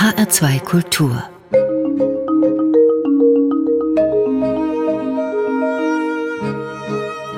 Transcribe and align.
HR2 0.00 0.60
Kultur. 0.60 1.22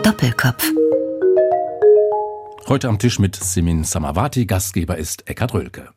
Doppelkopf. 0.04 0.70
Heute 2.68 2.88
am 2.88 3.00
Tisch 3.00 3.18
mit 3.18 3.34
Simin 3.34 3.82
Samavati, 3.82 4.46
Gastgeber 4.46 4.96
ist 4.96 5.28
Eckhard 5.28 5.54
Rölke. 5.54 5.88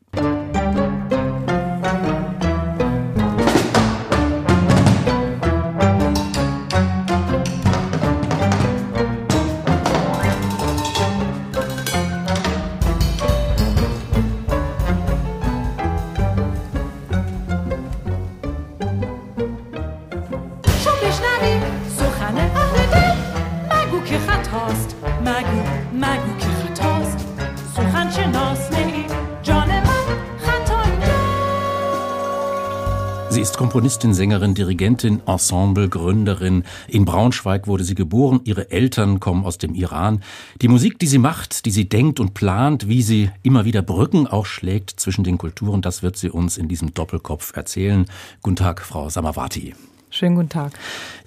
Komponistin, 33.86 34.14
Sängerin, 34.14 34.54
Dirigentin, 34.56 35.22
Ensemble, 35.26 35.88
Gründerin. 35.88 36.64
In 36.88 37.04
Braunschweig 37.04 37.68
wurde 37.68 37.84
sie 37.84 37.94
geboren. 37.94 38.40
Ihre 38.42 38.72
Eltern 38.72 39.20
kommen 39.20 39.44
aus 39.44 39.58
dem 39.58 39.76
Iran. 39.76 40.24
Die 40.60 40.66
Musik, 40.66 40.98
die 40.98 41.06
sie 41.06 41.18
macht, 41.18 41.66
die 41.66 41.70
sie 41.70 41.88
denkt 41.88 42.18
und 42.18 42.34
plant, 42.34 42.88
wie 42.88 43.00
sie 43.00 43.30
immer 43.44 43.64
wieder 43.64 43.82
Brücken 43.82 44.26
auch 44.26 44.44
schlägt 44.44 44.98
zwischen 44.98 45.22
den 45.22 45.38
Kulturen, 45.38 45.82
das 45.82 46.02
wird 46.02 46.16
sie 46.16 46.30
uns 46.30 46.58
in 46.58 46.66
diesem 46.66 46.94
Doppelkopf 46.94 47.56
erzählen. 47.56 48.06
Guten 48.42 48.56
Tag, 48.56 48.82
Frau 48.82 49.08
Samavati. 49.08 49.76
Schönen 50.10 50.34
guten 50.34 50.48
Tag. 50.48 50.72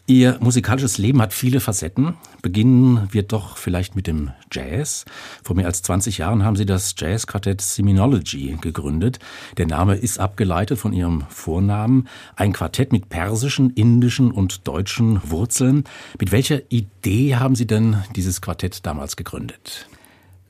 Ihr 0.10 0.40
musikalisches 0.40 0.98
Leben 0.98 1.22
hat 1.22 1.36
viele 1.36 1.60
Facetten. 1.60 2.18
Beginnen 2.42 3.08
wir 3.12 3.22
doch 3.22 3.58
vielleicht 3.58 3.96
mit 3.96 4.08
dem 4.08 4.32
Jazz. 4.52 5.06
Vor 5.44 5.56
mehr 5.56 5.68
als 5.68 5.84
20 5.84 6.18
Jahren 6.18 6.44
haben 6.44 6.56
Sie 6.56 6.66
das 6.66 6.96
Jazzquartett 6.98 7.62
Seminology 7.62 8.58
gegründet. 8.60 9.20
Der 9.58 9.68
Name 9.68 9.94
ist 9.94 10.20
abgeleitet 10.20 10.80
von 10.80 10.94
Ihrem 10.94 11.26
Vornamen. 11.30 12.08
Ein 12.36 12.54
Quartett 12.54 12.92
mit 12.92 13.10
persischen, 13.10 13.70
indischen 13.70 14.32
und 14.32 14.68
deutschen 14.68 15.22
Wurzeln. 15.30 15.84
Mit 16.20 16.32
welcher 16.32 16.62
Idee 16.72 17.36
haben 17.36 17.54
Sie 17.54 17.68
denn 17.68 17.98
dieses 18.16 18.42
Quartett 18.42 18.88
damals 18.88 19.16
gegründet? 19.16 19.89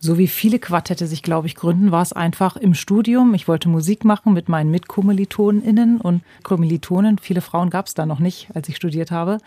So 0.02 0.18
wie 0.18 0.28
viele 0.28 0.60
Quartette 0.60 1.08
sich, 1.08 1.24
glaube 1.24 1.48
ich, 1.48 1.56
gründen, 1.56 1.92
war 1.92 2.02
es 2.02 2.14
einfach 2.14 2.56
im 2.56 2.74
Studium. 2.74 3.34
Ich 3.34 3.50
wollte 3.50 3.68
Musik 3.68 4.06
machen 4.06 4.32
mit 4.32 4.48
meinen 4.48 4.72
MitkommilitonInnen 4.72 6.00
und 6.00 6.24
Kommilitonen. 6.44 7.18
Viele 7.18 7.42
Frauen 7.42 7.70
gab 7.70 7.88
es 7.88 7.96
da 7.96 8.06
noch 8.06 8.20
nicht, 8.20 8.48
als 8.54 8.70
ich 8.70 8.78
studiert 8.78 9.12
habe. 9.12 9.40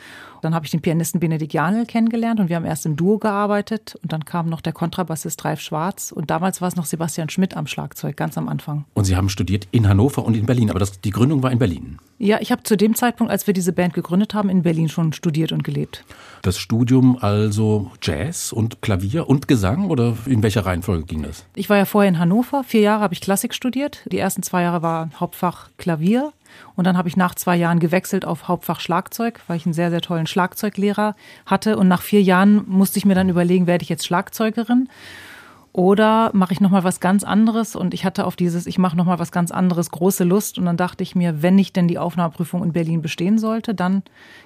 Dann 0.42 0.54
habe 0.54 0.66
ich 0.66 0.70
den 0.70 0.82
Pianisten 0.82 1.20
Benedikt 1.20 1.54
Janel 1.54 1.86
kennengelernt 1.86 2.38
und 2.38 2.50
wir 2.50 2.56
haben 2.56 2.66
erst 2.66 2.84
im 2.84 2.96
Duo 2.96 3.16
gearbeitet. 3.16 3.98
Und 4.02 4.12
dann 4.12 4.26
kam 4.26 4.50
noch 4.50 4.60
der 4.60 4.74
Kontrabassist 4.74 5.42
Ralf 5.42 5.60
Schwarz. 5.60 6.12
Und 6.12 6.28
damals 6.30 6.60
war 6.60 6.68
es 6.68 6.76
noch 6.76 6.84
Sebastian 6.84 7.30
Schmidt 7.30 7.56
am 7.56 7.66
Schlagzeug, 7.66 8.18
ganz 8.18 8.36
am 8.36 8.50
Anfang. 8.50 8.84
Und 8.92 9.06
Sie 9.06 9.16
haben 9.16 9.30
studiert 9.30 9.68
in 9.70 9.88
Hannover 9.88 10.22
und 10.22 10.36
in 10.36 10.44
Berlin, 10.44 10.68
aber 10.68 10.80
das, 10.80 11.00
die 11.00 11.12
Gründung 11.12 11.42
war 11.42 11.50
in 11.50 11.60
Berlin. 11.60 11.96
Ja, 12.18 12.38
ich 12.40 12.52
habe 12.52 12.62
zu 12.62 12.76
dem 12.76 12.94
Zeitpunkt, 12.94 13.32
als 13.32 13.46
wir 13.46 13.54
diese 13.54 13.72
Band 13.72 13.94
gegründet 13.94 14.34
haben, 14.34 14.48
in 14.50 14.62
Berlin 14.62 14.88
schon 14.90 15.12
studiert 15.14 15.50
und 15.50 15.64
gelebt. 15.64 16.04
Das 16.42 16.58
Studium 16.58 17.16
also 17.18 17.90
Jazz 18.02 18.52
und 18.52 18.82
Klavier 18.82 19.28
und 19.28 19.48
Gesang 19.48 19.88
oder 19.88 20.16
in 20.26 20.41
welcher 20.42 20.66
Reihenfolge 20.66 21.04
ging 21.04 21.22
das? 21.22 21.44
Ich 21.54 21.70
war 21.70 21.76
ja 21.76 21.84
vorher 21.84 22.08
in 22.08 22.18
Hannover. 22.18 22.64
Vier 22.64 22.80
Jahre 22.80 23.02
habe 23.02 23.14
ich 23.14 23.20
Klassik 23.20 23.54
studiert. 23.54 24.00
Die 24.10 24.18
ersten 24.18 24.42
zwei 24.42 24.62
Jahre 24.62 24.82
war 24.82 25.10
Hauptfach 25.18 25.68
Klavier. 25.78 26.32
Und 26.74 26.86
dann 26.86 26.96
habe 26.96 27.08
ich 27.08 27.16
nach 27.16 27.34
zwei 27.34 27.56
Jahren 27.56 27.78
gewechselt 27.78 28.24
auf 28.24 28.48
Hauptfach 28.48 28.80
Schlagzeug, 28.80 29.40
weil 29.46 29.56
ich 29.56 29.66
einen 29.66 29.72
sehr, 29.72 29.90
sehr 29.90 30.00
tollen 30.00 30.26
Schlagzeuglehrer 30.26 31.14
hatte. 31.46 31.76
Und 31.76 31.88
nach 31.88 32.02
vier 32.02 32.22
Jahren 32.22 32.64
musste 32.68 32.98
ich 32.98 33.04
mir 33.04 33.14
dann 33.14 33.28
überlegen, 33.28 33.66
werde 33.66 33.82
ich 33.82 33.88
jetzt 33.88 34.06
Schlagzeugerin? 34.06 34.88
Oder 35.72 36.30
mache 36.34 36.52
ich 36.52 36.60
nochmal 36.60 36.84
was 36.84 37.00
ganz 37.00 37.24
anderes? 37.24 37.74
Und 37.74 37.94
ich 37.94 38.04
hatte 38.04 38.26
auf 38.26 38.36
dieses, 38.36 38.66
ich 38.66 38.78
mache 38.78 38.96
nochmal 38.96 39.18
was 39.18 39.32
ganz 39.32 39.50
anderes, 39.50 39.90
große 39.90 40.24
Lust. 40.24 40.58
Und 40.58 40.66
dann 40.66 40.76
dachte 40.76 41.02
ich 41.02 41.14
mir, 41.14 41.42
wenn 41.42 41.58
ich 41.58 41.72
denn 41.72 41.88
die 41.88 41.98
Aufnahmeprüfung 41.98 42.62
in 42.62 42.72
Berlin 42.72 43.00
bestehen 43.00 43.38
sollte, 43.38 43.74
dann 43.74 44.02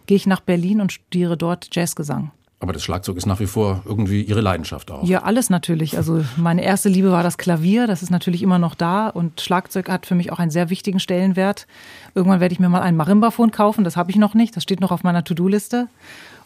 gehe 0.06 0.17
ich 0.17 0.27
nach 0.27 0.41
Berlin 0.41 0.81
und 0.81 0.93
studiere 0.93 1.37
dort 1.37 1.75
Jazzgesang. 1.75 2.31
Aber 2.59 2.72
das 2.72 2.83
Schlagzeug 2.83 3.19
ist 3.19 3.27
nach 3.27 3.39
wie 3.39 3.47
vor 3.47 3.83
irgendwie 3.84 4.22
Ihre 4.22 4.41
Leidenschaft 4.41 4.91
auch. 4.91 5.05
Ja, 5.05 5.25
alles 5.25 5.50
natürlich. 5.50 5.99
Also 5.99 6.25
meine 6.37 6.65
erste 6.65 6.89
Liebe 6.89 7.12
war 7.12 7.22
das 7.22 7.37
Klavier, 7.37 7.87
das 7.87 8.03
ist 8.03 8.09
natürlich 8.11 8.43
immer 8.43 8.59
noch 8.59 8.75
da 8.75 9.09
und 9.09 9.43
Schlagzeug 9.43 9.91
hat 9.91 10.06
für 10.06 10.15
mich 10.15 10.33
auch 10.33 10.39
einen 10.39 10.50
sehr 10.50 10.71
wichtigen 10.71 10.99
Stellenwert. 10.99 11.67
Irgendwann 12.15 12.41
werde 12.41 12.55
ich 12.55 12.61
mir 12.61 12.71
mal 12.71 12.81
ein 12.81 12.97
Marimbaphon 12.97 13.50
kaufen, 13.50 13.84
das 13.84 13.97
habe 13.97 14.11
ich 14.11 14.17
noch 14.17 14.33
nicht, 14.33 14.56
das 14.56 14.62
steht 14.62 14.81
noch 14.81 14.91
auf 14.91 15.03
meiner 15.05 15.22
To-Do-Liste. 15.22 15.89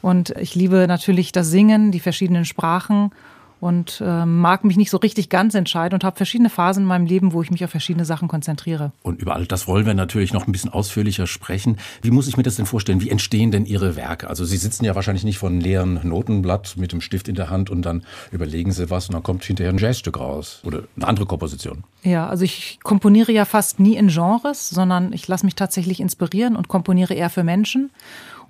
Und 0.03 0.31
ich 0.31 0.57
liebe 0.57 0.87
natürlich 0.89 1.31
das 1.31 1.49
Singen, 1.49 1.93
die 1.93 2.01
verschiedenen 2.01 2.45
Sprachen 2.45 3.13
und 3.61 4.03
äh, 4.05 4.25
mag 4.25 4.65
mich 4.65 4.77
nicht 4.77 4.91
so 4.91 4.97
richtig 4.97 5.29
ganz 5.29 5.55
entscheiden 5.55 5.95
und 5.95 6.05
habe 6.05 6.17
verschiedene 6.17 6.51
Phasen 6.51 6.83
in 6.83 6.89
meinem 6.89 7.07
Leben, 7.07 7.33
wo 7.33 7.43
ich 7.43 7.51
mich 7.51 7.65
auf 7.65 7.71
verschiedene 7.71 8.05
Sachen 8.05 8.29
konzentriere. 8.29 8.93
Und 9.03 9.21
über 9.21 9.37
all 9.37 9.47
das 9.47 9.69
wollen 9.69 9.87
wir 9.87 9.95
natürlich 9.95 10.33
noch 10.33 10.47
ein 10.47 10.53
bisschen 10.53 10.73
ausführlicher 10.73 11.27
sprechen. 11.27 11.79
Wie 12.03 12.11
muss 12.11 12.27
ich 12.27 12.37
mir 12.37 12.43
das 12.43 12.57
denn 12.57 12.67
vorstellen? 12.67 13.01
Wie 13.01 13.11
entstehen 13.11 13.51
denn 13.51 13.67
Ihre 13.67 13.97
Werke? 13.97 14.29
Also 14.29 14.45
Sie 14.45 14.57
sitzen 14.57 14.85
ja 14.85 14.95
wahrscheinlich 14.95 15.25
nicht 15.25 15.39
von 15.39 15.61
leeren 15.61 16.01
Notenblatt 16.03 16.77
mit 16.77 16.93
dem 16.93 17.01
Stift 17.01 17.29
in 17.29 17.35
der 17.35 17.51
Hand 17.51 17.71
und 17.71 17.83
dann 17.83 18.03
überlegen 18.33 18.73
Sie 18.73 18.91
was 18.91 19.09
und 19.09 19.15
dann 19.15 19.23
kommt 19.23 19.45
hinterher 19.45 19.73
ein 19.73 19.79
Jazzstück 19.79 20.19
raus 20.19 20.63
oder 20.65 20.85
eine 20.97 21.07
andere 21.07 21.27
Komposition. 21.27 21.85
Ja, 22.03 22.29
also 22.29 22.45
ich 22.45 22.79
komponiere 22.83 23.33
ja 23.33 23.45
fast 23.45 23.79
nie 23.79 23.97
in 23.97 24.09
Genres, 24.09 24.71
sondern 24.71 25.13
ich 25.13 25.29
lasse 25.29 25.45
mich 25.45 25.55
tatsächlich 25.55 26.01
inspirieren 26.01 26.57
und 26.57 26.69
komponiere 26.69 27.15
eher 27.15 27.29
für 27.29 27.45
Menschen. 27.45 27.91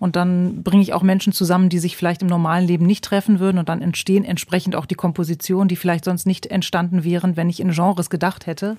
Und 0.01 0.17
dann 0.17 0.63
bringe 0.63 0.83
ich 0.83 0.95
auch 0.95 1.03
Menschen 1.03 1.33
zusammen, 1.33 1.69
die 1.69 1.79
sich 1.79 1.97
vielleicht 1.97 2.23
im 2.23 2.29
normalen 2.29 2.67
Leben 2.67 2.87
nicht 2.87 3.05
treffen 3.05 3.39
würden. 3.39 3.59
Und 3.59 3.69
dann 3.69 3.83
entstehen 3.83 4.25
entsprechend 4.25 4.75
auch 4.75 4.87
die 4.87 4.95
Kompositionen, 4.95 5.69
die 5.69 5.77
vielleicht 5.77 6.07
sonst 6.07 6.27
nicht 6.27 6.47
entstanden 6.47 7.05
wären, 7.05 7.37
wenn 7.37 7.51
ich 7.51 7.61
in 7.61 7.71
Genres 7.71 8.11
gedacht 8.11 8.47
hätte. 8.47 8.79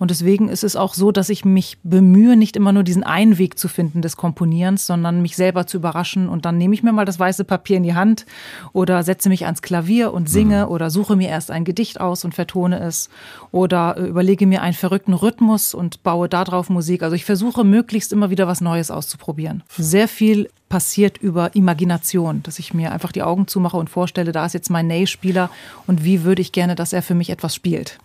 Und 0.00 0.10
deswegen 0.10 0.48
ist 0.48 0.64
es 0.64 0.76
auch 0.76 0.94
so, 0.94 1.12
dass 1.12 1.28
ich 1.28 1.44
mich 1.44 1.76
bemühe, 1.82 2.34
nicht 2.34 2.56
immer 2.56 2.72
nur 2.72 2.84
diesen 2.84 3.04
einen 3.04 3.36
Weg 3.36 3.58
zu 3.58 3.68
finden 3.68 4.00
des 4.00 4.16
Komponierens, 4.16 4.86
sondern 4.86 5.20
mich 5.20 5.36
selber 5.36 5.66
zu 5.66 5.76
überraschen. 5.76 6.30
Und 6.30 6.46
dann 6.46 6.56
nehme 6.56 6.72
ich 6.72 6.82
mir 6.82 6.92
mal 6.92 7.04
das 7.04 7.18
weiße 7.20 7.44
Papier 7.44 7.76
in 7.76 7.82
die 7.82 7.94
Hand 7.94 8.24
oder 8.72 9.02
setze 9.02 9.28
mich 9.28 9.44
ans 9.44 9.60
Klavier 9.60 10.14
und 10.14 10.30
singe 10.30 10.64
mhm. 10.64 10.72
oder 10.72 10.88
suche 10.88 11.16
mir 11.16 11.28
erst 11.28 11.50
ein 11.50 11.66
Gedicht 11.66 12.00
aus 12.00 12.24
und 12.24 12.34
vertone 12.34 12.80
es 12.80 13.10
oder 13.52 13.98
äh, 13.98 14.06
überlege 14.06 14.46
mir 14.46 14.62
einen 14.62 14.72
verrückten 14.72 15.12
Rhythmus 15.12 15.74
und 15.74 16.02
baue 16.02 16.30
darauf 16.30 16.70
Musik. 16.70 17.02
Also 17.02 17.14
ich 17.14 17.26
versuche 17.26 17.62
möglichst 17.62 18.10
immer 18.14 18.30
wieder 18.30 18.46
was 18.46 18.62
Neues 18.62 18.90
auszuprobieren. 18.90 19.62
Sehr 19.68 20.08
viel 20.08 20.48
passiert 20.70 21.18
über 21.18 21.54
Imagination, 21.54 22.42
dass 22.42 22.58
ich 22.58 22.72
mir 22.72 22.92
einfach 22.92 23.12
die 23.12 23.22
Augen 23.22 23.48
zumache 23.48 23.76
und 23.76 23.90
vorstelle, 23.90 24.32
da 24.32 24.46
ist 24.46 24.54
jetzt 24.54 24.70
mein 24.70 24.86
Ney-Spieler 24.86 25.50
und 25.86 26.04
wie 26.04 26.24
würde 26.24 26.40
ich 26.40 26.52
gerne, 26.52 26.74
dass 26.74 26.94
er 26.94 27.02
für 27.02 27.14
mich 27.14 27.28
etwas 27.28 27.54
spielt. 27.54 27.98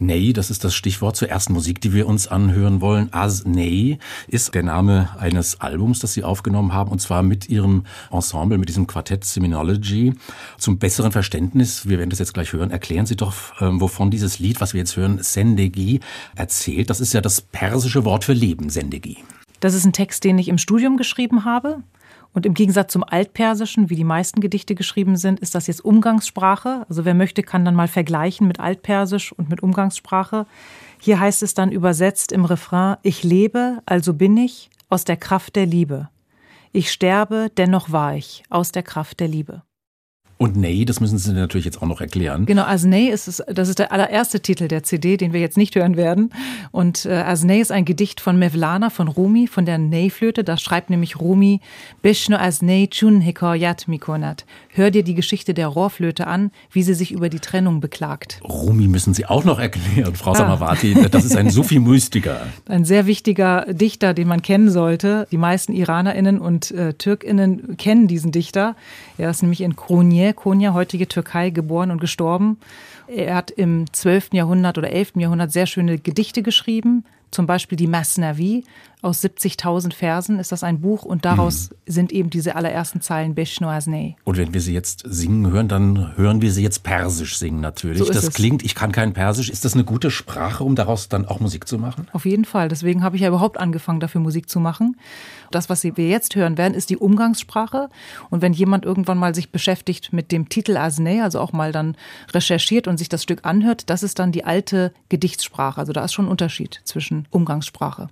Ney, 0.00 0.32
das 0.32 0.50
ist 0.50 0.64
das 0.64 0.74
Stichwort 0.74 1.14
zur 1.14 1.28
ersten 1.28 1.52
Musik, 1.52 1.80
die 1.80 1.92
wir 1.92 2.08
uns 2.08 2.26
anhören 2.26 2.80
wollen. 2.80 3.12
As 3.12 3.44
Ney 3.44 3.98
ist 4.26 4.52
der 4.54 4.64
Name 4.64 5.10
eines 5.18 5.60
Albums, 5.60 6.00
das 6.00 6.14
Sie 6.14 6.24
aufgenommen 6.24 6.72
haben, 6.72 6.90
und 6.90 7.00
zwar 7.00 7.22
mit 7.22 7.48
Ihrem 7.48 7.84
Ensemble, 8.10 8.58
mit 8.58 8.68
diesem 8.68 8.88
Quartett 8.88 9.24
Seminology. 9.24 10.14
Zum 10.58 10.78
besseren 10.78 11.12
Verständnis, 11.12 11.88
wir 11.88 11.98
werden 11.98 12.10
das 12.10 12.18
jetzt 12.18 12.34
gleich 12.34 12.52
hören, 12.52 12.72
erklären 12.72 13.06
Sie 13.06 13.14
doch, 13.14 13.34
ähm, 13.60 13.80
wovon 13.80 14.10
dieses 14.10 14.40
Lied, 14.40 14.60
was 14.60 14.74
wir 14.74 14.80
jetzt 14.80 14.96
hören, 14.96 15.20
Sendegi, 15.22 16.00
erzählt. 16.34 16.90
Das 16.90 17.00
ist 17.00 17.12
ja 17.12 17.20
das 17.20 17.40
persische 17.40 18.04
Wort 18.04 18.24
für 18.24 18.32
Leben, 18.32 18.70
Sendegi. 18.70 19.18
Das 19.60 19.74
ist 19.74 19.84
ein 19.84 19.92
Text, 19.92 20.24
den 20.24 20.38
ich 20.38 20.48
im 20.48 20.58
Studium 20.58 20.96
geschrieben 20.96 21.44
habe. 21.44 21.84
Und 22.34 22.44
im 22.46 22.54
Gegensatz 22.54 22.92
zum 22.92 23.04
Altpersischen, 23.04 23.88
wie 23.90 23.96
die 23.96 24.04
meisten 24.04 24.40
Gedichte 24.40 24.74
geschrieben 24.74 25.16
sind, 25.16 25.38
ist 25.38 25.54
das 25.54 25.68
jetzt 25.68 25.84
Umgangssprache. 25.84 26.84
Also 26.88 27.04
wer 27.04 27.14
möchte, 27.14 27.44
kann 27.44 27.64
dann 27.64 27.76
mal 27.76 27.88
vergleichen 27.88 28.48
mit 28.48 28.58
Altpersisch 28.58 29.32
und 29.32 29.48
mit 29.48 29.62
Umgangssprache. 29.62 30.46
Hier 31.00 31.20
heißt 31.20 31.44
es 31.44 31.54
dann 31.54 31.70
übersetzt 31.70 32.32
im 32.32 32.44
Refrain, 32.44 32.96
ich 33.02 33.22
lebe, 33.22 33.80
also 33.86 34.14
bin 34.14 34.36
ich, 34.36 34.68
aus 34.88 35.04
der 35.04 35.16
Kraft 35.16 35.54
der 35.54 35.66
Liebe. 35.66 36.08
Ich 36.72 36.90
sterbe, 36.90 37.52
dennoch 37.56 37.92
war 37.92 38.16
ich, 38.16 38.42
aus 38.50 38.72
der 38.72 38.82
Kraft 38.82 39.20
der 39.20 39.28
Liebe. 39.28 39.62
Und 40.44 40.58
Ney, 40.58 40.84
das 40.84 41.00
müssen 41.00 41.16
Sie 41.16 41.32
natürlich 41.32 41.64
jetzt 41.64 41.80
auch 41.80 41.86
noch 41.86 42.02
erklären. 42.02 42.44
Genau, 42.44 42.64
Asney 42.64 43.08
ist 43.08 43.28
es, 43.28 43.42
das 43.46 43.70
ist 43.70 43.78
der 43.78 43.92
allererste 43.92 44.40
Titel 44.40 44.68
der 44.68 44.82
CD, 44.82 45.16
den 45.16 45.32
wir 45.32 45.40
jetzt 45.40 45.56
nicht 45.56 45.74
hören 45.74 45.96
werden. 45.96 46.34
Und 46.70 47.06
äh, 47.06 47.14
Asney 47.14 47.60
ist 47.60 47.72
ein 47.72 47.86
Gedicht 47.86 48.20
von 48.20 48.38
Mevlana, 48.38 48.90
von 48.90 49.08
Rumi, 49.08 49.46
von 49.46 49.64
der 49.64 49.78
Ney-Flöte. 49.78 50.44
Da 50.44 50.58
schreibt 50.58 50.90
nämlich 50.90 51.18
Rumi, 51.18 51.62
Bishnu 52.02 52.36
Asney 52.36 52.88
chun 52.88 53.22
hikoyat 53.22 53.88
mikonat. 53.88 54.44
Hör 54.68 54.90
dir 54.90 55.02
die 55.02 55.14
Geschichte 55.14 55.54
der 55.54 55.68
Rohrflöte 55.68 56.26
an, 56.26 56.50
wie 56.70 56.82
sie 56.82 56.92
sich 56.92 57.10
über 57.10 57.30
die 57.30 57.40
Trennung 57.40 57.80
beklagt. 57.80 58.42
Rumi 58.44 58.86
müssen 58.86 59.14
Sie 59.14 59.24
auch 59.24 59.44
noch 59.44 59.58
erklären, 59.58 60.14
Frau 60.14 60.32
ah. 60.32 60.34
Samawati. 60.34 61.08
Das 61.10 61.24
ist 61.24 61.36
ein 61.36 61.48
Sufi-Mystiker. 61.52 62.48
Ein 62.68 62.84
sehr 62.84 63.06
wichtiger 63.06 63.64
Dichter, 63.72 64.12
den 64.12 64.28
man 64.28 64.42
kennen 64.42 64.68
sollte. 64.68 65.26
Die 65.30 65.38
meisten 65.38 65.72
IranerInnen 65.72 66.38
und 66.38 66.70
äh, 66.72 66.92
TürkInnen 66.92 67.78
kennen 67.78 68.08
diesen 68.08 68.30
Dichter. 68.30 68.76
Er 69.16 69.30
ist 69.30 69.40
nämlich 69.40 69.62
in 69.62 69.74
Konya, 70.34 70.74
heutige 70.74 71.08
Türkei, 71.08 71.50
geboren 71.50 71.90
und 71.90 72.00
gestorben. 72.00 72.58
Er 73.06 73.34
hat 73.34 73.50
im 73.50 73.92
12. 73.92 74.30
Jahrhundert 74.32 74.78
oder 74.78 74.90
11. 74.90 75.12
Jahrhundert 75.16 75.52
sehr 75.52 75.66
schöne 75.66 75.98
Gedichte 75.98 76.42
geschrieben, 76.42 77.04
zum 77.30 77.46
Beispiel 77.46 77.76
die 77.76 77.86
Masnavi 77.86 78.64
aus 79.04 79.22
70.000 79.22 79.92
Versen 79.92 80.38
ist 80.38 80.50
das 80.50 80.64
ein 80.64 80.80
Buch 80.80 81.04
und 81.04 81.24
daraus 81.24 81.70
mhm. 81.70 81.74
sind 81.92 82.12
eben 82.12 82.30
diese 82.30 82.56
allerersten 82.56 83.02
Zeilen 83.02 83.34
Beshno 83.34 83.68
Asnei. 83.68 84.16
Und 84.24 84.38
wenn 84.38 84.54
wir 84.54 84.62
sie 84.62 84.72
jetzt 84.72 85.02
singen 85.04 85.50
hören, 85.50 85.68
dann 85.68 86.16
hören 86.16 86.40
wir 86.40 86.50
sie 86.50 86.62
jetzt 86.62 86.82
persisch 86.82 87.36
singen 87.36 87.60
natürlich. 87.60 87.98
So 87.98 88.06
das 88.06 88.24
es. 88.24 88.34
klingt, 88.34 88.64
ich 88.64 88.74
kann 88.74 88.92
kein 88.92 89.12
Persisch. 89.12 89.50
Ist 89.50 89.64
das 89.64 89.74
eine 89.74 89.84
gute 89.84 90.10
Sprache, 90.10 90.64
um 90.64 90.74
daraus 90.74 91.08
dann 91.08 91.26
auch 91.26 91.38
Musik 91.38 91.68
zu 91.68 91.78
machen? 91.78 92.08
Auf 92.12 92.24
jeden 92.24 92.46
Fall. 92.46 92.68
Deswegen 92.68 93.02
habe 93.02 93.16
ich 93.16 93.22
ja 93.22 93.28
überhaupt 93.28 93.58
angefangen, 93.58 94.00
dafür 94.00 94.22
Musik 94.22 94.48
zu 94.48 94.58
machen. 94.58 94.96
Das, 95.50 95.68
was 95.68 95.84
wir 95.84 95.92
jetzt 96.08 96.34
hören 96.34 96.56
werden, 96.56 96.72
ist 96.72 96.88
die 96.88 96.96
Umgangssprache. 96.96 97.90
Und 98.30 98.40
wenn 98.40 98.54
jemand 98.54 98.86
irgendwann 98.86 99.18
mal 99.18 99.34
sich 99.34 99.50
beschäftigt 99.50 100.14
mit 100.14 100.32
dem 100.32 100.48
Titel 100.48 100.78
Asnei, 100.78 101.22
also 101.22 101.40
auch 101.40 101.52
mal 101.52 101.72
dann 101.72 101.96
recherchiert 102.32 102.88
und 102.88 102.96
sich 102.96 103.10
das 103.10 103.22
Stück 103.22 103.40
anhört, 103.44 103.90
das 103.90 104.02
ist 104.02 104.18
dann 104.18 104.32
die 104.32 104.44
alte 104.44 104.94
Gedichtssprache. 105.10 105.78
Also 105.78 105.92
da 105.92 106.04
ist 106.04 106.14
schon 106.14 106.24
ein 106.24 106.30
Unterschied 106.30 106.80
zwischen 106.84 107.28
Umgangssprache. 107.30 108.08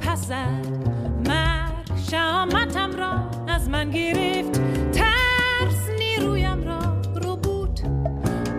پسد 0.00 0.66
مرگ 1.28 1.98
شامتم 2.10 2.96
را 2.96 3.30
از 3.48 3.68
من 3.68 3.90
گرفت. 3.90 4.60
ترس 4.92 5.90
نیرویم 5.98 6.64
را 6.64 7.00
رو 7.22 7.36
بود. 7.36 7.80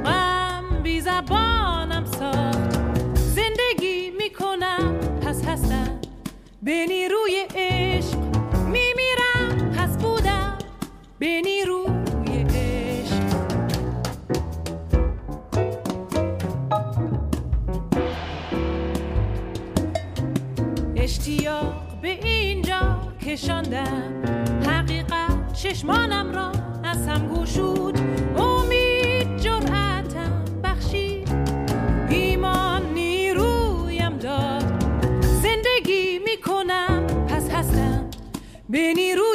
غم 0.06 0.63
بی 0.83 1.01
زبانم 1.01 2.06
ساخت. 2.06 2.74
زندگی 3.15 4.12
می‌کنم 4.18 4.97
پس 5.21 5.45
هستم 5.45 6.00
به 6.63 6.85
نیروی 6.88 7.45
عشق. 7.56 8.18
میمیرم 8.65 9.71
پس 9.77 9.97
بودم 9.97 10.57
به 11.19 11.41
نیرو 11.41 12.02
اشتیاق 21.03 21.73
به 22.01 22.07
اینجا 22.27 22.97
کشاندم 23.21 24.23
حقیقت 24.67 25.53
چشمانم 25.53 26.31
را 26.31 26.51
از 26.83 27.07
هم 27.07 27.27
گشود. 27.27 28.00
امید 28.38 29.38
جرعتم 29.38 30.45
بخشید. 30.63 31.29
ایمان 32.09 32.94
نیرویم 32.94 34.17
داد. 34.17 34.83
زندگی 35.21 36.19
می‌کنم 36.25 37.07
پس 37.27 37.49
هستم. 37.49 38.09
به 38.69 38.94
نیرو 38.94 39.32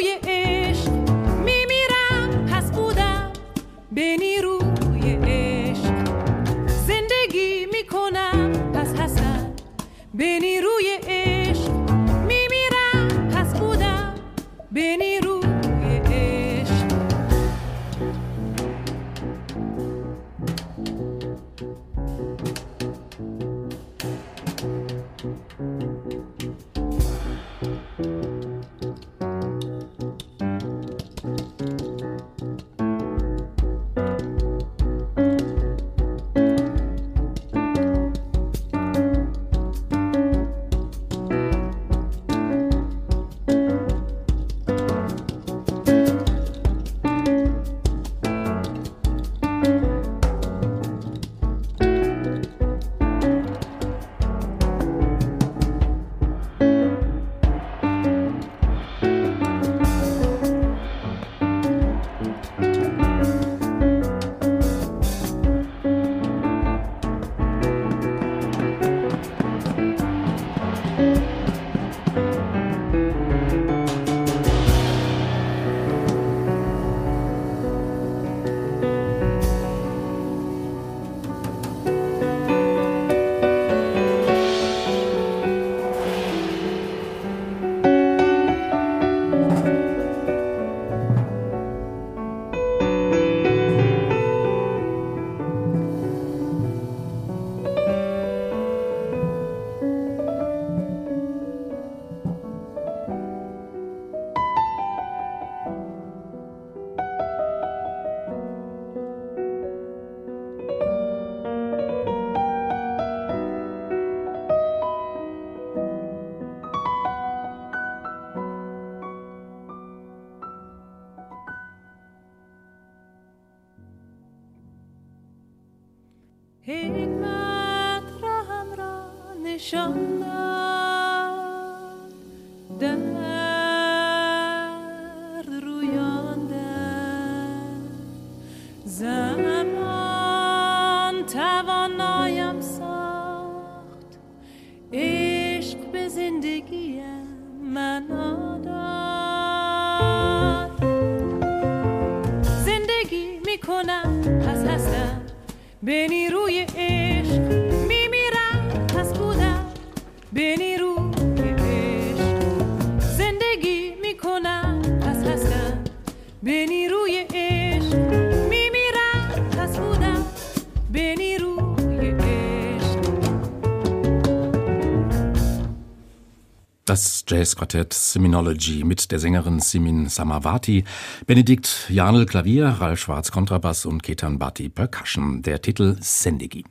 Jazzquartett 176.88 177.92
Seminology 177.92 178.83
mit 178.83 179.11
der 179.11 179.18
Sängerin 179.18 179.61
Simin 179.61 180.09
Samavati, 180.09 180.85
Benedikt 181.26 181.87
Janel 181.90 182.25
Klavier, 182.25 182.68
Ralf 182.80 183.00
Schwarz 183.00 183.30
Kontrabass 183.30 183.85
und 183.85 184.02
Ketan 184.02 184.38
Bhatti 184.38 184.71
Percussion. 184.71 185.42
Der 185.42 185.61
Titel 185.61 185.97
Sendegi. 186.00 186.64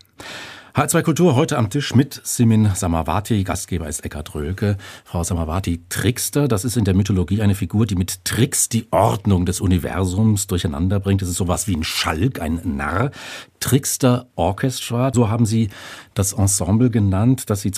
H2 0.74 1.02
Kultur 1.02 1.36
heute 1.36 1.58
am 1.58 1.70
Tisch 1.70 1.94
mit 1.94 2.22
Simin 2.24 2.72
Samavati. 2.74 3.44
Gastgeber 3.44 3.88
ist 3.88 4.06
Eckhard 4.06 4.34
Rölke. 4.34 4.78
Frau 5.06 5.24
Samavati, 5.24 5.82
Trickster, 5.90 6.48
das 6.48 6.66
ist 6.66 6.78
in 6.78 6.86
der 6.86 6.94
Mythologie 6.96 7.42
eine 7.42 7.56
Figur, 7.56 7.86
die 7.86 7.96
mit 7.96 8.26
Tricks 8.26 8.70
die 8.70 8.88
Ordnung 8.92 9.46
des 9.46 9.60
Universums 9.62 10.48
durcheinander 10.48 11.00
bringt. 11.00 11.22
Das 11.22 11.30
ist 11.30 11.38
sowas 11.38 11.68
wie 11.68 11.76
ein 11.76 11.84
Schalk, 11.84 12.42
ein 12.42 12.60
Narr. 12.64 13.12
Trickster 13.60 14.28
Orchestra, 14.36 15.12
so 15.14 15.30
haben 15.30 15.46
Sie 15.46 15.70
das 16.14 16.34
Ensemble 16.34 16.90
genannt, 16.90 17.50
das 17.50 17.62
Sie 17.62 17.72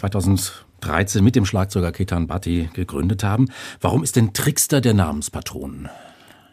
2013 0.79 1.23
mit 1.23 1.35
dem 1.35 1.45
Schlagzeuger 1.45 1.91
Ketan 1.91 2.27
Bhatti 2.27 2.69
gegründet 2.73 3.23
haben. 3.23 3.49
Warum 3.81 4.03
ist 4.03 4.15
denn 4.15 4.33
Trickster 4.33 4.81
der 4.81 4.93
Namenspatron? 4.93 5.89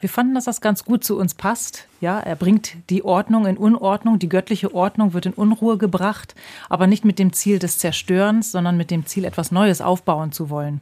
Wir 0.01 0.11
fanden, 0.11 0.35
dass 0.35 0.45
das 0.45 0.61
ganz 0.61 0.85
gut 0.85 1.05
zu 1.05 1.19
uns 1.19 1.35
passt. 1.35 1.87
Ja, 2.01 2.21
er 2.21 2.37
bringt 2.37 2.77
die 2.91 3.03
Ordnung 3.03 3.47
in 3.47 3.57
Unordnung, 3.57 4.19
die 4.19 4.29
göttliche 4.29 4.75
Ordnung 4.75 5.15
wird 5.15 5.27
in 5.27 5.33
Unruhe 5.33 5.79
gebracht, 5.79 6.35
aber 6.69 6.87
nicht 6.87 7.05
mit 7.05 7.19
dem 7.19 7.33
Ziel 7.33 7.59
des 7.59 7.79
Zerstörens, 7.79 8.53
sondern 8.53 8.77
mit 8.77 8.91
dem 8.91 9.07
Ziel, 9.07 9.25
etwas 9.25 9.51
Neues 9.53 9.81
aufbauen 9.81 10.33
zu 10.33 10.51
wollen. 10.51 10.81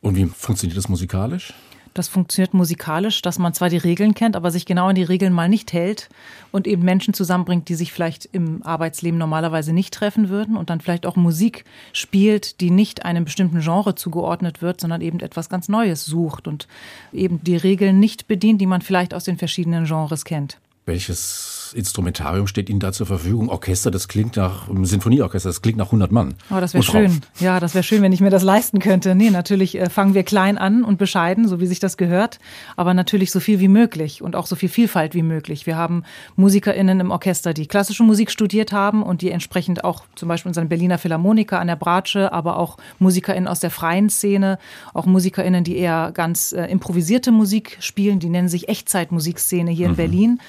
Und 0.00 0.14
wie 0.14 0.26
funktioniert 0.26 0.78
das 0.78 0.88
musikalisch? 0.88 1.52
Das 1.98 2.06
funktioniert 2.06 2.54
musikalisch, 2.54 3.22
dass 3.22 3.40
man 3.40 3.54
zwar 3.54 3.70
die 3.70 3.76
Regeln 3.76 4.14
kennt, 4.14 4.36
aber 4.36 4.52
sich 4.52 4.66
genau 4.66 4.86
an 4.86 4.94
die 4.94 5.02
Regeln 5.02 5.32
mal 5.32 5.48
nicht 5.48 5.72
hält 5.72 6.08
und 6.52 6.68
eben 6.68 6.84
Menschen 6.84 7.12
zusammenbringt, 7.12 7.68
die 7.68 7.74
sich 7.74 7.92
vielleicht 7.92 8.28
im 8.30 8.62
Arbeitsleben 8.62 9.18
normalerweise 9.18 9.72
nicht 9.72 9.92
treffen 9.92 10.28
würden 10.28 10.56
und 10.56 10.70
dann 10.70 10.80
vielleicht 10.80 11.06
auch 11.06 11.16
Musik 11.16 11.64
spielt, 11.92 12.60
die 12.60 12.70
nicht 12.70 13.04
einem 13.04 13.24
bestimmten 13.24 13.58
Genre 13.62 13.96
zugeordnet 13.96 14.62
wird, 14.62 14.80
sondern 14.80 15.00
eben 15.00 15.18
etwas 15.18 15.48
ganz 15.48 15.68
Neues 15.68 16.04
sucht 16.04 16.46
und 16.46 16.68
eben 17.12 17.42
die 17.42 17.56
Regeln 17.56 17.98
nicht 17.98 18.28
bedient, 18.28 18.60
die 18.60 18.66
man 18.66 18.80
vielleicht 18.80 19.12
aus 19.12 19.24
den 19.24 19.36
verschiedenen 19.36 19.84
Genres 19.84 20.24
kennt. 20.24 20.60
Welches 20.86 21.57
Instrumentarium 21.72 22.46
steht 22.46 22.68
Ihnen 22.70 22.80
da 22.80 22.92
zur 22.92 23.06
Verfügung? 23.06 23.48
Orchester, 23.48 23.90
das 23.90 24.08
klingt 24.08 24.36
nach 24.36 24.68
einem 24.68 24.84
Sinfonieorchester, 24.84 25.48
das 25.48 25.62
klingt 25.62 25.78
nach 25.78 25.86
100 25.86 26.12
Mann. 26.12 26.34
Oh, 26.50 26.60
das 26.60 26.74
wäre 26.74 26.82
schön. 26.82 27.20
Ja, 27.40 27.60
das 27.60 27.74
wäre 27.74 27.82
schön, 27.82 28.02
wenn 28.02 28.12
ich 28.12 28.20
mir 28.20 28.30
das 28.30 28.42
leisten 28.42 28.78
könnte. 28.78 29.14
Nee, 29.14 29.30
natürlich 29.30 29.78
äh, 29.78 29.90
fangen 29.90 30.14
wir 30.14 30.22
klein 30.22 30.58
an 30.58 30.84
und 30.84 30.98
bescheiden, 30.98 31.48
so 31.48 31.60
wie 31.60 31.66
sich 31.66 31.80
das 31.80 31.96
gehört, 31.96 32.38
aber 32.76 32.94
natürlich 32.94 33.30
so 33.30 33.40
viel 33.40 33.60
wie 33.60 33.68
möglich 33.68 34.22
und 34.22 34.36
auch 34.36 34.46
so 34.46 34.56
viel 34.56 34.68
Vielfalt 34.68 35.14
wie 35.14 35.22
möglich. 35.22 35.66
Wir 35.66 35.76
haben 35.76 36.04
MusikerInnen 36.36 37.00
im 37.00 37.10
Orchester, 37.10 37.54
die 37.54 37.66
klassische 37.66 38.02
Musik 38.02 38.30
studiert 38.30 38.72
haben 38.72 39.02
und 39.02 39.22
die 39.22 39.30
entsprechend 39.30 39.84
auch 39.84 40.04
zum 40.14 40.28
Beispiel 40.28 40.50
unseren 40.50 40.68
Berliner 40.68 40.98
Philharmoniker 40.98 41.60
an 41.60 41.66
der 41.66 41.76
Bratsche, 41.76 42.32
aber 42.32 42.58
auch 42.58 42.76
MusikerInnen 42.98 43.48
aus 43.48 43.60
der 43.60 43.70
freien 43.70 44.10
Szene, 44.10 44.58
auch 44.94 45.06
MusikerInnen, 45.06 45.64
die 45.64 45.76
eher 45.76 46.12
ganz 46.12 46.52
äh, 46.52 46.64
improvisierte 46.66 47.32
Musik 47.32 47.76
spielen, 47.80 48.18
die 48.18 48.28
nennen 48.28 48.48
sich 48.48 48.68
Echtzeitmusikszene 48.68 49.70
hier 49.70 49.88
mhm. 49.88 49.92
in 49.92 49.96
Berlin. 49.96 50.40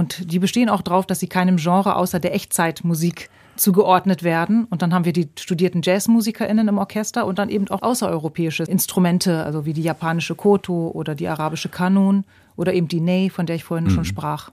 Und 0.00 0.32
die 0.32 0.38
bestehen 0.38 0.70
auch 0.70 0.80
darauf, 0.80 1.04
dass 1.04 1.20
sie 1.20 1.26
keinem 1.26 1.58
Genre 1.58 1.94
außer 1.94 2.20
der 2.20 2.34
Echtzeitmusik 2.34 3.28
zugeordnet 3.56 4.22
werden. 4.22 4.64
Und 4.64 4.80
dann 4.80 4.94
haben 4.94 5.04
wir 5.04 5.12
die 5.12 5.28
studierten 5.38 5.82
JazzmusikerInnen 5.82 6.68
im 6.68 6.78
Orchester 6.78 7.26
und 7.26 7.38
dann 7.38 7.50
eben 7.50 7.68
auch 7.68 7.82
außereuropäische 7.82 8.62
Instrumente, 8.62 9.44
also 9.44 9.66
wie 9.66 9.74
die 9.74 9.82
japanische 9.82 10.34
Koto 10.34 10.90
oder 10.94 11.14
die 11.14 11.28
arabische 11.28 11.68
Kanun 11.68 12.24
oder 12.56 12.72
eben 12.72 12.88
die 12.88 13.02
Ney, 13.02 13.28
von 13.28 13.44
der 13.44 13.56
ich 13.56 13.64
vorhin 13.64 13.88
mhm. 13.88 13.90
schon 13.90 14.06
sprach. 14.06 14.48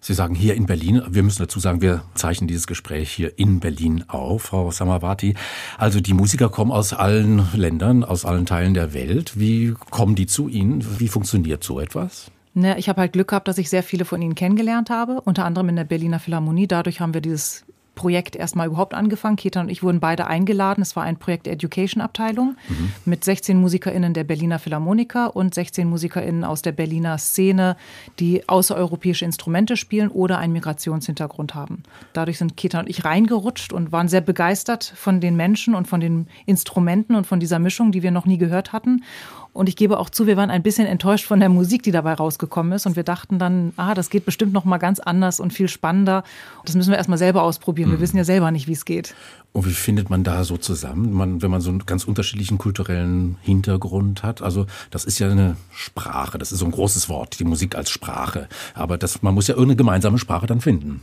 Sie 0.00 0.14
sagen 0.14 0.34
hier 0.34 0.56
in 0.56 0.66
Berlin, 0.66 1.00
wir 1.08 1.22
müssen 1.22 1.42
dazu 1.42 1.60
sagen, 1.60 1.80
wir 1.80 2.02
zeichnen 2.14 2.48
dieses 2.48 2.66
Gespräch 2.66 3.12
hier 3.12 3.38
in 3.38 3.60
Berlin 3.60 4.04
auf, 4.08 4.42
Frau 4.42 4.72
Samavati. 4.72 5.36
Also 5.76 6.00
die 6.00 6.14
Musiker 6.14 6.48
kommen 6.48 6.72
aus 6.72 6.92
allen 6.92 7.46
Ländern, 7.54 8.02
aus 8.02 8.24
allen 8.24 8.46
Teilen 8.46 8.74
der 8.74 8.94
Welt. 8.94 9.38
Wie 9.38 9.76
kommen 9.90 10.16
die 10.16 10.26
zu 10.26 10.48
Ihnen? 10.48 10.84
Wie 10.98 11.06
funktioniert 11.06 11.62
so 11.62 11.78
etwas? 11.78 12.32
Ne, 12.58 12.76
ich 12.76 12.88
habe 12.88 13.02
halt 13.02 13.12
Glück 13.12 13.28
gehabt, 13.28 13.46
dass 13.46 13.56
ich 13.56 13.70
sehr 13.70 13.84
viele 13.84 14.04
von 14.04 14.20
ihnen 14.20 14.34
kennengelernt 14.34 14.90
habe, 14.90 15.20
unter 15.20 15.44
anderem 15.44 15.68
in 15.68 15.76
der 15.76 15.84
Berliner 15.84 16.18
Philharmonie. 16.18 16.66
Dadurch 16.66 17.00
haben 17.00 17.14
wir 17.14 17.20
dieses 17.20 17.64
Projekt 17.94 18.34
erstmal 18.34 18.66
überhaupt 18.66 18.94
angefangen. 18.94 19.36
Ketan 19.36 19.66
und 19.66 19.70
ich 19.70 19.84
wurden 19.84 20.00
beide 20.00 20.26
eingeladen. 20.26 20.82
Es 20.82 20.96
war 20.96 21.04
ein 21.04 21.18
Projekt 21.18 21.46
der 21.46 21.52
Education-Abteilung 21.52 22.56
mhm. 22.68 22.92
mit 23.04 23.22
16 23.22 23.60
MusikerInnen 23.60 24.12
der 24.12 24.24
Berliner 24.24 24.58
Philharmoniker 24.58 25.36
und 25.36 25.54
16 25.54 25.88
MusikerInnen 25.88 26.42
aus 26.42 26.62
der 26.62 26.72
Berliner 26.72 27.18
Szene, 27.18 27.76
die 28.18 28.48
außereuropäische 28.48 29.24
Instrumente 29.24 29.76
spielen 29.76 30.08
oder 30.08 30.38
einen 30.38 30.52
Migrationshintergrund 30.52 31.54
haben. 31.54 31.84
Dadurch 32.12 32.38
sind 32.38 32.56
Ketan 32.56 32.86
und 32.86 32.90
ich 32.90 33.04
reingerutscht 33.04 33.72
und 33.72 33.92
waren 33.92 34.08
sehr 34.08 34.20
begeistert 34.20 34.84
von 34.96 35.20
den 35.20 35.36
Menschen 35.36 35.76
und 35.76 35.86
von 35.86 36.00
den 36.00 36.26
Instrumenten 36.46 37.14
und 37.14 37.26
von 37.26 37.38
dieser 37.38 37.60
Mischung, 37.60 37.92
die 37.92 38.02
wir 38.02 38.10
noch 38.10 38.26
nie 38.26 38.38
gehört 38.38 38.72
hatten. 38.72 39.04
Und 39.52 39.68
ich 39.68 39.76
gebe 39.76 39.98
auch 39.98 40.10
zu, 40.10 40.26
wir 40.26 40.36
waren 40.36 40.50
ein 40.50 40.62
bisschen 40.62 40.86
enttäuscht 40.86 41.26
von 41.26 41.40
der 41.40 41.48
Musik, 41.48 41.82
die 41.82 41.90
dabei 41.90 42.14
rausgekommen 42.14 42.72
ist. 42.72 42.86
Und 42.86 42.96
wir 42.96 43.02
dachten 43.02 43.38
dann, 43.38 43.72
ah, 43.76 43.94
das 43.94 44.10
geht 44.10 44.24
bestimmt 44.24 44.52
noch 44.52 44.64
mal 44.64 44.78
ganz 44.78 45.00
anders 45.00 45.40
und 45.40 45.52
viel 45.52 45.68
spannender. 45.68 46.22
Das 46.64 46.74
müssen 46.74 46.90
wir 46.90 46.96
erstmal 46.96 47.18
selber 47.18 47.42
ausprobieren. 47.42 47.90
Wir 47.90 47.98
mhm. 47.98 48.02
wissen 48.02 48.16
ja 48.16 48.24
selber 48.24 48.50
nicht, 48.50 48.68
wie 48.68 48.72
es 48.72 48.84
geht. 48.84 49.14
Und 49.52 49.66
wie 49.66 49.72
findet 49.72 50.10
man 50.10 50.24
da 50.24 50.44
so 50.44 50.56
zusammen, 50.56 51.12
man, 51.12 51.42
wenn 51.42 51.50
man 51.50 51.60
so 51.60 51.70
einen 51.70 51.86
ganz 51.86 52.04
unterschiedlichen 52.04 52.58
kulturellen 52.58 53.36
Hintergrund 53.42 54.22
hat? 54.22 54.42
Also 54.42 54.66
das 54.90 55.04
ist 55.04 55.18
ja 55.18 55.30
eine 55.30 55.56
Sprache, 55.72 56.38
das 56.38 56.52
ist 56.52 56.60
so 56.60 56.64
ein 56.66 56.70
großes 56.70 57.08
Wort, 57.08 57.40
die 57.40 57.44
Musik 57.44 57.74
als 57.74 57.90
Sprache. 57.90 58.48
Aber 58.74 58.98
das, 58.98 59.22
man 59.22 59.34
muss 59.34 59.48
ja 59.48 59.54
irgendeine 59.54 59.76
gemeinsame 59.76 60.18
Sprache 60.18 60.46
dann 60.46 60.60
finden. 60.60 61.00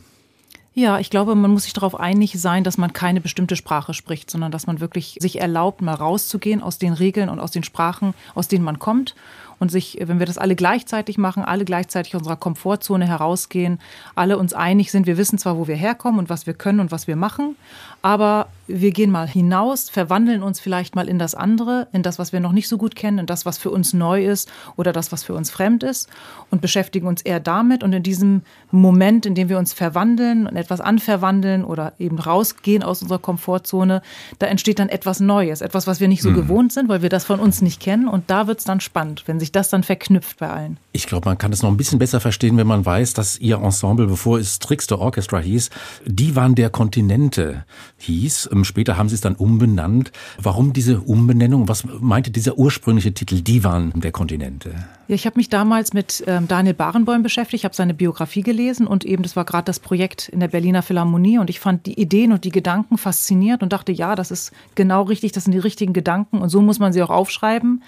Ja, 0.77 1.00
ich 1.00 1.10
glaube, 1.10 1.36
man 1.36 1.51
muss 1.51 1.63
sich 1.63 1.72
darauf 1.72 1.98
einig 1.98 2.34
sein, 2.38 2.65
dass 2.65 2.77
man 2.77 2.91
keine 2.91 3.22
bestimmte 3.22 3.55
Sprache 3.55 3.94
spricht, 3.94 4.29
sondern 4.29 4.51
dass 4.51 4.67
man 4.67 4.82
wirklich 4.82 5.17
sich 5.22 5.39
erlaubt, 5.39 5.82
mal 5.82 5.94
rauszugehen 5.94 6.62
aus 6.62 6.77
den 6.77 6.91
Regeln 6.91 7.29
und 7.29 7.39
aus 7.39 7.51
den 7.51 7.63
Sprachen, 7.63 8.13
aus 8.36 8.50
denen 8.50 8.65
man 8.65 8.77
kommt 8.77 9.15
und 9.60 9.72
sich, 9.72 9.98
wenn 10.02 10.20
wir 10.20 10.26
das 10.26 10.38
alle 10.38 10.56
gleichzeitig 10.56 11.18
machen, 11.18 11.44
alle 11.44 11.66
gleichzeitig 11.66 12.16
aus 12.16 12.22
unserer 12.22 12.36
Komfortzone 12.36 13.08
herausgehen, 13.08 13.80
alle 14.16 14.38
uns 14.38 14.54
einig 14.54 14.92
sind, 14.92 15.08
wir 15.08 15.18
wissen 15.18 15.38
zwar, 15.38 15.58
wo 15.58 15.68
wir 15.68 15.76
herkommen 15.76 16.20
und 16.20 16.30
was 16.30 16.48
wir 16.48 16.54
können 16.54 16.80
und 16.80 16.92
was 16.92 17.08
wir 17.08 17.16
machen, 17.16 17.56
aber 18.02 18.50
wir 18.68 18.92
gehen 18.92 19.12
mal 19.12 19.28
hinaus, 19.28 19.90
verwandeln 19.90 20.42
uns 20.42 20.60
vielleicht 20.60 20.96
mal 20.96 21.08
in 21.08 21.20
das 21.20 21.36
andere, 21.36 21.88
in 21.92 22.02
das, 22.02 22.18
was 22.18 22.34
wir 22.34 22.40
noch 22.40 22.52
nicht 22.52 22.68
so 22.68 22.78
gut 22.78 22.96
kennen, 22.96 23.20
in 23.20 23.26
das, 23.26 23.46
was 23.46 23.58
für 23.58 23.70
uns 23.70 23.94
neu 23.94 24.26
ist 24.26 24.52
oder 24.76 24.92
das, 24.92 25.12
was 25.12 25.24
für 25.24 25.34
uns 25.34 25.52
fremd 25.52 25.84
ist 25.84 26.10
und 26.50 26.62
beschäftigen 26.62 27.08
uns 27.08 27.22
eher 27.22 27.40
damit. 27.40 27.84
Und 27.84 27.94
in 27.94 28.04
diesem 28.04 28.42
Moment, 28.72 29.26
in 29.26 29.36
dem 29.36 29.50
wir 29.50 29.60
uns 29.60 29.74
verwandeln 29.74 30.48
und 30.48 30.56
etwas 30.56 30.82
anverwandeln 30.82 31.64
oder 31.64 31.94
eben 32.00 32.18
rausgehen 32.18 32.84
aus 32.84 33.02
unserer 33.02 33.20
Komfortzone, 33.20 34.02
da 34.40 34.48
entsteht 34.48 34.80
dann 34.80 34.90
etwas 34.90 35.20
Neues, 35.20 35.62
etwas, 35.62 35.86
was 35.86 36.00
wir 36.00 36.08
nicht 36.08 36.24
so 36.24 36.32
mhm. 36.32 36.36
gewohnt 36.36 36.74
sind, 36.74 36.90
weil 36.90 37.02
wir 37.02 37.10
das 37.10 37.26
von 37.26 37.40
uns 37.40 37.62
nicht 37.62 37.80
kennen. 37.80 38.08
Und 38.08 38.30
da 38.30 38.48
wird 38.48 38.60
es 38.60 38.66
dann 38.66 38.80
spannend, 38.80 39.24
wenn 39.28 39.40
sich 39.40 39.52
das 39.56 39.70
dann 39.70 39.84
verknüpft 39.84 40.40
bei 40.40 40.50
allen. 40.50 40.78
Ich 40.92 41.08
glaube, 41.08 41.30
man 41.30 41.38
kann 41.38 41.52
es 41.52 41.62
noch 41.62 41.70
ein 41.70 41.78
bisschen 41.78 42.00
besser 42.00 42.20
verstehen, 42.20 42.58
wenn 42.58 42.68
man 42.68 42.86
weiß, 42.86 43.14
dass 43.14 43.38
Ihr 43.40 43.58
Ensemble, 43.58 44.08
bevor 44.08 44.40
es 44.40 44.60
Trickster 44.60 45.00
Orchestra 45.00 45.40
hieß, 45.40 45.70
die 46.06 46.36
waren 46.36 46.56
der 46.56 46.70
Kontinente 46.70 47.66
hieß. 47.98 48.50
Ähm, 48.52 48.64
später 48.64 48.98
haben 48.98 49.10
sie 49.10 49.16
es 49.16 49.22
dann 49.22 49.36
umbenannt. 49.36 50.12
Warum 50.42 50.74
diese 50.74 51.02
Umbenennung? 51.02 51.68
Was 51.68 51.86
meinte 51.86 52.32
dieser 52.32 52.58
ursprüngliche 52.58 53.14
Titel 53.14 53.42
Divan 53.42 53.92
der 53.96 54.12
Kontinente? 54.12 54.72
Ja, 55.08 55.16
ich 55.16 55.26
habe 55.26 55.38
mich 55.38 55.50
damals 55.50 55.94
mit 55.94 56.24
ähm, 56.26 56.48
Daniel 56.48 56.74
Barenboim 56.74 57.22
beschäftigt, 57.22 57.62
ich 57.62 57.66
habe 57.66 57.76
seine 57.76 57.94
Biografie 57.94 58.42
gelesen 58.42 58.88
und 58.88 59.06
eben 59.06 59.22
das 59.22 59.36
war 59.36 59.46
gerade 59.46 59.66
das 59.66 59.80
Projekt 59.80 60.30
in 60.30 60.40
der 60.40 60.48
Berliner 60.48 60.82
Philharmonie 60.82 61.38
und 61.38 61.50
ich 61.50 61.60
fand 61.60 61.86
die 61.86 62.00
Ideen 62.00 62.32
und 62.32 62.44
die 62.44 62.50
Gedanken 62.50 62.98
faszinierend 62.98 63.62
und 63.62 63.72
dachte, 63.72 63.92
ja, 63.92 64.16
das 64.16 64.32
ist 64.32 64.52
genau 64.74 65.04
richtig, 65.04 65.32
das 65.32 65.44
sind 65.44 65.52
die 65.52 65.60
richtigen 65.60 65.94
Gedanken 65.94 66.40
und 66.40 66.50
so 66.50 66.62
muss 66.62 66.80
man 66.80 66.92
sie 66.92 67.04
auch 67.04 67.12
aufschreiben. 67.12 67.84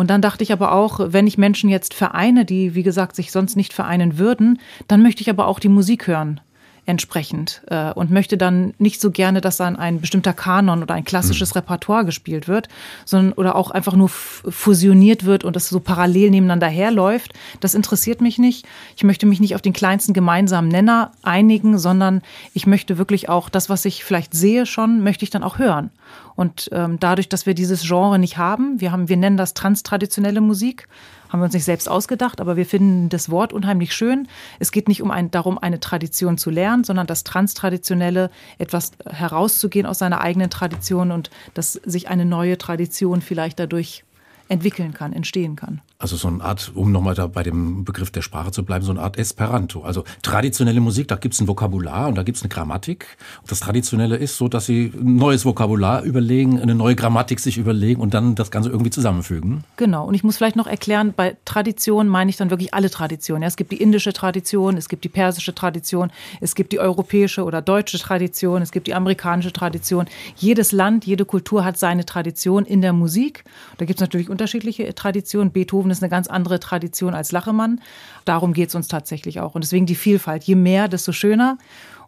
Und 0.00 0.08
dann 0.08 0.22
dachte 0.22 0.42
ich 0.42 0.50
aber 0.50 0.72
auch, 0.72 0.98
wenn 1.12 1.26
ich 1.26 1.36
Menschen 1.36 1.68
jetzt 1.68 1.92
vereine, 1.92 2.46
die, 2.46 2.74
wie 2.74 2.82
gesagt, 2.82 3.14
sich 3.14 3.30
sonst 3.30 3.54
nicht 3.54 3.74
vereinen 3.74 4.16
würden, 4.16 4.58
dann 4.88 5.02
möchte 5.02 5.20
ich 5.20 5.28
aber 5.28 5.46
auch 5.46 5.60
die 5.60 5.68
Musik 5.68 6.06
hören 6.06 6.40
entsprechend 6.86 7.62
äh, 7.68 7.92
und 7.92 8.10
möchte 8.10 8.36
dann 8.36 8.74
nicht 8.78 9.00
so 9.00 9.10
gerne, 9.10 9.40
dass 9.40 9.56
dann 9.56 9.76
ein 9.76 10.00
bestimmter 10.00 10.32
Kanon 10.32 10.82
oder 10.82 10.94
ein 10.94 11.04
klassisches 11.04 11.54
mhm. 11.54 11.58
Repertoire 11.58 12.04
gespielt 12.04 12.48
wird, 12.48 12.68
sondern 13.04 13.32
oder 13.34 13.54
auch 13.54 13.70
einfach 13.70 13.94
nur 13.94 14.08
fusioniert 14.08 15.24
wird 15.24 15.44
und 15.44 15.56
das 15.56 15.68
so 15.68 15.80
parallel 15.80 16.30
nebeneinander 16.30 16.68
herläuft. 16.68 17.32
Das 17.60 17.74
interessiert 17.74 18.20
mich 18.20 18.38
nicht. 18.38 18.66
Ich 18.96 19.04
möchte 19.04 19.26
mich 19.26 19.40
nicht 19.40 19.54
auf 19.54 19.62
den 19.62 19.72
kleinsten 19.72 20.12
gemeinsamen 20.12 20.68
Nenner 20.68 21.12
einigen, 21.22 21.78
sondern 21.78 22.22
ich 22.54 22.66
möchte 22.66 22.98
wirklich 22.98 23.28
auch 23.28 23.48
das, 23.48 23.68
was 23.68 23.84
ich 23.84 24.04
vielleicht 24.04 24.34
sehe 24.34 24.66
schon, 24.66 25.02
möchte 25.02 25.24
ich 25.24 25.30
dann 25.30 25.42
auch 25.42 25.58
hören. 25.58 25.90
Und 26.36 26.70
ähm, 26.72 26.98
dadurch, 26.98 27.28
dass 27.28 27.46
wir 27.46 27.54
dieses 27.54 27.82
Genre 27.82 28.18
nicht 28.18 28.38
haben, 28.38 28.80
wir 28.80 28.92
haben, 28.92 29.08
wir 29.08 29.16
nennen 29.16 29.36
das 29.36 29.54
transtraditionelle 29.54 30.40
Musik, 30.40 30.88
haben 31.30 31.40
wir 31.40 31.44
uns 31.44 31.54
nicht 31.54 31.64
selbst 31.64 31.88
ausgedacht, 31.88 32.40
aber 32.40 32.56
wir 32.56 32.66
finden 32.66 33.08
das 33.08 33.30
Wort 33.30 33.52
unheimlich 33.52 33.94
schön. 33.94 34.28
Es 34.58 34.72
geht 34.72 34.88
nicht 34.88 35.00
um 35.00 35.10
ein, 35.10 35.30
darum, 35.30 35.58
eine 35.58 35.80
Tradition 35.80 36.36
zu 36.36 36.50
lernen, 36.50 36.84
sondern 36.84 37.06
das 37.06 37.24
Transtraditionelle, 37.24 38.30
etwas 38.58 38.92
herauszugehen 39.08 39.86
aus 39.86 39.98
seiner 39.98 40.20
eigenen 40.20 40.50
Tradition 40.50 41.12
und 41.12 41.30
dass 41.54 41.72
sich 41.72 42.08
eine 42.08 42.24
neue 42.24 42.58
Tradition 42.58 43.22
vielleicht 43.22 43.58
dadurch 43.58 44.04
entwickeln 44.48 44.92
kann, 44.92 45.12
entstehen 45.12 45.56
kann. 45.56 45.80
Also 46.00 46.16
so 46.16 46.28
eine 46.28 46.42
Art, 46.42 46.72
um 46.74 46.92
nochmal 46.92 47.14
da 47.14 47.26
bei 47.26 47.42
dem 47.42 47.84
Begriff 47.84 48.10
der 48.10 48.22
Sprache 48.22 48.52
zu 48.52 48.64
bleiben, 48.64 48.82
so 48.82 48.90
eine 48.90 49.02
Art 49.02 49.18
Esperanto. 49.18 49.82
Also 49.82 50.04
traditionelle 50.22 50.80
Musik, 50.80 51.08
da 51.08 51.16
gibt 51.16 51.34
es 51.34 51.40
ein 51.42 51.46
Vokabular 51.46 52.08
und 52.08 52.14
da 52.14 52.22
gibt 52.22 52.38
es 52.38 52.42
eine 52.42 52.48
Grammatik. 52.48 53.18
Das 53.46 53.60
Traditionelle 53.60 54.16
ist 54.16 54.38
so, 54.38 54.48
dass 54.48 54.64
sie 54.64 54.94
ein 54.94 55.16
neues 55.16 55.44
Vokabular 55.44 56.02
überlegen, 56.02 56.58
eine 56.58 56.74
neue 56.74 56.96
Grammatik 56.96 57.38
sich 57.38 57.58
überlegen 57.58 58.00
und 58.00 58.14
dann 58.14 58.34
das 58.34 58.50
Ganze 58.50 58.70
irgendwie 58.70 58.90
zusammenfügen. 58.90 59.62
Genau. 59.76 60.06
Und 60.06 60.14
ich 60.14 60.24
muss 60.24 60.38
vielleicht 60.38 60.56
noch 60.56 60.66
erklären, 60.66 61.12
bei 61.14 61.36
Tradition 61.44 62.08
meine 62.08 62.30
ich 62.30 62.38
dann 62.38 62.48
wirklich 62.48 62.72
alle 62.72 62.88
Traditionen. 62.88 63.42
Ja, 63.42 63.48
es 63.48 63.56
gibt 63.56 63.70
die 63.70 63.82
indische 63.82 64.14
Tradition, 64.14 64.78
es 64.78 64.88
gibt 64.88 65.04
die 65.04 65.10
persische 65.10 65.54
Tradition, 65.54 66.10
es 66.40 66.54
gibt 66.54 66.72
die 66.72 66.80
europäische 66.80 67.44
oder 67.44 67.60
deutsche 67.60 67.98
Tradition, 67.98 68.62
es 68.62 68.72
gibt 68.72 68.86
die 68.86 68.94
amerikanische 68.94 69.52
Tradition. 69.52 70.06
Jedes 70.36 70.72
Land, 70.72 71.04
jede 71.04 71.26
Kultur 71.26 71.62
hat 71.62 71.78
seine 71.78 72.06
Tradition 72.06 72.64
in 72.64 72.80
der 72.80 72.94
Musik. 72.94 73.44
Da 73.76 73.84
gibt 73.84 73.98
es 73.98 74.00
natürlich 74.00 74.30
unterschiedliche 74.30 74.94
Traditionen. 74.94 75.52
Beethoven 75.52 75.89
Beethoven 75.90 75.92
ist 75.92 76.02
eine 76.02 76.10
ganz 76.10 76.28
andere 76.28 76.60
Tradition 76.60 77.14
als 77.14 77.32
Lachemann. 77.32 77.80
Darum 78.24 78.52
geht 78.52 78.68
es 78.68 78.74
uns 78.74 78.88
tatsächlich 78.88 79.40
auch. 79.40 79.54
Und 79.54 79.64
deswegen 79.64 79.86
die 79.86 79.94
Vielfalt. 79.94 80.44
Je 80.44 80.54
mehr, 80.54 80.88
desto 80.88 81.12
schöner. 81.12 81.58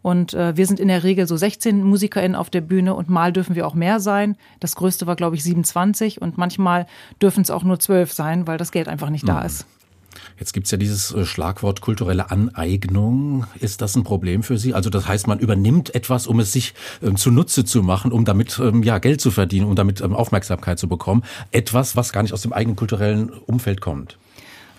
Und 0.03 0.35
äh, 0.35 0.57
wir 0.57 0.67
sind 0.67 0.81
in 0.81 0.89
der 0.89 1.05
Regel 1.05 1.27
so 1.27 1.37
16 1.37 1.83
MusikerInnen 1.85 2.35
auf 2.35 2.51
der 2.51 2.61
Bühne 2.61 2.95
und 2.95 3.09
mal 3.09 3.33
dürfen 3.33 3.55
wir 3.55 3.67
auch 3.67 3.75
mehr 3.75 4.01
sein. 4.01 4.37
Das 4.59 4.75
größte 4.75 5.07
war, 5.07 5.15
glaube 5.15 5.37
ich, 5.37 5.45
27 5.45 6.21
und 6.21 6.39
manchmal 6.39 6.87
dürfen 7.21 7.43
es 7.43 7.51
auch 7.51 7.62
nur 7.62 7.79
12 7.79 8.12
sein, 8.12 8.47
weil 8.47 8.59
das 8.59 8.73
Geld 8.73 8.89
einfach 8.89 9.11
nicht 9.11 9.29
da 9.29 9.41
mhm. 9.41 9.47
ist. 9.47 9.67
Jetzt 10.39 10.53
gibt 10.53 10.67
es 10.67 10.71
ja 10.71 10.79
dieses 10.79 11.12
äh, 11.12 11.25
Schlagwort 11.25 11.81
kulturelle 11.81 12.31
Aneignung. 12.31 13.47
Ist 13.61 13.81
das 13.81 13.97
ein 13.97 14.05
Problem 14.05 14.43
für 14.43 14.59
Sie? 14.59 14.75
Also 14.75 14.91
das 14.91 15.07
heißt, 15.07 15.27
man 15.27 15.39
übernimmt 15.39 15.95
etwas, 15.95 16.27
um 16.27 16.41
es 16.41 16.53
sich 16.53 16.75
ähm, 17.03 17.17
zunutze 17.17 17.65
zu 17.65 17.83
machen, 17.83 18.12
um 18.12 18.25
damit 18.25 18.59
ähm, 18.59 18.83
ja, 18.83 18.99
Geld 18.99 19.21
zu 19.21 19.31
verdienen, 19.31 19.67
um 19.67 19.77
damit 19.77 20.01
ähm, 20.01 20.15
Aufmerksamkeit 20.15 20.79
zu 20.79 20.89
bekommen. 20.89 21.23
Etwas, 21.51 21.97
was 21.97 22.12
gar 22.12 22.23
nicht 22.23 22.33
aus 22.33 22.43
dem 22.43 22.53
eigenen 22.53 22.77
kulturellen 22.77 23.31
Umfeld 23.31 23.81
kommt. 23.81 24.19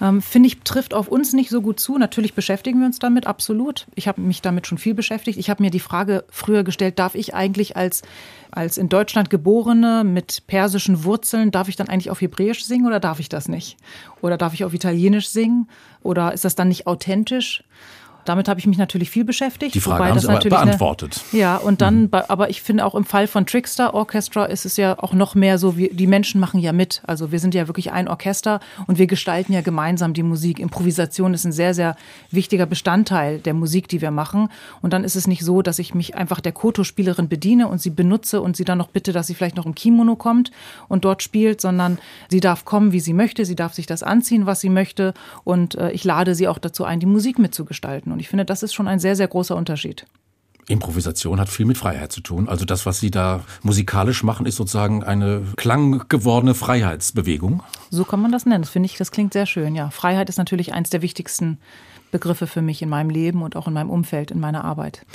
Ähm, 0.02 0.22
Finde 0.22 0.48
ich, 0.48 0.60
trifft 0.62 0.94
auf 0.94 1.08
uns 1.08 1.34
nicht 1.34 1.50
so 1.50 1.62
gut 1.62 1.80
zu. 1.80 1.98
Natürlich 1.98 2.34
beschäftigen 2.34 2.80
wir 2.80 2.88
uns 2.88 3.00
damit, 3.00 3.28
absolut. 3.28 3.86
Ich 3.96 4.08
habe 4.08 4.22
mich 4.22 4.42
damit 4.42 4.68
schon 4.68 4.78
viel 4.78 4.94
beschäftigt. 4.94 5.38
Ich 5.38 5.50
habe 5.50 5.64
mir 5.64 5.72
die 5.72 5.80
Frage 5.80 6.26
früher 6.30 6.64
gestellt, 6.64 7.00
darf 7.00 7.16
ich 7.16 7.34
eigentlich 7.34 7.78
als, 7.78 8.02
als 8.52 8.78
in 8.78 8.90
Deutschland 8.90 9.30
geborene 9.30 10.04
mit 10.04 10.48
persischen 10.48 11.04
Wurzeln, 11.04 11.52
darf 11.52 11.70
ich 11.70 11.76
dann 11.76 11.90
eigentlich 11.90 12.10
auf 12.10 12.22
Hebräisch 12.22 12.66
singen 12.66 12.88
oder 12.88 13.00
darf 13.00 13.20
ich 13.20 13.30
das 13.30 13.48
nicht? 13.48 13.78
Oder 14.22 14.38
darf 14.38 14.54
ich 14.54 14.66
auf 14.66 14.74
Italienisch 14.74 15.30
singen? 15.30 15.70
Oder 16.02 16.34
ist 16.34 16.46
das 16.46 16.56
dann 16.56 16.68
nicht 16.68 16.88
authentisch? 16.88 17.64
Damit 18.26 18.48
habe 18.48 18.60
ich 18.60 18.68
mich 18.68 18.78
natürlich 18.78 19.10
viel 19.10 19.24
beschäftigt. 19.24 19.76
Die 19.76 19.80
Frage 19.80 20.06
haben 20.06 20.20
Sie 20.20 20.28
aber 20.28 20.40
beantwortet. 20.40 21.22
Eine, 21.32 21.42
ja, 21.42 21.58
und 21.58 21.82
dann, 21.82 22.04
mhm. 22.04 22.10
aber 22.28 22.50
ich 22.50 22.62
finde 22.62 22.86
auch 22.86 22.96
im 22.96 23.06
Fall 23.06 23.28
von 23.28 23.46
Trickster 23.46 23.94
Orchestra 23.94 24.46
ist 24.46 24.66
es 24.66 24.78
ja 24.78 24.98
auch 25.00 25.14
noch 25.14 25.36
mehr 25.36 25.58
so, 25.58 25.78
wie, 25.78 25.90
die 25.90 26.08
Menschen 26.08 26.40
machen 26.40 26.60
ja 26.60 26.74
mit. 26.74 27.02
Also 27.06 27.32
wir 27.32 27.40
sind 27.40 27.54
ja 27.54 27.68
wirklich 27.68 27.92
ein 27.92 28.08
Orchester 28.08 28.60
und 28.88 28.98
wir 28.98 29.08
gestalten 29.08 29.54
ja 29.54 29.62
gemeinsam 29.62 30.14
die 30.14 30.24
Musik. 30.24 30.60
Improvisation 30.60 31.34
ist 31.34 31.46
ein 31.46 31.52
sehr, 31.52 31.74
sehr 31.74 31.96
wichtiger 32.32 32.66
Bestandteil 32.66 33.40
der 33.40 33.54
Musik, 33.54 33.88
die 33.88 34.02
wir 34.02 34.12
machen. 34.12 34.50
Und 34.82 34.94
dann 34.94 35.04
ist 35.04 35.16
es 35.16 35.28
nicht 35.28 35.44
so, 35.44 35.62
dass 35.62 35.80
ich 35.80 35.94
mich 35.94 36.16
einfach 36.16 36.40
der 36.40 36.52
Koto-Spielerin 36.52 37.28
bediene 37.28 37.68
und 37.68 37.82
sie 37.82 37.90
benutze 37.90 38.42
und 38.42 38.56
sie 38.56 38.64
dann 38.64 38.78
noch 38.78 38.88
bitte, 38.88 39.12
dass 39.12 39.28
sie 39.28 39.36
vielleicht 39.36 39.58
noch 39.58 39.66
im 39.66 39.76
Kimono 39.76 40.16
kommt 40.16 40.52
und 40.88 41.06
dort 41.06 41.24
spielt, 41.24 41.62
sondern 41.62 42.00
sie 42.30 42.40
darf 42.40 42.66
kommen, 42.66 42.92
wie 42.92 43.00
sie 43.00 43.14
möchte. 43.14 43.46
Sie 43.46 43.56
darf 43.56 43.74
sich 43.74 43.86
das 43.86 44.04
anziehen, 44.04 44.46
was 44.46 44.62
sie 44.62 44.70
möchte. 44.70 45.14
Und 45.44 45.76
äh, 45.76 45.92
ich 45.92 46.04
lade 46.04 46.36
sie 46.36 46.48
auch 46.48 46.58
dazu 46.58 46.86
ein, 46.86 47.00
die 47.00 47.06
Musik 47.06 47.40
mitzugestalten. 47.40 48.13
Und 48.14 48.20
ich 48.20 48.30
finde, 48.30 48.46
das 48.46 48.64
ist 48.64 48.74
schon 48.74 48.88
ein 48.88 49.00
sehr, 49.00 49.16
sehr 49.16 49.28
großer 49.28 49.56
Unterschied. 49.56 50.06
Improvisation 50.68 51.40
hat 51.40 51.50
viel 51.50 51.66
mit 51.66 51.78
Freiheit 51.78 52.12
zu 52.12 52.22
tun. 52.22 52.48
Also 52.48 52.64
das, 52.66 52.86
was 52.86 53.00
Sie 53.00 53.12
da 53.12 53.42
musikalisch 53.64 54.24
machen, 54.24 54.46
ist 54.46 54.56
sozusagen 54.56 55.04
eine 55.04 55.42
klanggewordene 55.58 56.54
Freiheitsbewegung. 56.54 57.64
So 57.90 58.06
kann 58.06 58.22
man 58.22 58.32
das 58.32 58.46
nennen. 58.46 58.62
Das 58.62 58.72
finde 58.72 58.88
ich, 58.88 58.98
das 58.98 59.12
klingt 59.12 59.34
sehr 59.34 59.46
schön. 59.46 59.76
Ja, 59.76 59.90
Freiheit 59.90 60.30
ist 60.30 60.38
natürlich 60.38 60.74
eines 60.74 60.90
der 60.90 61.02
wichtigsten 61.02 61.60
Begriffe 62.12 62.48
für 62.48 62.62
mich 62.62 62.82
in 62.82 62.90
meinem 62.90 63.10
Leben 63.10 63.42
und 63.42 63.56
auch 63.56 63.68
in 63.68 63.74
meinem 63.74 63.90
Umfeld, 63.90 64.32
in 64.32 64.40
meiner 64.40 64.64
Arbeit. 64.64 65.06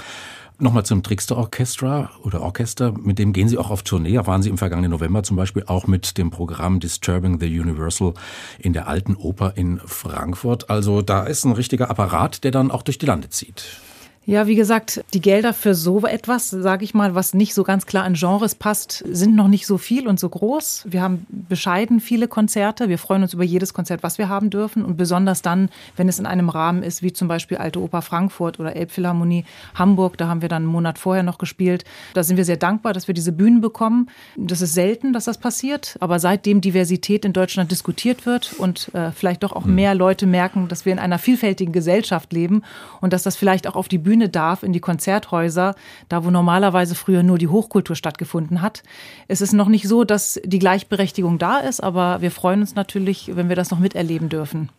Nochmal 0.60 0.84
zum 0.84 1.04
Trickster 1.04 1.36
Orchestra 1.36 2.10
oder 2.24 2.42
Orchester, 2.42 2.92
mit 2.92 3.20
dem 3.20 3.32
gehen 3.32 3.48
Sie 3.48 3.56
auch 3.58 3.70
auf 3.70 3.84
Tournee. 3.84 4.14
Da 4.14 4.26
waren 4.26 4.42
Sie 4.42 4.50
im 4.50 4.58
vergangenen 4.58 4.90
November 4.90 5.22
zum 5.22 5.36
Beispiel 5.36 5.62
auch 5.68 5.86
mit 5.86 6.18
dem 6.18 6.30
Programm 6.30 6.80
Disturbing 6.80 7.38
the 7.38 7.46
Universal 7.46 8.14
in 8.58 8.72
der 8.72 8.88
Alten 8.88 9.14
Oper 9.14 9.52
in 9.54 9.78
Frankfurt. 9.78 10.68
Also 10.68 11.00
da 11.00 11.22
ist 11.22 11.44
ein 11.44 11.52
richtiger 11.52 11.90
Apparat, 11.90 12.42
der 12.42 12.50
dann 12.50 12.72
auch 12.72 12.82
durch 12.82 12.98
die 12.98 13.06
Lande 13.06 13.30
zieht. 13.30 13.80
Ja, 14.28 14.47
wie 14.47 14.56
gesagt, 14.56 15.02
die 15.14 15.23
Gelder 15.23 15.54
für 15.54 15.75
so 15.75 16.04
etwas, 16.04 16.50
sage 16.50 16.85
ich 16.85 16.92
mal, 16.92 17.14
was 17.14 17.32
nicht 17.32 17.54
so 17.54 17.62
ganz 17.62 17.87
klar 17.87 18.06
in 18.06 18.12
Genres 18.12 18.54
passt, 18.54 19.02
sind 19.11 19.35
noch 19.35 19.49
nicht 19.49 19.66
so 19.66 19.78
viel 19.78 20.06
und 20.06 20.20
so 20.20 20.28
groß. 20.28 20.85
Wir 20.87 21.00
haben 21.00 21.26
bescheiden 21.30 21.99
viele 21.99 22.28
Konzerte. 22.28 22.90
Wir 22.90 22.99
freuen 22.99 23.23
uns 23.23 23.32
über 23.32 23.42
jedes 23.42 23.73
Konzert, 23.73 24.02
was 24.02 24.18
wir 24.18 24.28
haben 24.28 24.50
dürfen. 24.50 24.85
Und 24.85 24.99
besonders 24.99 25.40
dann, 25.40 25.70
wenn 25.97 26.11
es 26.11 26.18
in 26.18 26.26
einem 26.26 26.50
Rahmen 26.50 26.82
ist, 26.82 27.02
wie 27.02 27.14
zum 27.14 27.26
Beispiel 27.26 27.56
Alte 27.56 27.80
Oper 27.80 28.02
Frankfurt 28.02 28.61
oder 28.61 28.76
Elbphilharmonie 28.76 29.47
Hamburg. 29.75 30.18
Da 30.18 30.28
haben 30.28 30.42
wir 30.42 30.50
dann 30.50 30.64
einen 30.64 30.73
Monat 30.73 30.99
vorher 30.99 31.23
noch 31.23 31.38
gespielt. 31.38 31.87
Da 32.12 32.23
sind 32.23 32.37
wir 32.37 32.44
sehr 32.44 32.58
dankbar, 32.58 32.92
dass 32.92 33.08
wir 33.08 33.14
diese 33.14 33.32
Bühnen 33.32 33.62
bekommen. 33.62 34.11
Das 34.37 34.61
ist 34.61 34.75
selten, 34.75 35.14
dass 35.14 35.25
das 35.25 35.38
passiert. 35.38 35.97
Aber 36.00 36.19
seitdem 36.19 36.60
Diversität 36.60 37.25
in 37.25 37.32
Deutschland 37.32 37.71
diskutiert 37.71 38.26
wird 38.26 38.52
und 38.58 38.95
äh, 38.95 39.10
vielleicht 39.10 39.43
doch 39.43 39.54
auch 39.54 39.64
hm. 39.64 39.75
mehr 39.75 39.95
Leute 39.95 40.26
merken, 40.26 40.69
dass 40.69 40.84
wir 40.84 40.93
in 40.93 40.99
einer 40.99 41.19
vielfältigen 41.19 41.73
Gesellschaft 41.73 42.30
leben 42.34 42.62
und 43.00 43.14
dass 43.14 43.23
das 43.23 43.34
vielleicht 43.34 43.67
auch 43.67 43.75
auf 43.75 43.88
die 43.88 43.97
Bühne 43.97 44.18
Bühne 44.19 44.28
darf, 44.28 44.65
in 44.65 44.73
die 44.73 44.81
Konzerthäuser, 44.81 45.76
da 46.09 46.25
wo 46.25 46.31
normalerweise 46.31 46.97
früher 46.97 47.23
nur 47.23 47.39
die 47.39 47.47
Hochkultur 47.47 47.95
stattgefunden 47.95 48.63
hat. 48.63 48.83
Es 49.28 49.41
ist 49.41 49.52
noch 49.52 49.69
nicht 49.69 49.87
so, 49.87 50.02
dass 50.02 50.41
die 50.45 50.59
Gleichberechtigung 50.59 51.39
da 51.39 51.59
ist, 51.59 51.81
aber 51.81 52.21
wir 52.21 52.33
freuen 52.33 52.61
uns 52.61 52.75
natürlich, 52.75 53.37
wenn 53.37 53.49
wir 53.49 53.54
das 53.54 53.71
noch 53.71 53.78
miterleben 53.78 54.28
dürfen. 54.28 54.71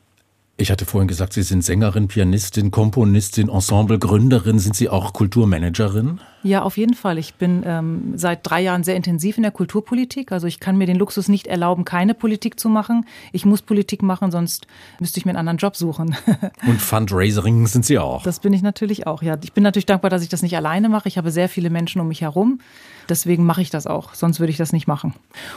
Ich 0.62 0.72
hatte 0.72 0.86
vorhin 0.86 1.08
gesagt, 1.08 1.32
Sie 1.32 1.42
sind 1.42 1.64
Sängerin, 1.64 2.10
Pianistin, 2.10 2.70
Komponistin, 2.70 3.48
Ensemblegründerin. 3.48 4.60
Sind 4.60 4.76
Sie 4.76 4.90
auch 4.90 5.14
Kulturmanagerin? 5.14 6.20
Ja, 6.44 6.64
auf 6.64 6.76
jeden 6.76 6.96
Fall. 6.96 7.18
Ich 7.18 7.36
bin 7.36 7.64
ähm, 7.66 8.12
seit 8.16 8.42
drei 8.44 8.62
Jahren 8.62 8.84
sehr 8.84 8.98
intensiv 8.98 9.38
in 9.38 9.44
der 9.44 9.54
Kulturpolitik. 9.54 10.34
Also 10.34 10.48
ich 10.48 10.60
kann 10.60 10.78
mir 10.78 10.86
den 10.86 10.98
Luxus 10.98 11.30
nicht 11.30 11.48
erlauben, 11.48 11.86
keine 11.86 12.14
Politik 12.14 12.60
zu 12.60 12.68
machen. 12.68 13.06
Ich 13.32 13.46
muss 13.46 13.62
Politik 13.62 14.04
machen, 14.04 14.32
sonst 14.32 14.68
müsste 15.00 15.18
ich 15.18 15.26
mir 15.26 15.32
einen 15.32 15.40
anderen 15.40 15.60
Job 15.60 15.78
suchen. 15.78 16.18
Und 16.68 16.82
Fundraising 16.82 17.66
sind 17.68 17.86
Sie 17.86 17.98
auch? 17.98 18.24
Das 18.24 18.42
bin 18.42 18.52
ich 18.52 18.62
natürlich 18.62 19.08
auch, 19.08 19.24
ja. 19.24 19.38
Ich 19.42 19.54
bin 19.54 19.64
natürlich 19.64 19.86
dankbar, 19.86 20.10
dass 20.10 20.24
ich 20.24 20.30
das 20.30 20.42
nicht 20.42 20.58
alleine 20.58 20.90
mache. 20.90 21.08
Ich 21.08 21.18
habe 21.18 21.32
sehr 21.32 21.48
viele 21.48 21.70
Menschen 21.70 22.02
um 22.02 22.10
mich 22.10 22.20
herum. 22.20 22.60
Deswegen 23.08 23.46
mache 23.46 23.62
ich 23.62 23.70
das 23.70 23.88
auch. 23.88 24.14
Sonst 24.14 24.40
würde 24.40 24.52
ich 24.52 24.58
das 24.58 24.74
nicht 24.74 24.88
machen. 24.88 25.14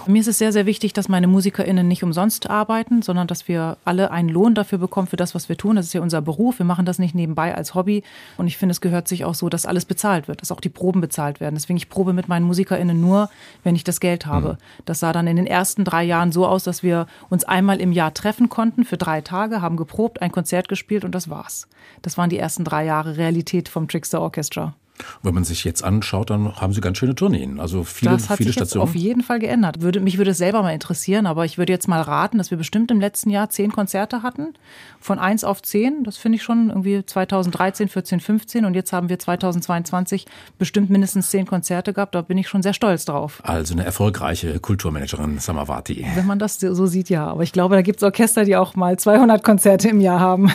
Und 0.07 0.13
mir 0.13 0.21
ist 0.21 0.29
es 0.29 0.39
sehr, 0.39 0.53
sehr 0.53 0.67
wichtig, 0.67 0.93
dass 0.93 1.09
meine 1.09 1.27
MusikerInnen 1.27 1.87
nicht 1.89 2.03
umsonst 2.03 2.49
arbeiten, 2.49 3.03
sondern 3.03 3.27
dass 3.27 3.49
wir 3.49 3.77
alle 3.85 4.11
einen 4.11 4.29
Lohn 4.29 4.55
dafür 4.55 4.79
bekommen 4.79 5.07
für 5.07 5.17
das, 5.17 5.35
was 5.35 5.49
wir 5.49 5.57
tun. 5.57 5.77
Das 5.77 5.87
ist 5.87 5.93
ja 5.93 6.01
unser 6.01 6.23
Beruf. 6.23 6.59
Wir 6.59 6.67
machen 6.67 6.87
das 6.87 6.99
nicht 6.99 7.15
nebenbei 7.15 7.55
als 7.55 7.75
Hobby. 7.75 8.03
Und 8.37 8.47
ich 8.47 8.57
finde, 8.57 8.73
es 8.73 8.81
gehört 8.81 9.09
sich 9.09 9.25
auch 9.25 9.35
so, 9.35 9.49
dass 9.49 9.67
alles 9.67 9.85
bezahlt 9.85 10.29
wird, 10.29 10.43
dass 10.43 10.53
auch 10.53 10.61
die 10.61 10.69
Proben 10.69 11.01
bezahlt 11.01 11.41
werden. 11.41 11.55
Deswegen 11.55 11.77
ich 11.77 11.89
probe 11.89 12.13
mit 12.13 12.29
meinen 12.29 12.47
MusikerInnen 12.47 13.01
nur, 13.01 13.31
wenn 13.65 13.75
ich 13.75 13.85
das 13.85 14.01
Geld 14.01 14.27
habe. 14.27 14.55
Mhm. 14.55 14.85
Das 14.85 15.01
sah 15.01 15.13
dann 15.13 15.27
in 15.27 15.37
den 15.37 15.47
ersten 15.47 15.85
drei 15.85 16.05
Jahren 16.05 16.33
so 16.33 16.47
aus, 16.47 16.65
dass 16.65 16.83
wir 16.83 17.07
uns 17.31 17.45
einmal 17.45 17.81
im 17.81 17.93
Jahr 17.93 18.15
treffen 18.15 18.49
konnten 18.49 18.85
für 18.85 18.97
drei 18.97 19.21
Tage, 19.21 19.63
haben 19.63 19.77
geprobt, 19.77 20.23
ein 20.23 20.33
Konzert 20.33 20.69
gespielt 20.69 21.05
und 21.05 21.15
das 21.15 21.29
war's. 21.29 21.69
Das 22.03 22.19
waren 22.19 22.31
die 22.31 22.39
ersten 22.39 22.65
drei 22.65 22.85
Jahre 22.85 23.17
Realität 23.17 23.69
vom 23.69 23.89
Trickster 23.89 24.21
Orchestra. 24.21 24.75
Wenn 25.23 25.35
man 25.35 25.45
sich 25.45 25.65
jetzt 25.65 25.83
anschaut, 25.83 26.31
dann 26.31 26.57
haben 26.57 26.73
Sie 26.73 26.81
ganz 26.81 26.99
schöne 26.99 27.15
Tourneen. 27.15 27.61
Also 27.61 27.85
viele, 27.85 28.13
das 28.13 28.29
hat 28.29 28.37
viele 28.37 28.49
sich 28.49 28.55
Stationen. 28.55 28.87
Jetzt 28.87 28.97
auf 28.97 29.01
jeden 29.01 29.23
Fall 29.23 29.39
geändert. 29.39 29.81
Würde, 29.81 30.01
mich 30.01 30.19
würde 30.19 30.33
es 30.33 30.39
selber 30.39 30.63
mal 30.63 30.73
interessieren, 30.73 31.27
aber 31.27 31.45
ich 31.45 31.59
würde 31.59 31.73
jetzt 31.73 31.89
mal 31.89 32.01
raten, 32.01 32.39
dass 32.39 32.51
wir 32.51 32.59
bestimmt 32.59 32.91
im 32.91 33.01
letzten 33.01 33.31
Jahr 33.31 33.51
zehn 33.51 33.73
Konzerte 33.73 34.23
hatten. 34.23 34.55
Von 35.01 35.19
eins 35.19 35.45
auf 35.45 35.63
zehn. 35.63 36.05
Das 36.05 36.17
finde 36.17 36.37
ich 36.37 36.43
schon 36.43 36.69
irgendwie 36.69 37.05
2013, 37.05 37.89
14, 37.89 38.21
15. 38.21 38.65
Und 38.65 38.75
jetzt 38.75 38.93
haben 38.93 39.09
wir 39.09 39.19
2022 39.19 40.27
bestimmt 40.59 40.91
mindestens 40.91 41.31
zehn 41.31 41.47
Konzerte 41.47 41.93
gehabt. 41.93 42.15
Da 42.15 42.23
bin 42.23 42.39
ich 42.39 42.49
schon 42.49 42.63
sehr 42.63 42.75
stolz 42.75 43.05
drauf. 43.05 43.41
Also 43.45 43.75
eine 43.75 43.85
erfolgreiche 43.85 44.59
Kulturmanagerin 44.61 45.39
Samavati. 45.39 46.07
Wenn 46.15 46.27
man 46.27 46.39
das 46.39 46.61
so 46.61 46.87
sieht, 46.87 47.11
ja. 47.11 47.27
Aber 47.27 47.43
ich 47.43 47.53
glaube, 47.53 47.75
da 47.75 47.83
gibt 47.83 47.99
es 47.99 48.03
Orchester, 48.03 48.45
die 48.45 48.57
auch 48.57 48.77
mal 48.77 48.99
200 48.99 49.43
Konzerte 49.43 49.89
im 49.89 50.01
Jahr 50.01 50.21
haben. 50.21 50.53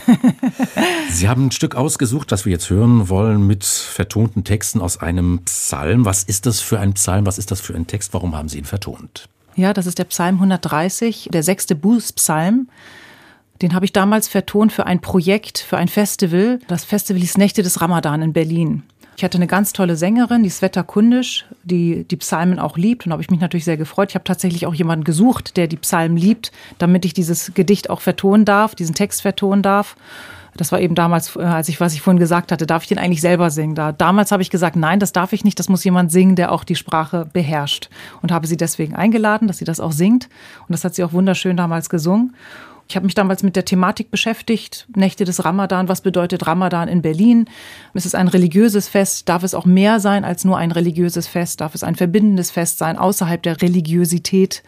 Sie 1.10 1.28
haben 1.28 1.48
ein 1.48 1.52
Stück 1.52 1.76
ausgesucht, 1.76 2.32
das 2.32 2.46
wir 2.46 2.52
jetzt 2.52 2.70
hören 2.70 3.10
wollen 3.10 3.46
mit 3.46 3.66
vertonten 3.66 4.27
Texten 4.44 4.82
aus 4.82 4.98
einem 4.98 5.40
Psalm. 5.46 6.06
Was 6.06 6.24
ist 6.24 6.46
das 6.46 6.60
für 6.60 6.80
ein 6.80 6.94
Psalm? 6.94 7.26
Was 7.26 7.38
ist 7.38 7.52
das 7.52 7.62
für 7.62 7.74
ein 7.76 7.88
Text? 7.88 8.14
Warum 8.14 8.36
haben 8.36 8.50
Sie 8.50 8.58
ihn 8.58 8.66
vertont? 8.66 9.28
Ja, 9.56 9.74
das 9.74 9.88
ist 9.88 9.98
der 9.98 10.06
Psalm 10.06 10.36
130, 10.36 11.30
der 11.32 11.44
sechste 11.44 11.76
Bußpsalm. 11.76 12.70
Den 13.62 13.74
habe 13.74 13.86
ich 13.86 13.94
damals 13.94 14.28
vertont 14.28 14.72
für 14.72 14.86
ein 14.86 15.02
Projekt, 15.02 15.58
für 15.58 15.78
ein 15.78 15.88
Festival. 15.88 16.60
Das 16.68 16.84
Festival 16.84 17.22
hieß 17.22 17.38
Nächte 17.38 17.64
des 17.64 17.82
Ramadan 17.82 18.22
in 18.22 18.34
Berlin. 18.34 18.84
Ich 19.18 19.24
hatte 19.24 19.40
eine 19.40 19.48
ganz 19.48 19.74
tolle 19.74 19.96
Sängerin, 19.96 20.44
die 20.44 20.50
Sveta 20.52 20.84
Kundisch, 20.84 21.46
die 21.64 22.04
die 22.04 22.18
Psalmen 22.18 22.60
auch 22.60 22.78
liebt 22.78 23.08
und 23.08 23.12
habe 23.12 23.22
ich 23.24 23.32
mich 23.32 23.40
natürlich 23.40 23.66
sehr 23.66 23.76
gefreut. 23.76 24.10
Ich 24.10 24.16
habe 24.16 24.26
tatsächlich 24.26 24.68
auch 24.68 24.76
jemanden 24.76 25.06
gesucht, 25.06 25.58
der 25.58 25.66
die 25.66 25.78
Psalmen 25.78 26.18
liebt, 26.18 26.52
damit 26.78 27.04
ich 27.04 27.16
dieses 27.16 27.52
Gedicht 27.56 27.90
auch 27.90 28.02
vertonen 28.02 28.46
darf, 28.46 28.76
diesen 28.76 28.94
Text 28.94 29.24
vertonen 29.24 29.64
darf. 29.64 29.96
Das 30.58 30.72
war 30.72 30.80
eben 30.80 30.96
damals, 30.96 31.36
äh, 31.36 31.40
als 31.40 31.70
ich, 31.70 31.80
was 31.80 31.94
ich 31.94 32.02
vorhin 32.02 32.20
gesagt 32.20 32.52
hatte, 32.52 32.66
darf 32.66 32.84
ich 32.84 32.90
den 32.90 33.00
eigentlich 33.00 33.22
selber 33.22 33.50
singen? 33.50 33.76
Da, 33.76 33.92
damals 33.92 34.32
habe 34.32 34.42
ich 34.42 34.50
gesagt, 34.50 34.76
nein, 34.76 35.00
das 35.00 35.14
darf 35.14 35.34
ich 35.34 35.44
nicht, 35.44 35.60
das 35.60 35.70
muss 35.70 35.84
jemand 35.84 36.12
singen, 36.12 36.36
der 36.36 36.52
auch 36.52 36.64
die 36.64 36.76
Sprache 36.76 37.28
beherrscht. 37.32 37.90
Und 38.22 38.32
habe 38.32 38.48
sie 38.48 38.58
deswegen 38.58 38.96
eingeladen, 38.96 39.48
dass 39.48 39.60
sie 39.60 39.66
das 39.66 39.80
auch 39.80 39.92
singt. 39.92 40.28
Und 40.68 40.74
das 40.74 40.84
hat 40.84 40.96
sie 40.96 41.04
auch 41.04 41.14
wunderschön 41.14 41.56
damals 41.56 41.90
gesungen. 41.90 42.36
Ich 42.90 42.96
habe 42.96 43.06
mich 43.06 43.16
damals 43.16 43.44
mit 43.44 43.58
der 43.58 43.66
Thematik 43.66 44.12
beschäftigt, 44.12 44.88
Nächte 44.96 45.26
des 45.26 45.44
Ramadan, 45.44 45.90
was 45.90 46.00
bedeutet 46.00 46.48
Ramadan 46.48 46.88
in 46.88 47.02
Berlin? 47.02 47.50
Es 47.94 48.06
ist 48.06 48.16
ein 48.16 48.30
religiöses 48.30 48.88
Fest, 48.88 49.28
darf 49.28 49.44
es 49.44 49.54
auch 49.54 49.66
mehr 49.66 50.00
sein 50.00 50.24
als 50.24 50.46
nur 50.46 50.58
ein 50.58 50.72
religiöses 50.72 51.28
Fest, 51.28 51.60
darf 51.60 51.76
es 51.76 51.84
ein 51.84 51.96
verbindendes 51.96 52.50
Fest 52.50 52.78
sein, 52.78 52.98
außerhalb 52.98 53.44
der 53.44 53.62
Religiosität? 53.62 54.64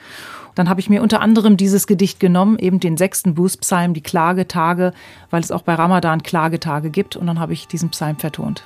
Dann 0.60 0.68
habe 0.68 0.82
ich 0.82 0.90
mir 0.90 1.02
unter 1.02 1.22
anderem 1.22 1.56
dieses 1.56 1.88
Gedicht 1.88 2.20
genommen, 2.20 2.60
eben 2.60 2.82
den 2.82 2.98
sechsten 2.98 3.34
Bußpsalm, 3.34 3.94
die 3.94 4.02
Klagetage, 4.02 4.92
weil 5.30 5.40
es 5.40 5.52
auch 5.52 5.62
bei 5.62 5.74
Ramadan 5.74 6.22
Klagetage 6.22 6.90
gibt. 6.90 7.16
Und 7.16 7.28
dann 7.28 7.40
habe 7.40 7.54
ich 7.54 7.70
diesen 7.70 7.92
Psalm 7.92 8.18
vertont. 8.18 8.66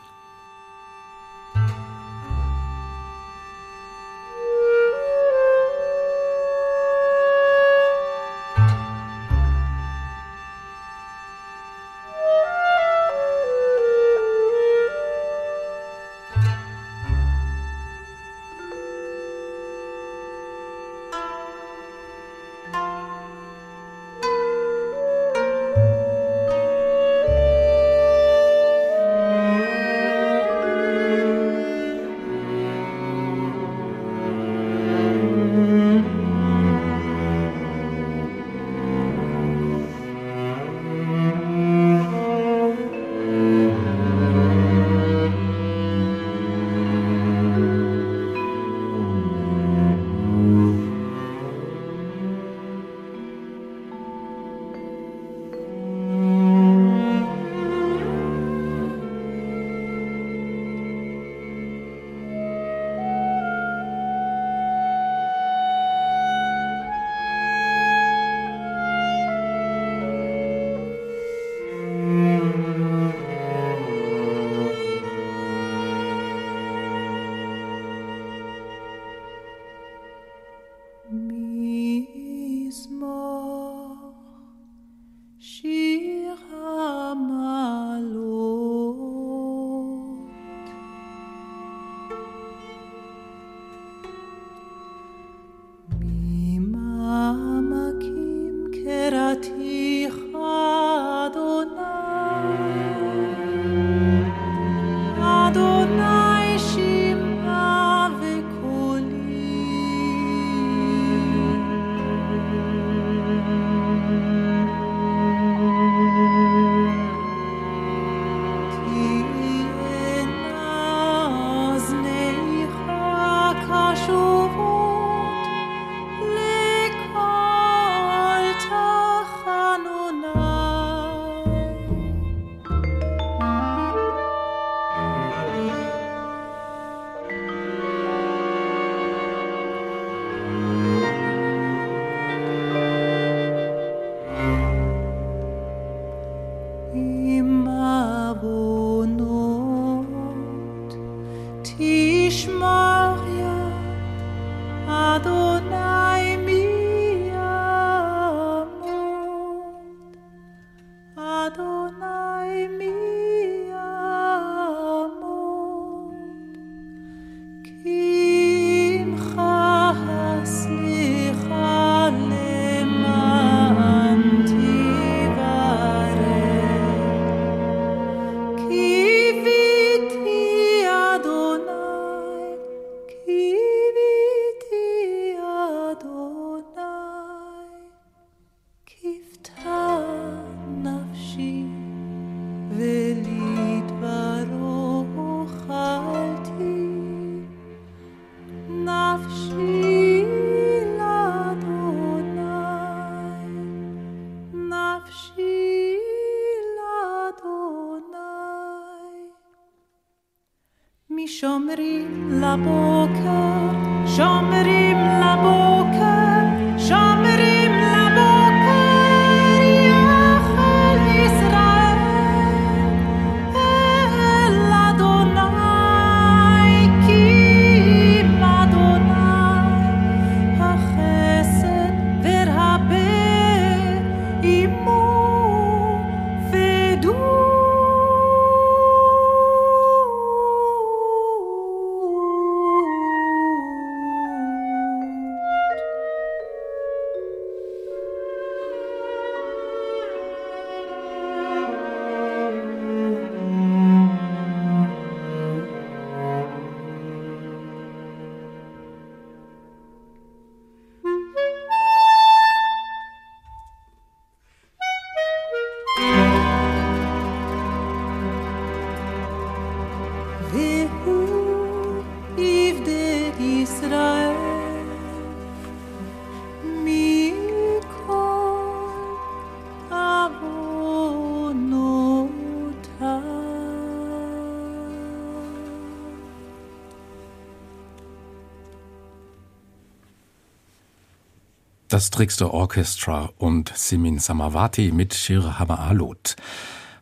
Das 291.93 292.09
Trickster 292.09 292.51
Orchestra 292.51 293.29
und 293.37 293.71
Simin 293.75 294.17
Samavati 294.17 294.91
mit 294.91 295.13
Shir 295.13 295.59
Hamaalot. 295.59 296.35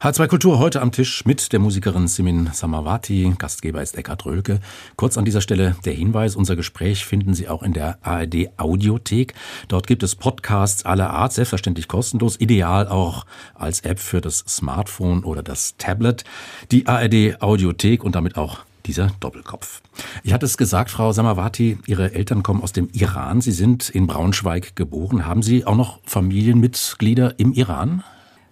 H2 0.01 0.27
Kultur 0.27 0.59
heute 0.59 0.81
am 0.81 0.91
Tisch 0.91 1.23
mit 1.23 1.53
der 1.53 1.59
Musikerin 1.59 2.09
Simin 2.09 2.49
Samavati. 2.51 3.33
Gastgeber 3.37 3.81
ist 3.81 3.97
Eckhard 3.97 4.25
Rölke. 4.25 4.59
Kurz 4.97 5.17
an 5.17 5.23
dieser 5.23 5.39
Stelle 5.39 5.77
der 5.85 5.93
Hinweis, 5.93 6.35
unser 6.35 6.57
Gespräch 6.57 7.05
finden 7.05 7.33
Sie 7.33 7.47
auch 7.47 7.63
in 7.63 7.71
der 7.71 7.99
ARD 8.01 8.49
Audiothek. 8.57 9.33
Dort 9.69 9.87
gibt 9.87 10.03
es 10.03 10.15
Podcasts 10.17 10.83
aller 10.83 11.09
Art, 11.11 11.31
selbstverständlich 11.31 11.87
kostenlos, 11.87 12.37
ideal 12.41 12.89
auch 12.89 13.25
als 13.53 13.79
App 13.85 13.97
für 13.97 14.19
das 14.19 14.39
Smartphone 14.39 15.23
oder 15.23 15.41
das 15.41 15.77
Tablet. 15.77 16.25
Die 16.71 16.87
ARD 16.87 17.41
Audiothek 17.41 18.03
und 18.03 18.15
damit 18.15 18.35
auch 18.35 18.65
dieser 18.85 19.11
Doppelkopf. 19.19 19.81
Ich 20.23 20.33
hatte 20.33 20.45
es 20.45 20.57
gesagt, 20.57 20.89
Frau 20.89 21.11
Samavati, 21.11 21.77
Ihre 21.87 22.13
Eltern 22.13 22.43
kommen 22.43 22.61
aus 22.61 22.73
dem 22.73 22.89
Iran. 22.93 23.41
Sie 23.41 23.51
sind 23.51 23.89
in 23.89 24.07
Braunschweig 24.07 24.75
geboren. 24.75 25.25
Haben 25.25 25.41
Sie 25.41 25.65
auch 25.65 25.75
noch 25.75 25.99
Familienmitglieder 26.05 27.39
im 27.39 27.53
Iran? 27.53 28.03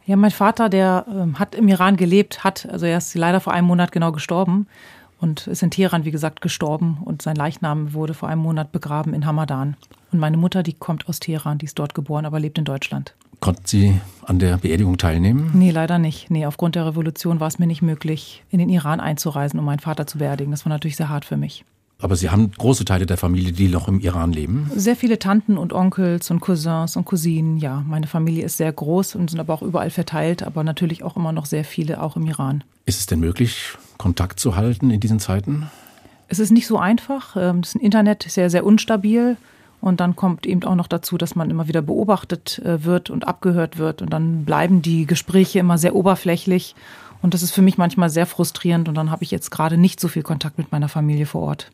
Ja, 0.05 0.15
mein 0.15 0.31
Vater, 0.31 0.69
der 0.69 1.05
äh, 1.07 1.37
hat 1.37 1.53
im 1.53 1.67
Iran 1.67 1.95
gelebt, 1.95 2.43
hat, 2.43 2.67
also 2.71 2.87
er 2.87 2.97
ist 2.97 3.13
leider 3.13 3.39
vor 3.39 3.53
einem 3.53 3.67
Monat 3.67 3.91
genau 3.91 4.11
gestorben 4.11 4.65
und 5.19 5.47
ist 5.47 5.61
in 5.61 5.69
Teheran, 5.69 6.05
wie 6.05 6.11
gesagt, 6.11 6.41
gestorben 6.41 6.97
und 7.03 7.21
sein 7.21 7.35
Leichnam 7.35 7.93
wurde 7.93 8.13
vor 8.13 8.29
einem 8.29 8.41
Monat 8.41 8.71
begraben 8.71 9.13
in 9.13 9.25
Hamadan. 9.25 9.77
Und 10.11 10.19
meine 10.19 10.37
Mutter, 10.37 10.63
die 10.63 10.73
kommt 10.73 11.07
aus 11.07 11.19
Teheran, 11.19 11.59
die 11.59 11.65
ist 11.65 11.77
dort 11.77 11.93
geboren, 11.93 12.25
aber 12.25 12.39
lebt 12.39 12.57
in 12.57 12.65
Deutschland. 12.65 13.13
Konnten 13.39 13.63
Sie 13.65 14.01
an 14.25 14.39
der 14.39 14.57
Beerdigung 14.57 14.97
teilnehmen? 14.97 15.51
Nee, 15.53 15.71
leider 15.71 15.97
nicht. 15.97 16.29
Nee, 16.29 16.45
aufgrund 16.45 16.75
der 16.75 16.85
Revolution 16.85 17.39
war 17.39 17.47
es 17.47 17.57
mir 17.57 17.67
nicht 17.67 17.81
möglich, 17.81 18.43
in 18.51 18.59
den 18.59 18.69
Iran 18.69 18.99
einzureisen, 18.99 19.59
um 19.59 19.65
meinen 19.65 19.79
Vater 19.79 20.05
zu 20.07 20.17
beerdigen. 20.17 20.51
Das 20.51 20.65
war 20.65 20.69
natürlich 20.69 20.97
sehr 20.97 21.09
hart 21.09 21.25
für 21.25 21.37
mich. 21.37 21.63
Aber 22.01 22.15
Sie 22.15 22.29
haben 22.29 22.51
große 22.51 22.85
Teile 22.85 23.05
der 23.05 23.17
Familie, 23.17 23.51
die 23.51 23.67
noch 23.67 23.89
im 23.89 23.99
Iran 23.99 24.31
leben? 24.31 24.71
Sehr 24.73 24.95
viele 24.95 25.19
Tanten 25.19 25.57
und 25.57 25.73
Onkels 25.73 26.31
und 26.31 26.39
Cousins 26.39 26.95
und 26.95 27.03
Cousinen. 27.03 27.57
Ja, 27.57 27.83
meine 27.85 28.07
Familie 28.07 28.45
ist 28.45 28.57
sehr 28.57 28.71
groß 28.71 29.15
und 29.15 29.29
sind 29.29 29.39
aber 29.39 29.53
auch 29.53 29.61
überall 29.61 29.89
verteilt, 29.89 30.43
aber 30.43 30.63
natürlich 30.63 31.03
auch 31.03 31.17
immer 31.17 31.33
noch 31.33 31.45
sehr 31.45 31.65
viele, 31.65 32.01
auch 32.01 32.15
im 32.15 32.25
Iran. 32.25 32.63
Ist 32.85 32.99
es 32.99 33.05
denn 33.05 33.19
möglich, 33.19 33.73
Kontakt 33.97 34.39
zu 34.39 34.55
halten 34.55 34.91
in 34.91 35.01
diesen 35.01 35.19
Zeiten? 35.19 35.69
Es 36.29 36.39
ist 36.39 36.51
nicht 36.51 36.67
so 36.67 36.77
einfach. 36.77 37.35
Ähm, 37.35 37.61
das 37.61 37.75
Internet 37.75 38.25
ist 38.25 38.35
sehr, 38.35 38.49
sehr 38.49 38.65
unstabil. 38.65 39.35
Und 39.81 39.99
dann 39.99 40.15
kommt 40.15 40.45
eben 40.45 40.63
auch 40.63 40.75
noch 40.75 40.87
dazu, 40.87 41.17
dass 41.17 41.35
man 41.35 41.49
immer 41.49 41.67
wieder 41.67 41.81
beobachtet 41.81 42.59
äh, 42.59 42.83
wird 42.83 43.09
und 43.09 43.27
abgehört 43.27 43.77
wird. 43.77 44.01
Und 44.01 44.11
dann 44.11 44.45
bleiben 44.45 44.81
die 44.81 45.05
Gespräche 45.05 45.59
immer 45.59 45.77
sehr 45.77 45.95
oberflächlich. 45.95 46.75
Und 47.21 47.33
das 47.33 47.43
ist 47.43 47.51
für 47.51 47.61
mich 47.61 47.77
manchmal 47.77 48.09
sehr 48.09 48.25
frustrierend. 48.25 48.89
Und 48.89 48.95
dann 48.95 49.11
habe 49.11 49.23
ich 49.23 49.31
jetzt 49.31 49.51
gerade 49.51 49.77
nicht 49.77 49.99
so 49.99 50.07
viel 50.07 50.23
Kontakt 50.23 50.57
mit 50.57 50.71
meiner 50.71 50.89
Familie 50.89 51.25
vor 51.25 51.41
Ort. 51.41 51.71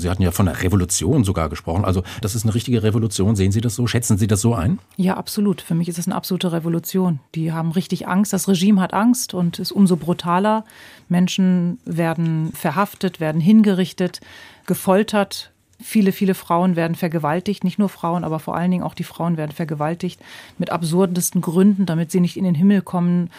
Sie 0.00 0.08
hatten 0.08 0.22
ja 0.22 0.30
von 0.30 0.46
einer 0.46 0.62
Revolution 0.62 1.24
sogar 1.24 1.48
gesprochen. 1.48 1.84
Also 1.84 2.04
das 2.20 2.36
ist 2.36 2.44
eine 2.44 2.54
richtige 2.54 2.84
Revolution. 2.84 3.34
Sehen 3.34 3.50
Sie 3.50 3.60
das 3.60 3.74
so? 3.74 3.88
Schätzen 3.88 4.16
Sie 4.16 4.28
das 4.28 4.40
so 4.40 4.54
ein? 4.54 4.78
Ja, 4.96 5.16
absolut. 5.16 5.60
Für 5.60 5.74
mich 5.74 5.88
ist 5.88 5.98
das 5.98 6.06
eine 6.06 6.14
absolute 6.14 6.52
Revolution. 6.52 7.18
Die 7.34 7.52
haben 7.52 7.72
richtig 7.72 8.06
Angst. 8.06 8.32
Das 8.32 8.46
Regime 8.46 8.80
hat 8.80 8.94
Angst 8.94 9.34
und 9.34 9.58
ist 9.58 9.72
umso 9.72 9.96
brutaler. 9.96 10.64
Menschen 11.08 11.80
werden 11.84 12.52
verhaftet, 12.52 13.18
werden 13.18 13.40
hingerichtet, 13.40 14.20
gefoltert. 14.66 15.50
Viele, 15.80 16.12
viele 16.12 16.34
Frauen 16.34 16.74
werden 16.76 16.96
vergewaltigt. 16.96 17.62
Nicht 17.64 17.78
nur 17.78 17.88
Frauen, 17.88 18.24
aber 18.24 18.40
vor 18.40 18.56
allen 18.56 18.70
Dingen 18.70 18.82
auch 18.82 18.94
die 18.94 19.04
Frauen 19.04 19.36
werden 19.36 19.52
vergewaltigt 19.52 20.20
mit 20.58 20.70
absurdesten 20.70 21.40
Gründen, 21.40 21.86
damit 21.86 22.10
sie 22.10 22.20
nicht 22.20 22.36
in 22.36 22.44
den 22.44 22.56
Himmel 22.56 22.82
kommen 22.82 23.30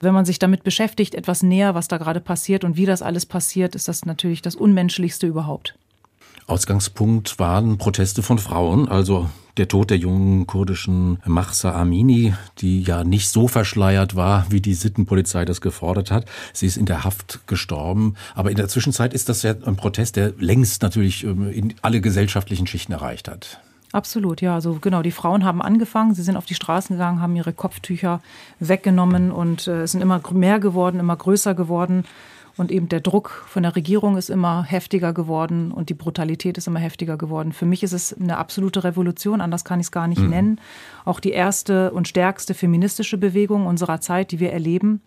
wenn 0.00 0.14
man 0.14 0.24
sich 0.24 0.38
damit 0.38 0.62
beschäftigt, 0.64 1.14
etwas 1.14 1.42
näher, 1.42 1.74
was 1.74 1.88
da 1.88 1.98
gerade 1.98 2.20
passiert 2.20 2.64
und 2.64 2.76
wie 2.76 2.86
das 2.86 3.02
alles 3.02 3.26
passiert, 3.26 3.74
ist 3.74 3.88
das 3.88 4.04
natürlich 4.04 4.42
das 4.42 4.54
Unmenschlichste 4.54 5.26
überhaupt. 5.26 5.74
Ausgangspunkt 6.48 7.38
waren 7.38 7.78
Proteste 7.78 8.22
von 8.22 8.38
Frauen, 8.38 8.88
also 8.88 9.28
der 9.58 9.68
Tod 9.68 9.90
der 9.90 9.98
jungen 9.98 10.46
kurdischen 10.46 11.18
Mahsa 11.26 11.72
Amini, 11.72 12.32
die 12.58 12.82
ja 12.82 13.04
nicht 13.04 13.28
so 13.28 13.48
verschleiert 13.48 14.16
war, 14.16 14.46
wie 14.48 14.60
die 14.60 14.74
Sittenpolizei 14.74 15.44
das 15.44 15.60
gefordert 15.60 16.10
hat. 16.10 16.24
Sie 16.52 16.66
ist 16.66 16.76
in 16.76 16.86
der 16.86 17.04
Haft 17.04 17.40
gestorben. 17.46 18.14
Aber 18.34 18.50
in 18.50 18.56
der 18.56 18.68
Zwischenzeit 18.68 19.12
ist 19.12 19.28
das 19.28 19.42
ja 19.42 19.54
ein 19.66 19.76
Protest, 19.76 20.16
der 20.16 20.32
längst 20.38 20.82
natürlich 20.82 21.24
ähm, 21.24 21.50
in 21.50 21.74
alle 21.82 22.00
gesellschaftlichen 22.00 22.66
Schichten 22.66 22.92
erreicht 22.92 23.28
hat. 23.28 23.60
Absolut, 23.92 24.42
ja. 24.42 24.54
Also 24.54 24.78
genau, 24.80 25.02
die 25.02 25.10
Frauen 25.10 25.44
haben 25.44 25.62
angefangen, 25.62 26.14
sie 26.14 26.22
sind 26.22 26.36
auf 26.36 26.44
die 26.44 26.54
Straßen 26.54 26.96
gegangen, 26.96 27.22
haben 27.22 27.34
ihre 27.36 27.52
Kopftücher 27.52 28.20
weggenommen 28.60 29.32
und 29.32 29.66
äh, 29.66 29.82
es 29.82 29.92
sind 29.92 30.02
immer 30.02 30.20
mehr 30.32 30.60
geworden, 30.60 31.00
immer 31.00 31.16
größer 31.16 31.54
geworden. 31.54 32.04
Und 32.58 32.72
eben 32.72 32.88
der 32.88 33.00
Druck 33.00 33.44
von 33.46 33.62
der 33.62 33.76
Regierung 33.76 34.16
ist 34.16 34.30
immer 34.30 34.64
heftiger 34.64 35.12
geworden 35.12 35.70
und 35.70 35.90
die 35.90 35.94
Brutalität 35.94 36.58
ist 36.58 36.66
immer 36.66 36.80
heftiger 36.80 37.16
geworden. 37.16 37.52
Für 37.52 37.66
mich 37.66 37.84
ist 37.84 37.92
es 37.92 38.12
eine 38.12 38.36
absolute 38.36 38.82
Revolution, 38.82 39.40
anders 39.40 39.64
kann 39.64 39.78
ich 39.78 39.86
es 39.86 39.92
gar 39.92 40.08
nicht 40.08 40.20
mhm. 40.20 40.30
nennen. 40.30 40.60
Auch 41.04 41.20
die 41.20 41.30
erste 41.30 41.92
und 41.92 42.08
stärkste 42.08 42.54
feministische 42.54 43.16
Bewegung 43.16 43.66
unserer 43.66 44.00
Zeit, 44.00 44.32
die 44.32 44.40
wir 44.40 44.52
erleben. 44.52 45.00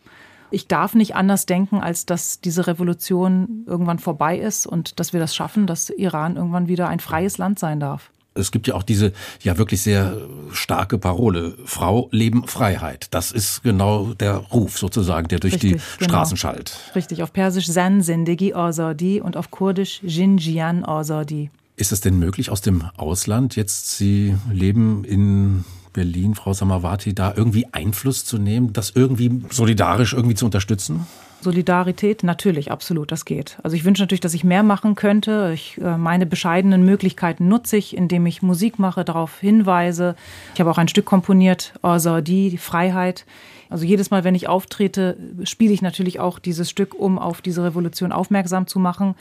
Ich 0.49 0.67
darf 0.67 0.95
nicht 0.95 1.15
anders 1.15 1.45
denken, 1.45 1.81
als 1.81 2.05
dass 2.05 2.39
diese 2.39 2.67
Revolution 2.67 3.65
irgendwann 3.67 3.99
vorbei 3.99 4.37
ist 4.39 4.65
und 4.65 4.99
dass 4.99 5.11
wir 5.11 5.19
das 5.19 5.35
schaffen, 5.35 5.67
dass 5.67 5.89
Iran 5.89 6.37
irgendwann 6.37 6.69
wieder 6.69 6.87
ein 6.87 7.01
freies 7.01 7.37
Land 7.37 7.59
sein 7.59 7.81
darf. 7.81 8.11
Es 8.33 8.51
gibt 8.51 8.67
ja 8.67 8.75
auch 8.75 8.83
diese 8.83 9.11
ja 9.41 9.57
wirklich 9.57 9.81
sehr 9.81 10.17
starke 10.53 10.97
Parole. 10.97 11.55
Frau, 11.65 12.07
Leben, 12.11 12.47
Freiheit. 12.47 13.07
Das 13.11 13.31
ist 13.31 13.63
genau 13.63 14.13
der 14.13 14.35
Ruf 14.35 14.77
sozusagen, 14.77 15.27
der 15.27 15.39
durch 15.39 15.55
Richtig, 15.55 15.73
die 15.73 15.99
genau. 15.99 16.11
Straßen 16.11 16.37
schallt. 16.37 16.77
Richtig, 16.95 17.23
auf 17.23 17.33
Persisch 17.33 17.69
Zan 17.69 18.01
Zendegi 18.01 18.53
Azadi 18.53 19.19
und 19.19 19.35
auf 19.35 19.51
Kurdisch 19.51 20.01
Jinjian 20.03 20.85
Azadi. 20.85 21.49
Ist 21.75 21.91
es 21.91 22.01
denn 22.01 22.19
möglich 22.19 22.51
aus 22.51 22.61
dem 22.61 22.83
Ausland 22.95 23.55
jetzt, 23.55 23.97
Sie 23.97 24.35
leben 24.51 25.03
in 25.03 25.65
Berlin, 25.93 26.35
Frau 26.35 26.53
Samawati, 26.53 27.13
da 27.13 27.33
irgendwie 27.35 27.65
Einfluss 27.71 28.23
zu 28.23 28.37
nehmen, 28.37 28.71
das 28.71 28.91
irgendwie 28.91 29.41
solidarisch 29.49 30.13
irgendwie 30.13 30.35
zu 30.35 30.45
unterstützen? 30.45 31.05
Solidarität, 31.41 32.23
natürlich, 32.23 32.71
absolut, 32.71 33.11
das 33.11 33.25
geht. 33.25 33.57
Also 33.63 33.75
ich 33.75 33.83
wünsche 33.83 34.03
natürlich, 34.03 34.21
dass 34.21 34.33
ich 34.33 34.43
mehr 34.43 34.63
machen 34.63 34.95
könnte. 34.95 35.51
Ich, 35.53 35.77
äh, 35.81 35.97
meine 35.97 36.25
bescheidenen 36.25 36.83
Möglichkeiten 36.85 37.47
nutze 37.47 37.77
ich, 37.77 37.95
indem 37.95 38.25
ich 38.25 38.41
Musik 38.41 38.79
mache, 38.79 39.03
darauf 39.03 39.39
hinweise. 39.39 40.15
Ich 40.53 40.59
habe 40.59 40.69
auch 40.69 40.77
ein 40.77 40.87
Stück 40.87 41.05
komponiert, 41.05 41.73
Azadi, 41.81 42.49
die 42.49 42.57
Freiheit. 42.57 43.25
Also 43.69 43.85
jedes 43.85 44.11
Mal, 44.11 44.25
wenn 44.25 44.35
ich 44.35 44.49
auftrete, 44.49 45.17
spiele 45.43 45.73
ich 45.73 45.81
natürlich 45.81 46.19
auch 46.19 46.39
dieses 46.39 46.69
Stück, 46.69 46.93
um 46.93 47.17
auf 47.17 47.41
diese 47.41 47.63
Revolution 47.63 48.11
aufmerksam 48.11 48.67
zu 48.67 48.79
machen. 48.79 49.15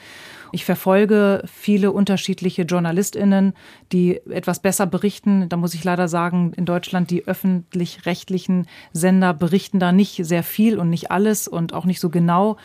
Ich 0.52 0.64
verfolge 0.64 1.42
viele 1.46 1.92
unterschiedliche 1.92 2.62
JournalistInnen, 2.62 3.54
die 3.92 4.20
etwas 4.28 4.60
besser 4.60 4.86
berichten. 4.86 5.48
Da 5.48 5.56
muss 5.56 5.74
ich 5.74 5.84
leider 5.84 6.08
sagen, 6.08 6.52
in 6.56 6.64
Deutschland 6.64 7.10
die 7.10 7.26
öffentlich-rechtlichen 7.26 8.66
Sender 8.92 9.34
berichten 9.34 9.78
da 9.78 9.92
nicht 9.92 10.24
sehr 10.24 10.42
viel 10.42 10.78
und 10.78 10.90
nicht 10.90 11.10
alles 11.10 11.48
und 11.48 11.72
auch 11.72 11.84
nicht 11.84 12.00
so 12.00 12.10
genau. 12.10 12.56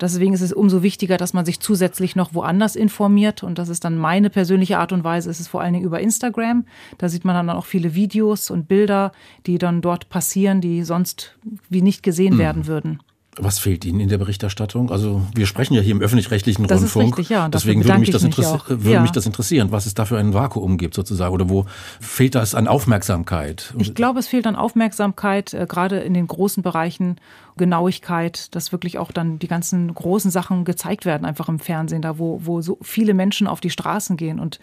Deswegen 0.00 0.32
ist 0.32 0.40
es 0.40 0.52
umso 0.52 0.82
wichtiger, 0.82 1.16
dass 1.16 1.32
man 1.32 1.44
sich 1.44 1.60
zusätzlich 1.60 2.14
noch 2.14 2.34
woanders 2.34 2.76
informiert. 2.76 3.42
Und 3.42 3.58
das 3.58 3.68
ist 3.68 3.84
dann 3.84 3.98
meine 3.98 4.30
persönliche 4.30 4.78
Art 4.78 4.92
und 4.92 5.04
Weise. 5.04 5.30
Es 5.30 5.40
ist 5.40 5.48
vor 5.48 5.60
allen 5.60 5.72
Dingen 5.72 5.84
über 5.86 6.00
Instagram. 6.00 6.64
Da 6.98 7.08
sieht 7.08 7.24
man 7.24 7.34
dann 7.34 7.56
auch 7.56 7.64
viele 7.64 7.94
Videos 7.94 8.50
und 8.50 8.68
Bilder, 8.68 9.12
die 9.46 9.58
dann 9.58 9.80
dort 9.80 10.08
passieren, 10.08 10.60
die 10.60 10.84
sonst 10.84 11.36
wie 11.68 11.82
nicht 11.82 12.02
gesehen 12.02 12.34
mhm. 12.34 12.38
werden 12.38 12.66
würden. 12.66 13.00
Was 13.40 13.58
fehlt 13.58 13.84
Ihnen 13.84 14.00
in 14.00 14.08
der 14.08 14.18
Berichterstattung? 14.18 14.90
Also 14.90 15.22
wir 15.34 15.46
sprechen 15.46 15.74
ja 15.74 15.80
hier 15.80 15.92
im 15.92 16.00
öffentlich-rechtlichen 16.00 16.64
Rundfunk. 16.64 17.06
Ist 17.06 17.18
richtig, 17.18 17.28
ja. 17.28 17.48
Deswegen 17.48 17.84
würde, 17.84 17.98
mich 17.98 18.10
das, 18.10 18.22
würde 18.22 18.90
ja. 18.90 19.00
mich 19.00 19.12
das 19.12 19.26
interessieren, 19.26 19.70
was 19.70 19.86
es 19.86 19.94
da 19.94 20.04
für 20.04 20.18
ein 20.18 20.34
Vakuum 20.34 20.78
gibt 20.78 20.94
sozusagen 20.94 21.32
oder 21.32 21.48
wo 21.48 21.66
fehlt 22.00 22.34
das 22.34 22.54
an 22.54 22.68
Aufmerksamkeit? 22.68 23.74
Ich 23.78 23.94
glaube, 23.94 24.20
es 24.20 24.28
fehlt 24.28 24.46
an 24.46 24.56
Aufmerksamkeit, 24.56 25.54
äh, 25.54 25.66
gerade 25.68 25.98
in 25.98 26.14
den 26.14 26.26
großen 26.26 26.62
Bereichen 26.62 27.16
Genauigkeit, 27.58 28.54
dass 28.54 28.72
wirklich 28.72 28.96
auch 28.96 29.12
dann 29.12 29.38
die 29.38 29.48
ganzen 29.48 29.92
großen 29.92 30.30
Sachen 30.30 30.64
gezeigt 30.64 31.04
werden, 31.04 31.26
einfach 31.26 31.50
im 31.50 31.58
Fernsehen, 31.58 32.00
da 32.00 32.18
wo, 32.18 32.40
wo 32.44 32.62
so 32.62 32.78
viele 32.80 33.12
Menschen 33.12 33.46
auf 33.46 33.60
die 33.60 33.68
Straßen 33.68 34.16
gehen. 34.16 34.40
Und 34.40 34.58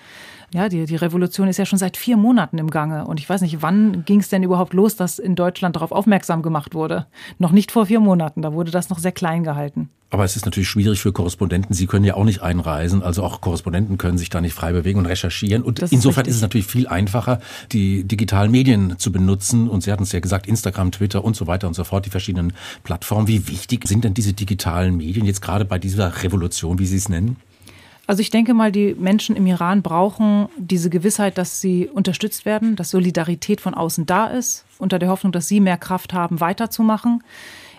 ja, 0.51 0.69
die, 0.69 0.85
die 0.85 0.95
Revolution 0.95 1.47
ist 1.47 1.57
ja 1.57 1.65
schon 1.65 1.77
seit 1.77 1.97
vier 1.97 2.17
Monaten 2.17 2.57
im 2.57 2.71
Gange. 2.71 3.05
Und 3.05 3.19
ich 3.19 3.29
weiß 3.29 3.41
nicht, 3.41 3.61
wann 3.61 4.05
ging 4.05 4.21
es 4.21 4.29
denn 4.29 4.41
überhaupt 4.41 4.73
los, 4.73 4.95
dass 4.95 5.19
in 5.19 5.35
Deutschland 5.35 5.75
darauf 5.75 5.91
aufmerksam 5.91 6.41
gemacht 6.41 6.73
wurde? 6.73 7.05
Noch 7.38 7.51
nicht 7.51 7.71
vor 7.71 7.85
vier 7.85 7.99
Monaten, 7.99 8.41
da 8.41 8.53
wurde 8.53 8.64
das 8.71 8.89
noch 8.89 8.99
sehr 8.99 9.12
klein 9.12 9.43
gehalten. 9.43 9.89
Aber 10.12 10.23
es 10.23 10.36
ist 10.36 10.45
natürlich 10.45 10.69
schwierig 10.69 11.01
für 11.01 11.12
Korrespondenten. 11.12 11.75
Sie 11.75 11.88
können 11.88 12.06
ja 12.06 12.13
auch 12.13 12.23
nicht 12.23 12.41
einreisen. 12.41 13.04
Also 13.04 13.23
auch 13.23 13.41
Korrespondenten 13.41 13.97
können 13.97 14.17
sich 14.17 14.30
da 14.30 14.39
nicht 14.39 14.54
frei 14.54 14.71
bewegen 14.71 14.99
und 14.99 15.08
recherchieren. 15.08 15.62
Und 15.63 15.80
ist 15.80 15.91
insofern 15.91 16.21
richtig. 16.21 16.32
ist 16.32 16.36
es 16.38 16.41
natürlich 16.41 16.67
viel 16.67 16.88
einfacher, 16.88 17.39
die 17.71 18.04
digitalen 18.04 18.51
Medien 18.51 18.97
zu 18.97 19.12
benutzen. 19.12 19.67
Und 19.67 19.84
Sie 19.84 19.91
hatten 19.91 20.04
es 20.04 20.12
ja 20.12 20.19
gesagt, 20.19 20.47
Instagram, 20.47 20.91
Twitter 20.91 21.25
und 21.25 21.36
so 21.36 21.47
weiter 21.47 21.67
und 21.67 21.73
so 21.73 21.84
fort, 21.84 22.06
die 22.06 22.12
verschiedenen 22.12 22.54
Plattformen. 22.84 23.28
Wie 23.28 23.47
wichtig 23.47 23.88
sind 23.88 24.06
denn 24.06 24.13
diese 24.13 24.34
digitalen 24.34 24.95
Medien 24.95 25.25
jetzt 25.25 25.41
gerade 25.41 25.65
bei 25.65 25.80
dieser 25.80 26.23
Revolution, 26.23 26.80
wie 26.80 26.86
Sie 26.86 26.97
es 26.97 27.10
nennen? 27.10 27.38
Also 28.08 28.21
ich 28.21 28.30
denke 28.30 28.54
mal, 28.54 28.71
die 28.71 28.93
Menschen 28.93 29.36
im 29.36 29.47
Iran 29.47 29.82
brauchen 29.82 30.47
diese 30.58 30.89
Gewissheit, 30.89 31.38
dass 31.38 31.60
sie 31.60 31.88
unterstützt 31.88 32.45
werden, 32.45 32.75
dass 32.75 32.91
Solidarität 32.91 33.62
von 33.62 33.73
außen 33.73 34.06
da 34.06 34.28
ist, 34.28 34.65
unter 34.78 34.99
der 34.99 35.10
Hoffnung, 35.10 35.32
dass 35.32 35.47
sie 35.47 35.60
mehr 35.60 35.78
Kraft 35.78 36.13
haben, 36.13 36.39
weiterzumachen. 36.39 37.23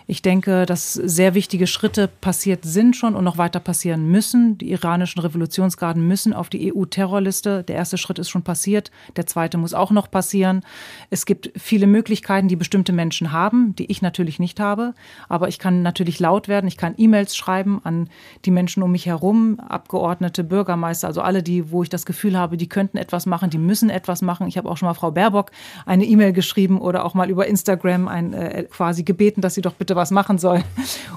Ich 0.09 0.21
denke, 0.21 0.65
dass 0.65 0.93
sehr 0.93 1.33
wichtige 1.33 1.67
Schritte 1.67 2.07
passiert 2.07 2.63
sind 2.63 2.95
schon 2.95 3.13
und 3.13 3.25
noch 3.25 3.37
weiter 3.37 3.59
passieren 3.59 4.09
müssen. 4.09 4.57
Die 4.57 4.71
iranischen 4.71 5.19
Revolutionsgarden 5.19 6.07
müssen 6.07 6.31
auf 6.31 6.47
die 6.47 6.73
EU-Terrorliste. 6.73 7.65
Der 7.65 7.75
erste 7.75 7.97
Schritt 7.97 8.17
ist 8.17 8.29
schon 8.29 8.41
passiert. 8.41 8.89
Der 9.17 9.27
zweite 9.27 9.57
muss 9.57 9.73
auch 9.73 9.91
noch 9.91 10.09
passieren. 10.09 10.61
Es 11.09 11.25
gibt 11.25 11.51
viele 11.57 11.87
Möglichkeiten, 11.87 12.47
die 12.47 12.55
bestimmte 12.55 12.93
Menschen 12.93 13.33
haben, 13.33 13.75
die 13.75 13.91
ich 13.91 14.01
natürlich 14.01 14.39
nicht 14.39 14.61
habe. 14.61 14.93
Aber 15.27 15.49
ich 15.49 15.59
kann 15.59 15.81
natürlich 15.81 16.21
laut 16.21 16.47
werden. 16.47 16.67
Ich 16.67 16.77
kann 16.77 16.93
E-Mails 16.95 17.35
schreiben 17.35 17.81
an 17.83 18.09
die 18.45 18.51
Menschen 18.51 18.83
um 18.83 18.93
mich 18.93 19.07
herum, 19.07 19.59
Abgeordnete, 19.59 20.45
Bürgermeister, 20.45 21.07
also 21.07 21.19
alle, 21.19 21.43
die, 21.43 21.69
wo 21.69 21.83
ich 21.83 21.89
das 21.89 22.05
Gefühl 22.05 22.37
habe, 22.37 22.55
die 22.55 22.69
könnten 22.69 22.95
etwas 22.95 23.25
machen, 23.25 23.49
die 23.49 23.57
müssen 23.57 23.89
etwas 23.89 24.21
machen. 24.21 24.47
Ich 24.47 24.57
habe 24.57 24.69
auch 24.69 24.77
schon 24.77 24.87
mal 24.87 24.93
Frau 24.93 25.11
Baerbock 25.11 25.51
eine 25.85 26.05
E-Mail 26.05 26.31
geschrieben 26.31 26.79
oder 26.79 27.03
auch 27.03 27.13
mal 27.13 27.29
über 27.29 27.45
Instagram 27.45 28.07
ein, 28.07 28.31
äh, 28.31 28.63
quasi 28.71 29.03
gebeten, 29.03 29.41
dass 29.41 29.55
sie 29.55 29.61
doch 29.61 29.73
bitte 29.73 29.96
was 29.97 30.11
machen 30.11 30.37
soll. 30.37 30.63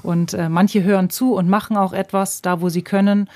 Und 0.02 0.34
äh, 0.34 0.48
manche 0.48 0.82
hören 0.82 1.10
zu 1.10 1.34
und 1.34 1.48
machen 1.48 1.76
auch 1.76 1.92
etwas 1.92 2.42
da, 2.42 2.60
wo 2.60 2.68
sie 2.68 2.82
können. 2.82 3.28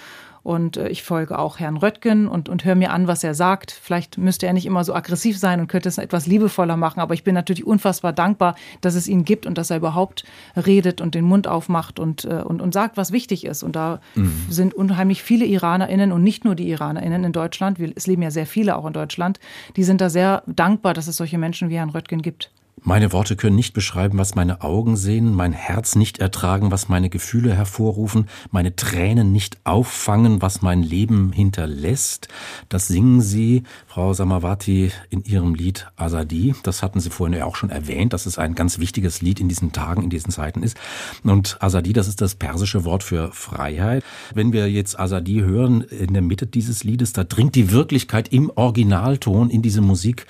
Und 0.44 0.76
äh, 0.76 0.88
ich 0.88 1.02
folge 1.02 1.38
auch 1.38 1.59
Herrn 1.59 1.78
Röttgen 1.78 2.28
und, 2.28 2.50
und 2.50 2.66
höre 2.66 2.74
mir 2.74 2.92
an, 2.92 3.09
was 3.09 3.24
er 3.24 3.35
sagt. 3.35 3.72
Vielleicht 3.72 4.18
müsste 4.18 4.46
er 4.46 4.52
nicht 4.52 4.66
immer 4.66 4.85
so 4.85 4.94
aggressiv 4.94 5.38
sein 5.38 5.59
und 5.59 5.68
könnte 5.68 5.88
es 5.88 5.96
etwas 5.96 6.26
liebevoller 6.26 6.76
machen. 6.76 7.00
Aber 7.00 7.14
ich 7.14 7.24
bin 7.24 7.35
natürlich 7.35 7.66
unfassbar 7.66 8.12
dankbar, 8.12 8.54
dass 8.83 8.94
es 8.94 9.09
ihn 9.09 9.24
gibt 9.24 9.46
und 9.46 9.57
dass 9.57 9.70
er 9.70 9.78
überhaupt 9.78 10.24
redet 10.54 11.00
und 11.00 11.14
den 11.14 11.24
Mund 11.24 11.48
aufmacht 11.48 11.98
und, 11.98 12.26
äh, 12.26 12.42
und, 12.44 12.61
und 12.61 12.74
sagt, 12.74 12.98
was 12.98 13.11
wichtig 13.11 13.46
ist. 13.46 13.62
Und 13.62 13.74
da 13.74 14.00
mhm. 14.14 14.46
sind 14.50 14.74
unheimlich 14.74 15.22
viele 15.22 15.46
IranerInnen 15.46 16.12
und 16.12 16.22
nicht 16.22 16.44
nur 16.44 16.54
die 16.54 16.68
IranerInnen 16.68 17.24
in 17.24 17.33
Deutschland, 17.33 17.78
es 17.80 18.07
leben 18.07 18.20
ja 18.20 18.30
sehr 18.30 18.46
viele 18.46 18.76
auch 18.76 18.85
in 18.85 18.92
Deutschland, 18.92 19.40
die 19.76 19.85
sind 19.85 20.02
da 20.02 20.11
sehr 20.11 20.42
dankbar, 20.46 20.92
dass 20.92 21.09
es 21.09 21.16
solche 21.16 21.38
Menschen 21.38 21.70
wie 21.70 21.76
Herrn 21.76 21.90
Röttgen 21.90 22.20
gibt. 22.20 22.50
Meine 22.83 23.13
Worte 23.13 23.37
können 23.37 23.57
nicht 23.57 23.73
beschreiben, 23.73 24.19
was 24.19 24.35
meine 24.35 24.61
Augen 24.61 24.97
sehen, 24.97 25.33
mein 25.33 25.53
Herz 25.53 25.95
nicht 25.95 26.19
ertragen, 26.19 26.71
was 26.71 26.89
meine 26.89 27.09
Gefühle 27.09 27.55
hervorrufen, 27.55 28.29
meine 28.51 28.77
Tränen 28.77 29.33
nicht 29.33 29.59
auffangen, 29.65 30.43
was 30.43 30.61
mein 30.61 30.83
Leben 30.83 31.33
hinterlässt. 31.33 32.29
Das 32.69 32.89
singen 32.89 33.21
Sie, 33.21 33.63
Frau 33.87 34.13
Samawati, 34.13 34.91
in 35.09 35.25
Ihrem 35.25 35.55
Lied 35.55 35.87
Azadi. 35.97 36.55
Das 36.63 36.83
hatten 36.83 37.01
Sie 37.01 37.11
vorhin 37.11 37.39
ja 37.39 37.47
auch 37.47 37.57
schon 37.57 37.71
erwähnt, 37.71 38.13
dass 38.13 38.27
es 38.27 38.39
ein 38.39 38.55
ganz 38.55 38.79
wichtiges 38.79 39.23
Lied 39.23 39.41
in 39.41 39.49
diesen 39.49 39.73
Tagen, 39.73 40.03
in 40.03 40.11
diesen 40.11 40.31
Zeiten 40.31 40.63
ist. 40.63 40.77
Und 41.23 41.57
Azadi, 41.61 41.93
das 41.95 42.09
ist 42.09 42.21
das 42.21 42.35
persische 42.35 42.85
Wort 42.85 43.03
für 43.03 43.33
Freiheit. 43.33 44.05
Wenn 44.35 44.53
wir 44.53 44.71
jetzt 44.71 44.99
Azadi 44.99 45.41
hören, 45.41 45.83
in 45.83 46.13
der 46.13 46.23
Mitte 46.23 46.47
dieses 46.47 46.85
Liedes, 46.85 47.13
da 47.13 47.25
dringt 47.25 47.55
die 47.55 47.71
Wirklichkeit 47.71 48.29
im 48.29 48.51
Originalton 48.55 49.49
in 49.49 49.63
diese 49.63 49.81
Musik 49.81 50.27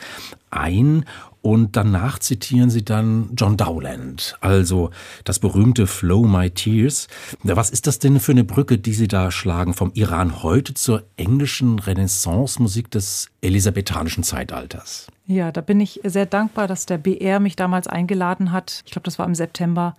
ein 0.50 1.04
und 1.44 1.76
danach 1.76 2.18
zitieren 2.18 2.70
sie 2.70 2.86
dann 2.86 3.28
John 3.36 3.58
Dowland, 3.58 4.38
also 4.40 4.88
das 5.24 5.38
berühmte 5.38 5.86
Flow 5.86 6.26
My 6.26 6.50
Tears. 6.50 7.06
Was 7.42 7.68
ist 7.68 7.86
das 7.86 7.98
denn 7.98 8.18
für 8.18 8.32
eine 8.32 8.44
Brücke, 8.44 8.78
die 8.78 8.94
Sie 8.94 9.08
da 9.08 9.30
schlagen 9.30 9.74
vom 9.74 9.92
Iran 9.92 10.42
heute 10.42 10.72
zur 10.72 11.02
englischen 11.18 11.78
Renaissance-Musik 11.78 12.90
des 12.90 13.28
elisabethanischen 13.42 14.24
Zeitalters? 14.24 15.08
Ja, 15.26 15.52
da 15.52 15.60
bin 15.60 15.80
ich 15.80 16.00
sehr 16.02 16.24
dankbar, 16.24 16.66
dass 16.66 16.86
der 16.86 16.96
BR 16.96 17.40
mich 17.40 17.56
damals 17.56 17.88
eingeladen 17.88 18.50
hat. 18.50 18.82
Ich 18.86 18.92
glaube, 18.92 19.04
das 19.04 19.18
war 19.18 19.26
im 19.26 19.34
September 19.34 19.96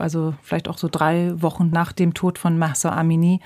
also 0.00 0.34
vielleicht 0.42 0.68
auch 0.68 0.78
so 0.78 0.88
drei 0.90 1.32
Wochen 1.40 1.70
nach 1.70 1.92
dem 1.92 2.14
Tod 2.14 2.38
von 2.38 2.58
Mahsa 2.58 2.90
Amini. 2.90 3.40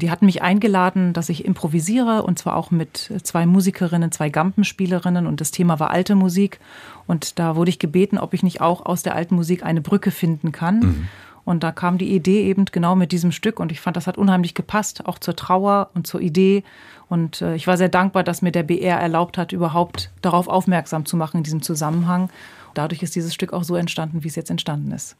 Die 0.00 0.10
hatten 0.10 0.26
mich 0.26 0.42
eingeladen, 0.42 1.12
dass 1.12 1.28
ich 1.28 1.44
improvisiere 1.44 2.22
und 2.22 2.38
zwar 2.38 2.56
auch 2.56 2.70
mit 2.70 3.12
zwei 3.22 3.46
Musikerinnen, 3.46 4.10
zwei 4.10 4.30
Gampenspielerinnen 4.30 5.26
und 5.26 5.40
das 5.40 5.50
Thema 5.50 5.78
war 5.78 5.90
alte 5.90 6.14
Musik. 6.14 6.58
Und 7.06 7.38
da 7.38 7.56
wurde 7.56 7.70
ich 7.70 7.78
gebeten, 7.78 8.18
ob 8.18 8.34
ich 8.34 8.42
nicht 8.42 8.60
auch 8.60 8.84
aus 8.84 9.02
der 9.02 9.14
alten 9.14 9.34
Musik 9.34 9.64
eine 9.64 9.80
Brücke 9.80 10.10
finden 10.10 10.52
kann. 10.52 10.78
Mhm. 10.80 11.08
Und 11.44 11.62
da 11.62 11.72
kam 11.72 11.98
die 11.98 12.14
Idee 12.14 12.44
eben 12.44 12.64
genau 12.66 12.94
mit 12.94 13.10
diesem 13.10 13.32
Stück 13.32 13.58
und 13.58 13.72
ich 13.72 13.80
fand, 13.80 13.96
das 13.96 14.06
hat 14.06 14.16
unheimlich 14.16 14.54
gepasst, 14.54 15.06
auch 15.06 15.18
zur 15.18 15.34
Trauer 15.34 15.90
und 15.94 16.06
zur 16.06 16.20
Idee. 16.20 16.62
Und 17.08 17.42
äh, 17.42 17.56
ich 17.56 17.66
war 17.66 17.76
sehr 17.76 17.88
dankbar, 17.88 18.22
dass 18.22 18.42
mir 18.42 18.52
der 18.52 18.62
BR 18.62 18.98
erlaubt 18.98 19.38
hat, 19.38 19.52
überhaupt 19.52 20.12
darauf 20.22 20.46
aufmerksam 20.46 21.04
zu 21.04 21.16
machen 21.16 21.38
in 21.38 21.42
diesem 21.42 21.62
Zusammenhang. 21.62 22.30
Dadurch 22.74 23.02
ist 23.02 23.16
dieses 23.16 23.34
Stück 23.34 23.52
auch 23.52 23.64
so 23.64 23.74
entstanden, 23.74 24.22
wie 24.22 24.28
es 24.28 24.36
jetzt 24.36 24.50
entstanden 24.50 24.92
ist. 24.92 25.16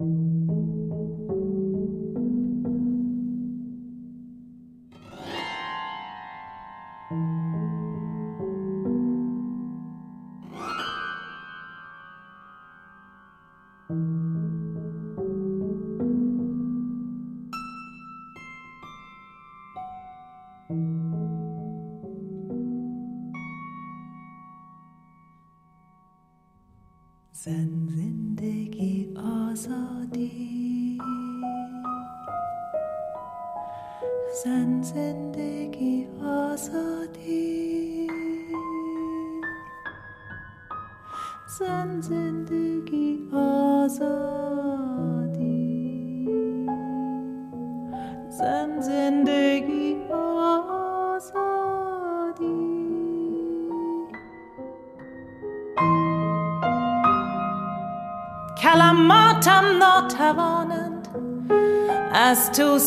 thank 0.00 0.18
you 0.18 0.39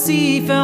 see 0.06 0.46
from 0.46 0.63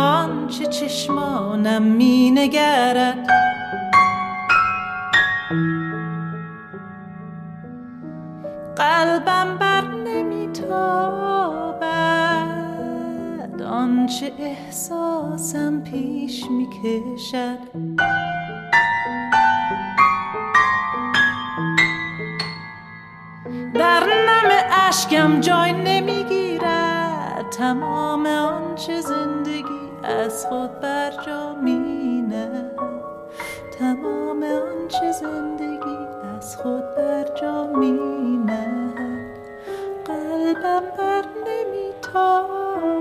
تمام 27.51 28.25
آنچه 28.25 29.01
زندگی 29.01 29.89
از 30.03 30.45
خود 30.45 30.79
بر 30.79 31.11
جا 31.25 31.53
مینه. 31.53 32.71
تمام 33.79 34.43
آنچه 34.43 35.11
زندگی 35.11 35.97
از 36.37 36.57
خود 36.57 36.95
بر 36.95 37.25
جا 37.41 37.67
مینه. 37.67 38.93
قلبم 40.05 40.83
بر 40.97 41.25
نمیتابد. 41.47 42.99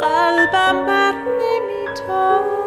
قلبم 0.00 0.86
بر 0.86 1.12
نمیتابد. 1.12 2.58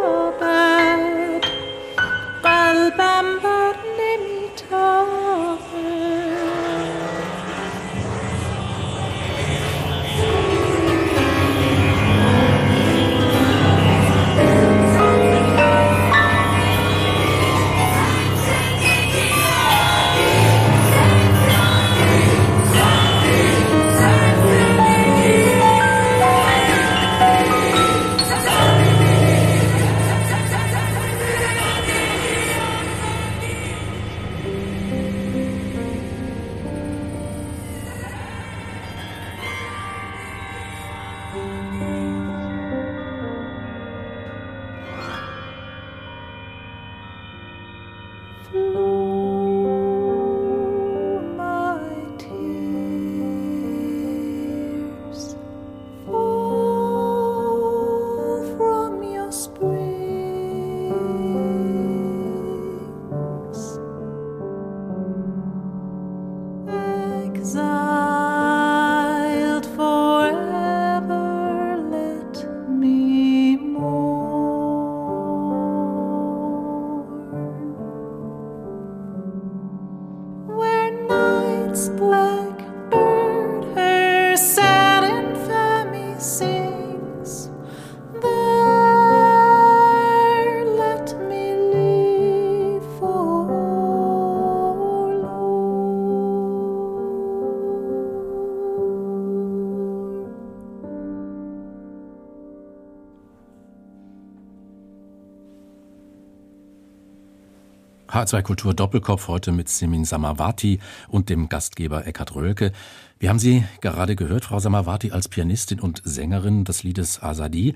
H2 108.21 108.43
Kultur 108.43 108.73
Doppelkopf 108.75 109.27
heute 109.27 109.51
mit 109.51 109.67
Simin 109.67 110.05
Samavati 110.05 110.79
und 111.07 111.29
dem 111.29 111.49
Gastgeber 111.49 112.05
Eckhard 112.05 112.35
Rölke. 112.35 112.71
Wir 113.17 113.29
haben 113.29 113.39
Sie 113.39 113.63
gerade 113.81 114.15
gehört, 114.15 114.45
Frau 114.45 114.59
Samavati, 114.59 115.11
als 115.11 115.27
Pianistin 115.27 115.79
und 115.79 116.03
Sängerin 116.05 116.63
des 116.63 116.83
Liedes 116.83 117.23
Azadi 117.23 117.73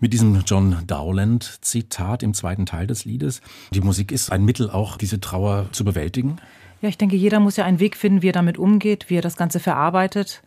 mit 0.00 0.12
diesem 0.12 0.42
John 0.44 0.78
Dowland 0.88 1.58
Zitat 1.60 2.24
im 2.24 2.34
zweiten 2.34 2.66
Teil 2.66 2.88
des 2.88 3.04
Liedes. 3.04 3.40
Die 3.72 3.82
Musik 3.82 4.10
ist 4.10 4.32
ein 4.32 4.44
Mittel, 4.44 4.68
auch 4.68 4.96
diese 4.96 5.20
Trauer 5.20 5.66
zu 5.70 5.84
bewältigen. 5.84 6.38
Ja, 6.82 6.88
ich 6.88 6.98
denke, 6.98 7.14
jeder 7.14 7.38
muss 7.38 7.56
ja 7.56 7.64
einen 7.64 7.78
Weg 7.78 7.96
finden, 7.96 8.22
wie 8.22 8.30
er 8.30 8.32
damit 8.32 8.58
umgeht, 8.58 9.10
wie 9.10 9.18
er 9.18 9.22
das 9.22 9.36
Ganze 9.36 9.60
verarbeitet. 9.60 10.42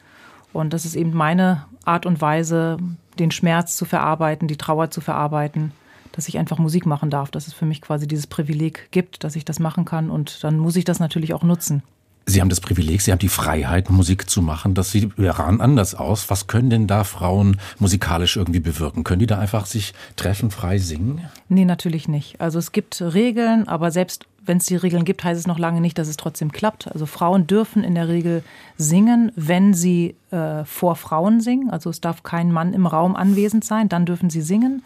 Und 0.51 0.73
das 0.73 0.83
ist 0.83 0.97
eben 0.97 1.13
meine 1.13 1.63
Art 1.85 2.05
und 2.05 2.19
Weise, 2.19 2.79
den 3.17 3.31
Schmerz 3.31 3.77
zu 3.77 3.85
verarbeiten, 3.85 4.49
die 4.49 4.57
Trauer 4.57 4.91
zu 4.91 4.99
verarbeiten 4.99 5.71
dass 6.17 6.27
ich 6.27 6.39
einfach 6.39 6.57
Musik 6.57 6.87
machen 6.87 7.11
darf, 7.11 7.29
dass 7.29 7.45
es 7.45 7.53
für 7.53 7.65
mich 7.65 7.79
quasi 7.79 8.07
dieses 8.07 8.25
Privileg 8.25 8.89
gibt, 8.89 9.23
dass 9.23 9.35
ich 9.35 9.45
das 9.45 9.59
machen 9.59 9.85
kann 9.85 10.09
und 10.09 10.43
dann 10.43 10.57
muss 10.57 10.75
ich 10.75 10.83
das 10.83 10.99
natürlich 10.99 11.33
auch 11.35 11.43
nutzen. 11.43 11.83
Sie 12.25 12.41
haben 12.41 12.49
das 12.49 12.59
Privileg, 12.59 13.01
Sie 13.01 13.11
haben 13.11 13.19
die 13.19 13.29
Freiheit, 13.29 13.89
Musik 13.89 14.29
zu 14.29 14.41
machen. 14.41 14.73
Das 14.73 14.91
sieht 14.91 15.03
im 15.17 15.23
Iran 15.23 15.61
anders 15.61 15.95
aus. 15.95 16.29
Was 16.29 16.47
können 16.47 16.69
denn 16.69 16.85
da 16.87 17.05
Frauen 17.05 17.57
musikalisch 17.79 18.35
irgendwie 18.35 18.59
bewirken? 18.59 19.05
Können 19.05 19.19
die 19.19 19.27
da 19.27 19.37
einfach 19.37 19.65
sich 19.65 19.93
treffen, 20.17 20.51
frei 20.51 20.77
singen? 20.77 21.21
Nee, 21.47 21.63
natürlich 21.63 22.09
nicht. 22.09 22.41
Also 22.41 22.59
es 22.59 22.73
gibt 22.73 22.99
Regeln, 22.99 23.69
aber 23.69 23.91
selbst 23.91 24.25
wenn 24.43 24.57
es 24.57 24.65
die 24.65 24.75
Regeln 24.75 25.05
gibt, 25.05 25.23
heißt 25.23 25.39
es 25.39 25.47
noch 25.47 25.59
lange 25.59 25.79
nicht, 25.79 25.97
dass 25.99 26.09
es 26.09 26.17
trotzdem 26.17 26.51
klappt. 26.51 26.91
Also 26.91 27.05
Frauen 27.05 27.47
dürfen 27.47 27.83
in 27.83 27.95
der 27.95 28.09
Regel 28.09 28.43
singen, 28.77 29.31
wenn 29.35 29.73
sie 29.73 30.15
äh, 30.31 30.65
vor 30.65 30.95
Frauen 30.95 31.39
singen. 31.41 31.69
Also 31.69 31.89
es 31.91 32.01
darf 32.01 32.23
kein 32.23 32.51
Mann 32.51 32.73
im 32.73 32.87
Raum 32.87 33.15
anwesend 33.15 33.63
sein, 33.63 33.87
dann 33.87 34.05
dürfen 34.05 34.29
sie 34.29 34.41
singen. 34.41 34.81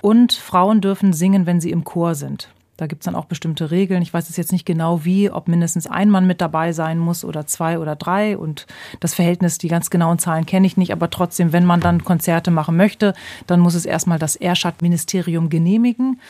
Und 0.00 0.32
Frauen 0.32 0.80
dürfen 0.80 1.12
singen, 1.12 1.46
wenn 1.46 1.60
sie 1.60 1.70
im 1.70 1.84
Chor 1.84 2.14
sind. 2.14 2.48
Da 2.78 2.86
gibt 2.86 3.02
es 3.02 3.06
dann 3.06 3.16
auch 3.16 3.24
bestimmte 3.24 3.72
Regeln. 3.72 4.02
Ich 4.02 4.14
weiß 4.14 4.30
es 4.30 4.36
jetzt 4.36 4.52
nicht 4.52 4.64
genau 4.64 5.04
wie, 5.04 5.30
ob 5.32 5.48
mindestens 5.48 5.88
ein 5.88 6.10
Mann 6.10 6.28
mit 6.28 6.40
dabei 6.40 6.72
sein 6.72 7.00
muss 7.00 7.24
oder 7.24 7.44
zwei 7.44 7.80
oder 7.80 7.96
drei. 7.96 8.38
Und 8.38 8.68
das 9.00 9.14
Verhältnis, 9.14 9.58
die 9.58 9.66
ganz 9.66 9.90
genauen 9.90 10.20
Zahlen 10.20 10.46
kenne 10.46 10.66
ich 10.68 10.76
nicht. 10.76 10.92
Aber 10.92 11.10
trotzdem, 11.10 11.52
wenn 11.52 11.64
man 11.64 11.80
dann 11.80 12.04
Konzerte 12.04 12.52
machen 12.52 12.76
möchte, 12.76 13.14
dann 13.48 13.58
muss 13.58 13.74
es 13.74 13.84
erstmal 13.84 14.20
das 14.20 14.36
Erschat-Ministerium 14.36 15.48
genehmigen. 15.48 16.20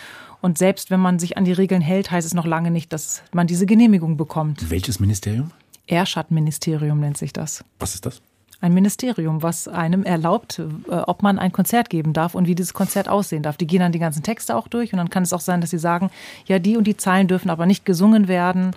Und 0.41 0.57
selbst 0.57 0.91
wenn 0.91 1.01
man 1.01 1.19
sich 1.19 1.37
an 1.37 1.45
die 1.45 1.53
Regeln 1.53 1.83
hält, 1.83 2.11
heißt 2.11 2.27
es 2.27 2.33
noch 2.33 2.47
lange 2.47 2.71
nicht, 2.71 2.95
dass 2.95 3.23
man 3.33 3.47
diese 3.47 3.67
Genehmigung 3.67 4.17
bekommt. 4.17 4.71
Welches 4.71 5.01
Ministerium? 5.01 5.51
Erschat-Ministerium 5.87 6.99
nennt 6.99 7.19
sich 7.19 7.35
das. 7.35 7.63
Was 7.79 7.95
ist 7.95 8.07
das? 8.07 8.23
Ein 8.61 8.75
Ministerium, 8.75 9.43
was 9.43 9.69
einem 9.69 10.03
erlaubt, 10.05 10.59
äh, 10.59 10.95
ob 10.95 11.23
man 11.23 11.39
ein 11.39 11.53
Konzert 11.53 11.91
geben 11.91 12.13
darf 12.13 12.35
und 12.35 12.47
wie 12.47 12.55
dieses 12.55 12.75
Konzert 12.75 13.09
aussehen 13.09 13.43
darf. 13.43 13.57
Die 13.57 13.67
gehen 13.67 13.81
dann 13.81 13.93
die 13.93 13.99
ganzen 13.99 14.23
Texte 14.23 14.57
auch 14.57 14.69
durch 14.69 14.93
und 14.93 14.99
dann 14.99 15.11
kann 15.11 15.23
es 15.23 15.33
auch 15.33 15.41
sein, 15.41 15.61
dass 15.61 15.71
sie 15.71 15.79
sagen, 15.79 16.11
ja, 16.47 16.59
die 16.59 16.77
und 16.77 16.85
die 16.85 16.97
Zeilen 16.97 17.29
dürfen 17.29 17.51
aber 17.51 17.67
nicht 17.67 17.85
gesungen 17.85 18.27
werden. 18.27 18.73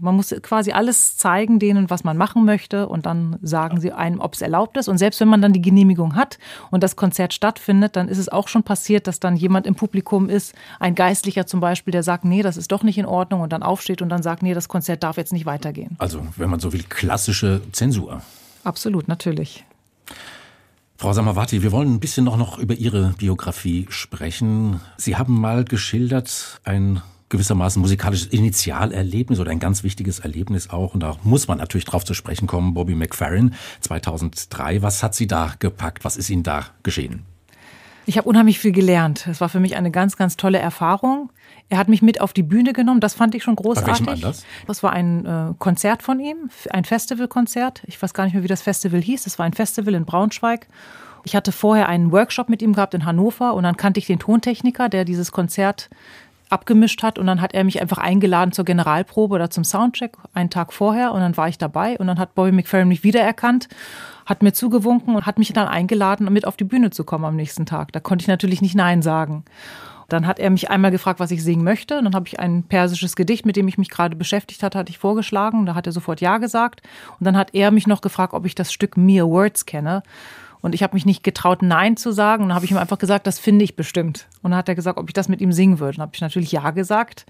Man 0.00 0.14
muss 0.14 0.32
quasi 0.42 0.70
alles 0.70 1.16
zeigen 1.16 1.58
denen, 1.58 1.90
was 1.90 2.04
man 2.04 2.16
machen 2.16 2.44
möchte 2.44 2.88
und 2.88 3.04
dann 3.04 3.36
sagen 3.42 3.80
sie 3.80 3.92
einem, 3.92 4.20
ob 4.20 4.34
es 4.34 4.40
erlaubt 4.40 4.76
ist. 4.76 4.86
Und 4.86 4.96
selbst 4.96 5.20
wenn 5.20 5.26
man 5.26 5.42
dann 5.42 5.52
die 5.52 5.60
Genehmigung 5.60 6.14
hat 6.14 6.38
und 6.70 6.84
das 6.84 6.94
Konzert 6.94 7.34
stattfindet, 7.34 7.96
dann 7.96 8.06
ist 8.06 8.18
es 8.18 8.28
auch 8.28 8.46
schon 8.46 8.62
passiert, 8.62 9.08
dass 9.08 9.18
dann 9.18 9.36
jemand 9.36 9.66
im 9.66 9.74
Publikum 9.74 10.28
ist, 10.28 10.54
ein 10.78 10.94
Geistlicher 10.94 11.46
zum 11.46 11.58
Beispiel, 11.58 11.90
der 11.90 12.04
sagt, 12.04 12.24
nee, 12.24 12.42
das 12.42 12.56
ist 12.56 12.70
doch 12.70 12.84
nicht 12.84 12.96
in 12.96 13.06
Ordnung 13.06 13.40
und 13.40 13.52
dann 13.52 13.64
aufsteht 13.64 14.00
und 14.00 14.08
dann 14.08 14.22
sagt, 14.22 14.42
nee, 14.42 14.54
das 14.54 14.68
Konzert 14.68 15.02
darf 15.02 15.16
jetzt 15.16 15.32
nicht 15.32 15.46
weitergehen. 15.46 15.96
Also, 15.98 16.24
wenn 16.36 16.48
man 16.48 16.60
so 16.60 16.72
will, 16.72 16.84
klassische 16.88 17.60
Zensur. 17.72 18.22
Absolut, 18.68 19.08
natürlich. 19.08 19.64
Frau 20.98 21.14
Samawati, 21.14 21.62
wir 21.62 21.72
wollen 21.72 21.94
ein 21.94 22.00
bisschen 22.00 22.26
noch, 22.26 22.36
noch 22.36 22.58
über 22.58 22.74
Ihre 22.74 23.14
Biografie 23.16 23.86
sprechen. 23.88 24.82
Sie 24.98 25.16
haben 25.16 25.40
mal 25.40 25.64
geschildert, 25.64 26.60
ein 26.64 27.00
gewissermaßen 27.30 27.80
musikalisches 27.80 28.26
Initialerlebnis 28.26 29.40
oder 29.40 29.52
ein 29.52 29.58
ganz 29.58 29.84
wichtiges 29.84 30.18
Erlebnis 30.18 30.68
auch. 30.68 30.92
Und 30.92 31.00
da 31.00 31.16
muss 31.22 31.48
man 31.48 31.56
natürlich 31.56 31.86
drauf 31.86 32.04
zu 32.04 32.12
sprechen 32.12 32.46
kommen. 32.46 32.74
Bobby 32.74 32.94
McFerrin 32.94 33.54
2003. 33.80 34.82
Was 34.82 35.02
hat 35.02 35.14
Sie 35.14 35.26
da 35.26 35.54
gepackt? 35.58 36.04
Was 36.04 36.18
ist 36.18 36.28
Ihnen 36.28 36.42
da 36.42 36.66
geschehen? 36.82 37.24
Ich 38.04 38.18
habe 38.18 38.28
unheimlich 38.28 38.58
viel 38.58 38.72
gelernt. 38.72 39.26
Es 39.28 39.40
war 39.40 39.48
für 39.48 39.60
mich 39.60 39.76
eine 39.76 39.90
ganz, 39.90 40.18
ganz 40.18 40.36
tolle 40.36 40.58
Erfahrung. 40.58 41.30
Er 41.70 41.78
hat 41.78 41.88
mich 41.88 42.00
mit 42.00 42.20
auf 42.20 42.32
die 42.32 42.42
Bühne 42.42 42.72
genommen. 42.72 43.00
Das 43.00 43.14
fand 43.14 43.34
ich 43.34 43.42
schon 43.42 43.56
großartig. 43.56 44.06
Bei 44.06 44.12
Anlass? 44.12 44.44
Das 44.66 44.82
war 44.82 44.92
ein 44.92 45.26
äh, 45.26 45.54
Konzert 45.58 46.02
von 46.02 46.18
ihm, 46.18 46.50
ein 46.70 46.84
Festivalkonzert. 46.84 47.82
Ich 47.86 48.00
weiß 48.00 48.14
gar 48.14 48.24
nicht 48.24 48.32
mehr, 48.32 48.42
wie 48.42 48.48
das 48.48 48.62
Festival 48.62 49.00
hieß. 49.00 49.26
Es 49.26 49.38
war 49.38 49.44
ein 49.44 49.52
Festival 49.52 49.94
in 49.94 50.06
Braunschweig. 50.06 50.66
Ich 51.24 51.36
hatte 51.36 51.52
vorher 51.52 51.88
einen 51.88 52.10
Workshop 52.10 52.48
mit 52.48 52.62
ihm 52.62 52.72
gehabt 52.72 52.94
in 52.94 53.04
Hannover 53.04 53.52
und 53.54 53.64
dann 53.64 53.76
kannte 53.76 53.98
ich 53.98 54.06
den 54.06 54.18
Tontechniker, 54.18 54.88
der 54.88 55.04
dieses 55.04 55.30
Konzert 55.30 55.90
abgemischt 56.48 57.02
hat 57.02 57.18
und 57.18 57.26
dann 57.26 57.42
hat 57.42 57.52
er 57.52 57.64
mich 57.64 57.80
einfach 57.80 57.98
eingeladen 57.98 58.52
zur 58.52 58.64
Generalprobe 58.64 59.34
oder 59.34 59.50
zum 59.50 59.64
Soundcheck 59.64 60.16
einen 60.32 60.48
Tag 60.48 60.72
vorher 60.72 61.12
und 61.12 61.20
dann 61.20 61.36
war 61.36 61.48
ich 61.48 61.58
dabei 61.58 61.98
und 61.98 62.06
dann 62.06 62.18
hat 62.18 62.34
Bobby 62.34 62.52
McFerrin 62.52 62.88
mich 62.88 63.04
wiedererkannt 63.04 63.68
hat 64.28 64.42
mir 64.42 64.52
zugewunken 64.52 65.16
und 65.16 65.24
hat 65.24 65.38
mich 65.38 65.54
dann 65.54 65.68
eingeladen, 65.68 66.26
um 66.26 66.34
mit 66.34 66.46
auf 66.46 66.58
die 66.58 66.64
Bühne 66.64 66.90
zu 66.90 67.02
kommen 67.02 67.24
am 67.24 67.34
nächsten 67.34 67.64
Tag. 67.64 67.92
Da 67.92 68.00
konnte 68.00 68.22
ich 68.22 68.28
natürlich 68.28 68.60
nicht 68.60 68.74
Nein 68.74 69.00
sagen. 69.00 69.44
Dann 70.08 70.26
hat 70.26 70.38
er 70.38 70.50
mich 70.50 70.70
einmal 70.70 70.90
gefragt, 70.90 71.18
was 71.18 71.30
ich 71.30 71.42
singen 71.42 71.64
möchte. 71.64 71.96
Und 71.96 72.04
dann 72.04 72.14
habe 72.14 72.28
ich 72.28 72.38
ein 72.38 72.62
persisches 72.62 73.16
Gedicht, 73.16 73.46
mit 73.46 73.56
dem 73.56 73.68
ich 73.68 73.78
mich 73.78 73.88
gerade 73.88 74.16
beschäftigt 74.16 74.62
hatte, 74.62 74.78
hatte 74.78 74.90
ich 74.90 74.98
vorgeschlagen. 74.98 75.64
Da 75.64 75.74
hat 75.74 75.86
er 75.86 75.92
sofort 75.92 76.20
Ja 76.20 76.36
gesagt. 76.36 76.82
Und 77.18 77.24
dann 77.24 77.38
hat 77.38 77.54
er 77.54 77.70
mich 77.70 77.86
noch 77.86 78.02
gefragt, 78.02 78.34
ob 78.34 78.44
ich 78.44 78.54
das 78.54 78.70
Stück 78.70 78.98
Mere 78.98 79.28
Words 79.28 79.64
kenne. 79.64 80.02
Und 80.60 80.74
ich 80.74 80.82
habe 80.82 80.94
mich 80.94 81.06
nicht 81.06 81.22
getraut, 81.22 81.62
Nein 81.62 81.96
zu 81.96 82.12
sagen. 82.12 82.42
Und 82.42 82.48
dann 82.50 82.56
habe 82.56 82.64
ich 82.64 82.70
ihm 82.70 82.76
einfach 82.76 82.98
gesagt, 82.98 83.26
das 83.26 83.38
finde 83.38 83.64
ich 83.64 83.76
bestimmt. 83.76 84.26
Und 84.42 84.50
dann 84.50 84.58
hat 84.58 84.68
er 84.68 84.74
gesagt, 84.74 84.98
ob 84.98 85.08
ich 85.08 85.14
das 85.14 85.28
mit 85.28 85.40
ihm 85.40 85.52
singen 85.52 85.78
würde. 85.78 85.96
Dann 85.96 86.02
habe 86.02 86.12
ich 86.14 86.20
natürlich 86.20 86.50
Ja 86.52 86.70
gesagt 86.70 87.26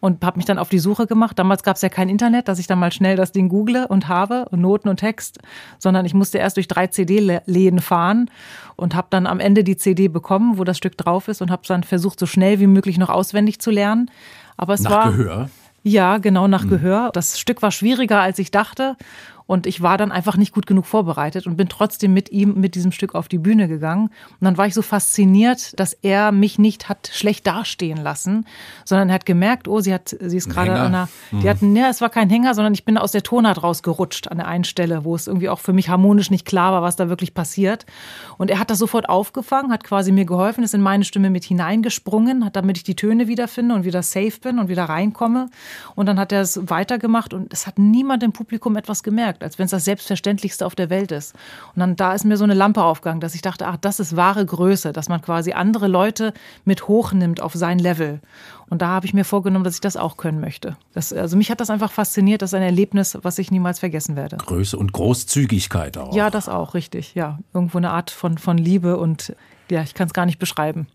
und 0.00 0.24
habe 0.24 0.36
mich 0.36 0.46
dann 0.46 0.58
auf 0.58 0.68
die 0.68 0.80
Suche 0.80 1.06
gemacht. 1.06 1.38
Damals 1.38 1.62
gab 1.62 1.76
es 1.76 1.82
ja 1.82 1.88
kein 1.88 2.08
Internet, 2.08 2.48
dass 2.48 2.58
ich 2.58 2.66
dann 2.66 2.80
mal 2.80 2.92
schnell 2.92 3.14
das 3.16 3.30
Ding 3.30 3.48
google 3.48 3.86
und 3.86 4.08
habe 4.08 4.46
und 4.50 4.60
Noten 4.60 4.88
und 4.88 4.96
Text, 4.96 5.38
sondern 5.78 6.04
ich 6.04 6.12
musste 6.12 6.38
erst 6.38 6.56
durch 6.56 6.66
drei 6.66 6.88
CD-Läden 6.88 7.80
fahren 7.80 8.28
und 8.74 8.96
habe 8.96 9.06
dann 9.10 9.28
am 9.28 9.38
Ende 9.38 9.62
die 9.62 9.76
CD 9.76 10.08
bekommen, 10.08 10.58
wo 10.58 10.64
das 10.64 10.76
Stück 10.76 10.98
drauf 10.98 11.28
ist 11.28 11.40
und 11.40 11.52
habe 11.52 11.62
dann 11.68 11.84
versucht, 11.84 12.18
so 12.18 12.26
schnell 12.26 12.58
wie 12.58 12.66
möglich 12.66 12.98
noch 12.98 13.10
auswendig 13.10 13.60
zu 13.60 13.70
lernen. 13.70 14.10
Aber 14.56 14.74
es 14.74 14.80
nach 14.80 14.90
war 14.90 15.12
Gehör. 15.12 15.50
Ja, 15.84 16.18
genau 16.18 16.48
nach 16.48 16.64
mhm. 16.64 16.70
Gehör. 16.70 17.10
Das 17.12 17.38
Stück 17.38 17.62
war 17.62 17.70
schwieriger, 17.70 18.20
als 18.20 18.38
ich 18.38 18.50
dachte. 18.50 18.96
Und 19.52 19.66
ich 19.66 19.82
war 19.82 19.98
dann 19.98 20.12
einfach 20.12 20.38
nicht 20.38 20.54
gut 20.54 20.66
genug 20.66 20.86
vorbereitet 20.86 21.46
und 21.46 21.58
bin 21.58 21.68
trotzdem 21.68 22.14
mit 22.14 22.32
ihm, 22.32 22.54
mit 22.54 22.74
diesem 22.74 22.90
Stück 22.90 23.14
auf 23.14 23.28
die 23.28 23.36
Bühne 23.36 23.68
gegangen. 23.68 24.06
Und 24.06 24.44
dann 24.46 24.56
war 24.56 24.66
ich 24.66 24.72
so 24.72 24.80
fasziniert, 24.80 25.78
dass 25.78 25.92
er 25.92 26.32
mich 26.32 26.58
nicht 26.58 26.88
hat 26.88 27.10
schlecht 27.12 27.46
dastehen 27.46 27.98
lassen, 27.98 28.46
sondern 28.86 29.10
er 29.10 29.16
hat 29.16 29.26
gemerkt, 29.26 29.68
oh, 29.68 29.80
sie 29.80 29.92
hat, 29.92 30.16
sie 30.18 30.38
ist 30.38 30.48
gerade 30.48 30.72
an 30.72 30.86
einer, 30.86 31.08
die 31.32 31.36
mhm. 31.36 31.48
hatten, 31.50 31.76
ja, 31.76 31.90
es 31.90 32.00
war 32.00 32.08
kein 32.08 32.30
Hänger, 32.30 32.54
sondern 32.54 32.72
ich 32.72 32.86
bin 32.86 32.96
aus 32.96 33.12
der 33.12 33.22
Tonart 33.22 33.62
rausgerutscht 33.62 34.28
an 34.28 34.38
der 34.38 34.48
einen 34.48 34.64
Stelle, 34.64 35.04
wo 35.04 35.14
es 35.14 35.26
irgendwie 35.26 35.50
auch 35.50 35.60
für 35.60 35.74
mich 35.74 35.90
harmonisch 35.90 36.30
nicht 36.30 36.46
klar 36.46 36.72
war, 36.72 36.80
was 36.80 36.96
da 36.96 37.10
wirklich 37.10 37.34
passiert. 37.34 37.84
Und 38.38 38.50
er 38.50 38.58
hat 38.58 38.70
das 38.70 38.78
sofort 38.78 39.10
aufgefangen, 39.10 39.70
hat 39.70 39.84
quasi 39.84 40.12
mir 40.12 40.24
geholfen, 40.24 40.64
ist 40.64 40.72
in 40.72 40.80
meine 40.80 41.04
Stimme 41.04 41.28
mit 41.28 41.44
hineingesprungen, 41.44 42.46
hat 42.46 42.56
damit 42.56 42.78
ich 42.78 42.84
die 42.84 42.96
Töne 42.96 43.28
wiederfinde 43.28 43.74
und 43.74 43.84
wieder 43.84 44.02
safe 44.02 44.40
bin 44.40 44.58
und 44.58 44.68
wieder 44.68 44.84
reinkomme. 44.84 45.50
Und 45.94 46.06
dann 46.06 46.18
hat 46.18 46.32
er 46.32 46.40
es 46.40 46.70
weitergemacht 46.70 47.34
und 47.34 47.52
es 47.52 47.66
hat 47.66 47.78
niemand 47.78 48.22
im 48.22 48.32
Publikum 48.32 48.76
etwas 48.76 49.02
gemerkt 49.02 49.41
gemerkt, 49.42 49.52
als 49.52 49.58
wenn 49.58 49.64
es 49.66 49.70
das 49.70 49.84
Selbstverständlichste 49.84 50.64
auf 50.64 50.74
der 50.74 50.90
Welt 50.90 51.12
ist. 51.12 51.34
Und 51.74 51.80
dann 51.80 51.96
da 51.96 52.14
ist 52.14 52.24
mir 52.24 52.36
so 52.36 52.44
eine 52.44 52.54
Lampe 52.54 52.82
aufgegangen, 52.82 53.20
dass 53.20 53.34
ich 53.34 53.42
dachte, 53.42 53.66
ach, 53.66 53.76
das 53.76 54.00
ist 54.00 54.16
wahre 54.16 54.44
Größe, 54.46 54.92
dass 54.92 55.08
man 55.08 55.20
quasi 55.20 55.52
andere 55.52 55.88
Leute 55.88 56.32
mit 56.64 56.88
hochnimmt 56.88 57.40
auf 57.40 57.54
sein 57.54 57.78
Level. 57.78 58.20
Und 58.68 58.80
da 58.80 58.88
habe 58.88 59.04
ich 59.04 59.12
mir 59.12 59.24
vorgenommen, 59.24 59.64
dass 59.64 59.74
ich 59.74 59.80
das 59.80 59.96
auch 59.96 60.16
können 60.16 60.40
möchte. 60.40 60.76
Das, 60.94 61.12
also 61.12 61.36
mich 61.36 61.50
hat 61.50 61.60
das 61.60 61.68
einfach 61.68 61.92
fasziniert. 61.92 62.40
Das 62.40 62.50
ist 62.50 62.54
ein 62.54 62.62
Erlebnis, 62.62 63.18
was 63.20 63.38
ich 63.38 63.50
niemals 63.50 63.80
vergessen 63.80 64.16
werde. 64.16 64.38
Größe 64.38 64.78
und 64.78 64.92
Großzügigkeit 64.92 65.98
auch. 65.98 66.14
Ja, 66.14 66.30
das 66.30 66.48
auch, 66.48 66.74
richtig. 66.74 67.14
Ja, 67.14 67.38
irgendwo 67.52 67.78
eine 67.78 67.90
Art 67.90 68.10
von, 68.10 68.38
von 68.38 68.56
Liebe 68.56 68.96
und 68.96 69.34
ja, 69.70 69.82
ich 69.82 69.94
kann 69.94 70.06
es 70.06 70.14
gar 70.14 70.26
nicht 70.26 70.38
beschreiben. 70.38 70.86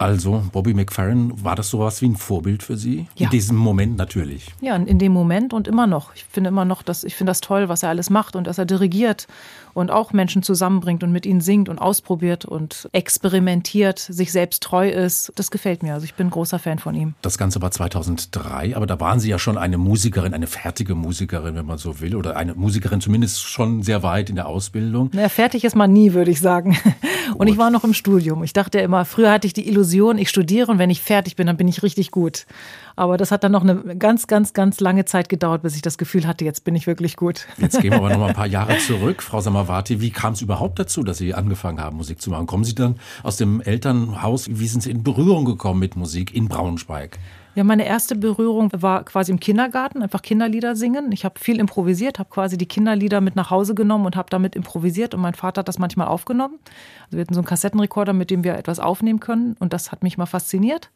Also, 0.00 0.42
Bobby 0.50 0.72
McFerrin, 0.72 1.44
war 1.44 1.54
das 1.56 1.68
sowas 1.68 2.00
wie 2.00 2.06
ein 2.06 2.16
Vorbild 2.16 2.62
für 2.62 2.78
Sie? 2.78 3.06
Ja. 3.16 3.26
In 3.26 3.30
diesem 3.32 3.58
Moment 3.58 3.98
natürlich. 3.98 4.46
Ja, 4.62 4.74
in 4.74 4.98
dem 4.98 5.12
Moment 5.12 5.52
und 5.52 5.68
immer 5.68 5.86
noch. 5.86 6.14
Ich 6.14 6.24
finde 6.24 6.48
immer 6.48 6.64
noch, 6.64 6.82
dass 6.82 7.04
ich 7.04 7.14
finde 7.14 7.32
das 7.32 7.42
toll, 7.42 7.68
was 7.68 7.82
er 7.82 7.90
alles 7.90 8.08
macht 8.08 8.34
und 8.34 8.46
dass 8.46 8.56
er 8.56 8.64
dirigiert 8.64 9.26
und 9.74 9.90
auch 9.90 10.12
Menschen 10.12 10.42
zusammenbringt 10.42 11.04
und 11.04 11.12
mit 11.12 11.26
ihnen 11.26 11.40
singt 11.40 11.68
und 11.68 11.78
ausprobiert 11.78 12.44
und 12.44 12.88
experimentiert, 12.92 13.98
sich 13.98 14.32
selbst 14.32 14.62
treu 14.62 14.88
ist. 14.88 15.32
Das 15.36 15.50
gefällt 15.50 15.82
mir. 15.82 15.94
Also 15.94 16.04
ich 16.04 16.14
bin 16.14 16.30
großer 16.30 16.58
Fan 16.58 16.78
von 16.78 16.94
ihm. 16.94 17.14
Das 17.22 17.38
Ganze 17.38 17.60
war 17.62 17.70
2003, 17.70 18.76
aber 18.76 18.86
da 18.86 18.98
waren 19.00 19.20
Sie 19.20 19.28
ja 19.28 19.38
schon 19.38 19.58
eine 19.58 19.78
Musikerin, 19.78 20.34
eine 20.34 20.46
fertige 20.46 20.94
Musikerin, 20.94 21.54
wenn 21.54 21.66
man 21.66 21.78
so 21.78 22.00
will, 22.00 22.16
oder 22.16 22.36
eine 22.36 22.54
Musikerin 22.54 23.00
zumindest 23.00 23.42
schon 23.42 23.82
sehr 23.82 24.02
weit 24.02 24.30
in 24.30 24.36
der 24.36 24.46
Ausbildung. 24.46 25.10
Na, 25.12 25.28
fertig 25.28 25.64
ist 25.64 25.76
man 25.76 25.92
nie, 25.92 26.14
würde 26.14 26.30
ich 26.30 26.40
sagen. 26.40 26.78
Und 27.36 27.46
ich 27.46 27.58
war 27.58 27.70
noch 27.70 27.84
im 27.84 27.94
Studium. 27.94 28.42
Ich 28.42 28.52
dachte 28.52 28.80
immer, 28.80 29.04
früher 29.04 29.30
hatte 29.30 29.46
ich 29.46 29.52
die 29.52 29.68
Illusion, 29.68 29.89
ich 29.92 30.28
studiere 30.28 30.70
und 30.70 30.78
wenn 30.78 30.90
ich 30.90 31.00
fertig 31.00 31.36
bin, 31.36 31.46
dann 31.46 31.56
bin 31.56 31.68
ich 31.68 31.82
richtig 31.82 32.10
gut. 32.10 32.46
Aber 32.96 33.16
das 33.16 33.30
hat 33.30 33.44
dann 33.44 33.52
noch 33.52 33.62
eine 33.62 33.96
ganz, 33.96 34.26
ganz, 34.26 34.52
ganz 34.52 34.80
lange 34.80 35.04
Zeit 35.04 35.28
gedauert, 35.28 35.62
bis 35.62 35.74
ich 35.74 35.82
das 35.82 35.98
Gefühl 35.98 36.26
hatte, 36.26 36.44
jetzt 36.44 36.64
bin 36.64 36.74
ich 36.74 36.86
wirklich 36.86 37.16
gut. 37.16 37.46
Jetzt 37.58 37.80
gehen 37.80 37.92
wir 37.92 37.98
aber 37.98 38.10
noch 38.10 38.18
mal 38.18 38.28
ein 38.28 38.34
paar 38.34 38.46
Jahre 38.46 38.78
zurück. 38.78 39.22
Frau 39.22 39.40
Samavati, 39.40 40.00
wie 40.00 40.10
kam 40.10 40.34
es 40.34 40.42
überhaupt 40.42 40.78
dazu, 40.78 41.02
dass 41.02 41.18
Sie 41.18 41.34
angefangen 41.34 41.80
haben, 41.80 41.96
Musik 41.96 42.20
zu 42.20 42.30
machen? 42.30 42.46
Kommen 42.46 42.64
Sie 42.64 42.74
dann 42.74 42.96
aus 43.22 43.36
dem 43.36 43.60
Elternhaus? 43.60 44.48
Wie 44.50 44.68
sind 44.68 44.82
Sie 44.82 44.90
in 44.90 45.02
Berührung 45.02 45.44
gekommen 45.44 45.80
mit 45.80 45.96
Musik 45.96 46.34
in 46.34 46.48
Braunschweig? 46.48 47.18
Ja, 47.56 47.64
meine 47.64 47.84
erste 47.84 48.14
Berührung 48.14 48.70
war 48.76 49.02
quasi 49.04 49.32
im 49.32 49.40
Kindergarten, 49.40 50.02
einfach 50.02 50.22
Kinderlieder 50.22 50.76
singen. 50.76 51.10
Ich 51.10 51.24
habe 51.24 51.40
viel 51.40 51.58
improvisiert, 51.58 52.20
habe 52.20 52.30
quasi 52.30 52.56
die 52.56 52.66
Kinderlieder 52.66 53.20
mit 53.20 53.34
nach 53.34 53.50
Hause 53.50 53.74
genommen 53.74 54.06
und 54.06 54.14
habe 54.14 54.30
damit 54.30 54.54
improvisiert 54.54 55.14
und 55.14 55.20
mein 55.20 55.34
Vater 55.34 55.60
hat 55.60 55.68
das 55.68 55.80
manchmal 55.80 56.06
aufgenommen. 56.06 56.60
Also 57.06 57.16
wir 57.16 57.22
hatten 57.22 57.34
so 57.34 57.40
einen 57.40 57.48
Kassettenrekorder, 57.48 58.12
mit 58.12 58.30
dem 58.30 58.44
wir 58.44 58.54
etwas 58.54 58.78
aufnehmen 58.78 59.18
können 59.18 59.56
und 59.58 59.72
das 59.72 59.90
hat 59.90 60.04
mich 60.04 60.16
mal 60.16 60.26
fasziniert. 60.26 60.90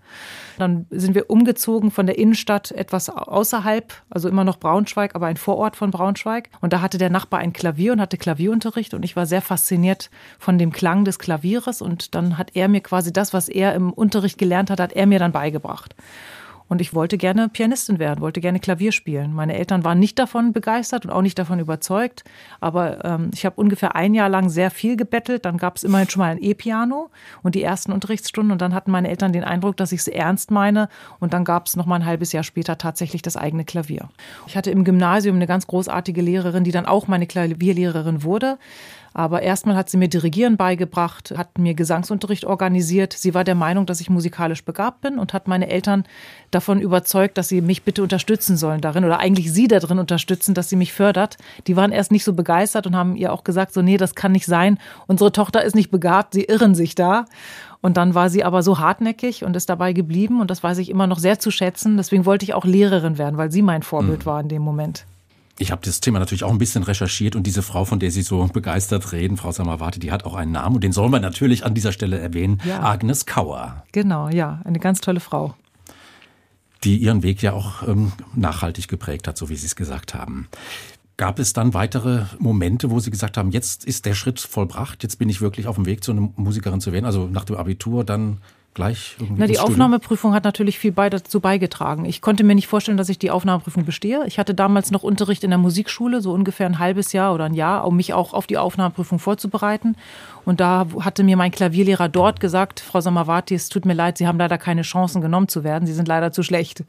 Dann 0.57 0.87
sind 0.91 1.17
wir 1.17 1.29
umgezogen 1.29 1.91
von 1.91 2.07
der 2.07 2.19
Innenstadt 2.19 2.71
etwas 2.71 3.11
außerhalb, 3.11 3.93
also 4.09 4.29
immer 4.29 4.45
noch 4.45 4.59
Braunschweig, 4.59 5.17
aber 5.17 5.27
ein 5.27 5.37
Vorort 5.37 5.75
von 5.75 5.91
Braunschweig 5.91 6.51
und 6.61 6.73
da 6.73 6.81
hatte 6.81 6.99
der 6.99 7.11
Nachbar 7.11 7.41
ein 7.41 7.53
Klavier 7.53 7.93
und 7.93 8.01
hatte 8.01 8.17
Klavierunterricht 8.17 8.95
und 8.95 9.05
ich 9.05 9.17
war 9.17 9.27
sehr 9.27 9.43
fasziniert 9.43 10.09
von 10.39 10.57
dem 10.57 10.71
Klang 10.71 11.05
des 11.05 11.19
Klavieres 11.19 11.83
und 11.83 12.15
dann 12.15 12.39
hat 12.39 12.53
er 12.55 12.69
mir 12.69 12.81
quasi 12.81 13.13
das, 13.13 13.33
was 13.33 13.49
er 13.49 13.75
im 13.75 13.93
Unterricht 13.93 14.39
gelernt 14.39 14.71
hat, 14.71 14.79
hat 14.79 14.93
er 14.93 15.07
mir 15.07 15.19
dann 15.19 15.33
beigebracht. 15.33 15.97
Und 16.69 16.81
ich 16.81 16.95
wollte 16.95 17.19
gerne 17.19 17.49
Pianistin 17.49 17.99
werden, 17.99 18.21
wollte 18.21 18.41
gerne 18.41 18.59
Klavier 18.59 18.91
spielen. 18.91 19.35
Meine 19.35 19.55
Eltern 19.55 19.85
waren 19.85 19.99
nicht 19.99 20.19
davon 20.19 20.53
begeistert 20.53 21.05
und 21.05 21.11
auch 21.11 21.21
nicht 21.21 21.39
davon 21.39 21.61
überzeugt. 21.61 22.25
Aber 22.61 23.05
ähm, 23.05 23.31
ich 23.35 23.45
habe 23.45 23.61
ungefähr 23.61 23.95
ein 23.95 24.15
Jahr 24.15 24.29
lang 24.29 24.49
sehr 24.49 24.71
viel 24.71 24.97
gebettelt. 24.97 25.45
Dann 25.45 25.59
gab 25.59 25.77
es 25.77 25.85
immerhin 25.85 26.09
schon 26.09 26.21
mal 26.21 26.31
ein 26.31 26.43
E-Piano 26.43 27.11
und 27.43 27.55
die 27.55 27.63
ersten 27.63 27.93
Unterrichtsstunden. 27.93 28.53
Und 28.53 28.63
dann 28.63 28.75
hatten 28.75 28.91
meine 28.91 29.09
Eltern 29.09 29.33
den 29.33 29.45
Eindruck, 29.45 29.77
dass 29.77 29.93
ich 29.93 30.01
es 30.01 30.09
ernst 30.09 30.51
meine. 30.51 30.89
Und 31.21 31.35
dann 31.35 31.45
gab 31.45 31.67
es 31.67 31.77
noch 31.77 31.87
mal 31.87 31.97
ein 31.97 32.07
halbes 32.07 32.33
Jahr 32.33 32.45
später 32.45 32.79
tatsächlich 32.79 33.21
das 33.21 33.37
eigene 33.37 33.65
Klavier. 33.65 34.09
Ich 34.47 34.57
hatte 34.57 34.71
im 34.71 34.85
Gymnasium 34.85 35.37
eine 35.37 35.47
ganz 35.47 35.67
großartige 35.67 36.23
Lehrerin, 36.23 36.65
die 36.65 36.73
dann 36.73 36.87
auch 36.87 37.09
meine 37.09 37.27
Klavierlehrerin 37.27 38.23
wurde. 38.23 38.59
Aber 39.17 39.43
erstmal 39.43 39.77
hat 39.77 39.89
sie 39.89 39.97
mir 39.97 40.09
Dirigieren 40.09 40.57
beigebracht, 40.57 41.33
hat 41.37 41.57
mir 41.57 41.75
Gesangsunterricht 41.75 42.45
organisiert. 42.45 43.13
Sie 43.13 43.33
war 43.33 43.45
der 43.45 43.55
Meinung, 43.55 43.87
dass 43.87 44.01
ich 44.01 44.11
musikalisch 44.11 44.65
begabt 44.65 45.03
bin 45.03 45.21
und 45.21 45.33
hat 45.33 45.47
meine 45.47 45.71
Eltern 45.71 46.05
davon 46.51 46.81
überzeugt, 46.81 47.39
dass 47.39 47.49
sie 47.49 47.61
mich 47.61 47.85
bitte 47.85 48.03
unterstützen 48.03 48.57
sollen 48.57 48.81
darin 48.81 49.05
oder 49.05 49.21
eigentlich 49.21 49.53
sie 49.53 49.69
darin 49.69 50.01
unterstützen, 50.01 50.53
dass 50.53 50.69
sie 50.69 50.75
mich 50.75 50.93
fördert. 50.93 51.39
Die 51.69 51.77
waren 51.77 51.93
erst 51.93 52.11
nicht 52.11 52.25
so 52.25 52.33
begeistert 52.33 52.89
und 52.89 52.97
haben 52.97 53.15
ihr 53.15 53.33
auch 53.33 53.45
gesagt, 53.45 53.73
so 53.73 53.83
nee, 53.83 53.99
das 53.99 54.17
kann 54.17 54.33
nicht 54.33 54.47
sein. 54.47 54.79
Unsere 55.07 55.31
Tochter 55.31 55.63
ist 55.63 55.77
nicht 55.77 55.93
begabt, 55.93 56.35
sie 56.35 56.45
irren 56.45 56.75
sich 56.75 56.97
da. 56.97 57.27
Und 57.81 57.97
dann 57.97 58.17
war 58.17 58.31
sie 58.31 58.43
aber 58.43 58.65
so 58.65 58.81
hartnäckig 58.81 59.45
und 59.45 59.55
ist 59.55 59.69
dabei 59.69 59.93
geblieben 59.93 60.41
und 60.41 60.51
das 60.51 60.65
weiß 60.65 60.79
ich 60.79 60.91
immer 60.91 61.07
noch 61.07 61.21
sehr 61.21 61.39
zu 61.39 61.53
schätzen. 61.53 61.99
Deswegen 61.99 62.27
wollte 62.27 62.45
ich 62.45 62.55
auch 62.55 62.65
Lehrerin 62.65 63.17
werden, 63.17 63.37
weil 63.37 63.53
sie 63.53 63.63
mein 63.63 63.85
Vorbild 63.85 64.21
mhm. 64.21 64.27
war 64.27 64.41
in 64.41 64.49
dem 64.49 64.63
Moment. 64.63 65.05
Ich 65.59 65.71
habe 65.71 65.83
das 65.85 66.01
Thema 66.01 66.19
natürlich 66.19 66.43
auch 66.43 66.51
ein 66.51 66.59
bisschen 66.59 66.83
recherchiert 66.83 67.37
und 67.37 67.47
diese 67.47 67.63
Frau, 67.63 67.85
von 67.85 68.01
der 68.01 68.11
Sie 68.11 68.23
so 68.23 68.45
begeistert 68.53 69.13
reden, 69.13 69.37
Frau 69.37 69.53
Samawati, 69.53 70.01
die 70.01 70.11
hat 70.11 70.25
auch 70.25 70.35
einen 70.35 70.53
Namen 70.53 70.77
und 70.77 70.85
den 70.85 70.91
sollen 70.91 71.13
wir 71.13 71.21
natürlich 71.21 71.65
an 71.65 71.75
dieser 71.75 71.93
Stelle 71.93 72.19
erwähnen. 72.19 72.61
Ja. 72.65 72.83
Agnes 72.83 73.25
Kauer. 73.25 73.85
Genau, 73.93 74.29
ja, 74.29 74.61
eine 74.65 74.81
ganz 74.81 75.01
tolle 75.01 75.21
Frau. 75.21 75.55
Die 76.83 76.97
ihren 76.97 77.23
Weg 77.23 77.41
ja 77.41 77.53
auch 77.53 77.87
ähm, 77.87 78.13
nachhaltig 78.35 78.89
geprägt 78.89 79.29
hat, 79.29 79.39
so 79.39 79.49
wie 79.49 79.57
Sie 79.57 79.67
es 79.67 79.77
gesagt 79.77 80.13
haben. 80.13 80.49
Gab 81.17 81.39
es 81.39 81.53
dann 81.53 81.73
weitere 81.73 82.25
Momente, 82.41 82.91
wo 82.91 82.99
Sie 82.99 83.13
gesagt 83.13 83.37
haben, 83.37 83.53
jetzt 83.53 83.85
ist 83.85 84.07
der 84.07 84.15
Schritt 84.15 84.41
vollbracht, 84.41 85.05
jetzt 85.05 85.21
bin 85.21 85.29
ich 85.29 85.41
wirklich 85.41 85.69
auf 85.69 85.77
dem 85.77 85.87
Weg 85.87 86.03
zu 86.03 86.11
einer 86.11 86.33
Musikerin 86.35 86.81
zu 86.81 86.93
werden? 86.93 87.05
Also 87.05 87.29
nach 87.29 87.45
dem 87.45 87.57
Abitur 87.57 88.03
dann 88.03 88.39
gleich 88.75 89.17
irgendwie. 89.19 89.41
Na, 89.41 89.47
die 89.47 89.59
Aufnahmeprüfung 89.59 90.35
hat 90.35 90.45
natürlich 90.45 90.79
viel 90.79 90.93
bei 90.93 91.09
dazu 91.09 91.41
beigetragen. 91.41 92.05
Ich 92.05 92.21
konnte 92.21 92.45
mir 92.45 92.55
nicht 92.55 92.67
vorstellen, 92.67 92.97
dass 92.97 93.09
ich 93.09 93.19
die 93.19 93.31
Aufnahmeprüfung 93.31 93.85
bestehe. 93.85 94.25
Ich 94.27 94.39
hatte 94.39 94.55
damals 94.55 94.91
noch 94.91 95.03
Unterricht 95.03 95.45
in 95.45 95.51
der 95.51 95.59
Musikschule, 95.59 96.21
so 96.21 96.33
ungefähr 96.33 96.67
ein 96.67 96.79
halbes 96.79 97.13
Jahr 97.13 97.33
oder 97.35 97.45
ein 97.45 97.55
Jahr, 97.55 97.87
um 97.87 97.97
mich 97.97 98.13
auch 98.13 98.35
auf 98.35 98.47
die 98.47 98.59
Aufnahmeprüfung 98.59 99.19
vorzubereiten. 99.19 99.97
Und 100.45 100.61
da 100.61 100.87
hatte 101.01 101.25
mir 101.25 101.37
mein 101.37 101.53
Klavierlehrer 101.53 102.09
dort 102.09 102.41
gesagt, 102.41 102.81
Frau 102.81 103.01
Samavati, 103.01 103.55
es 103.55 103.69
tut 103.69 103.87
mir 103.87 103.95
leid, 103.95 104.19
Sie 104.19 104.27
haben 104.27 104.39
leider 104.39 104.59
keine 104.59 104.83
Chancen 104.83 105.23
genommen 105.23 105.49
zu 105.49 105.65
werden. 105.65 105.87
Sie 105.87 105.95
sind 105.95 106.09
leider 106.09 106.33
zu 106.33 106.43
schlecht. 106.43 106.85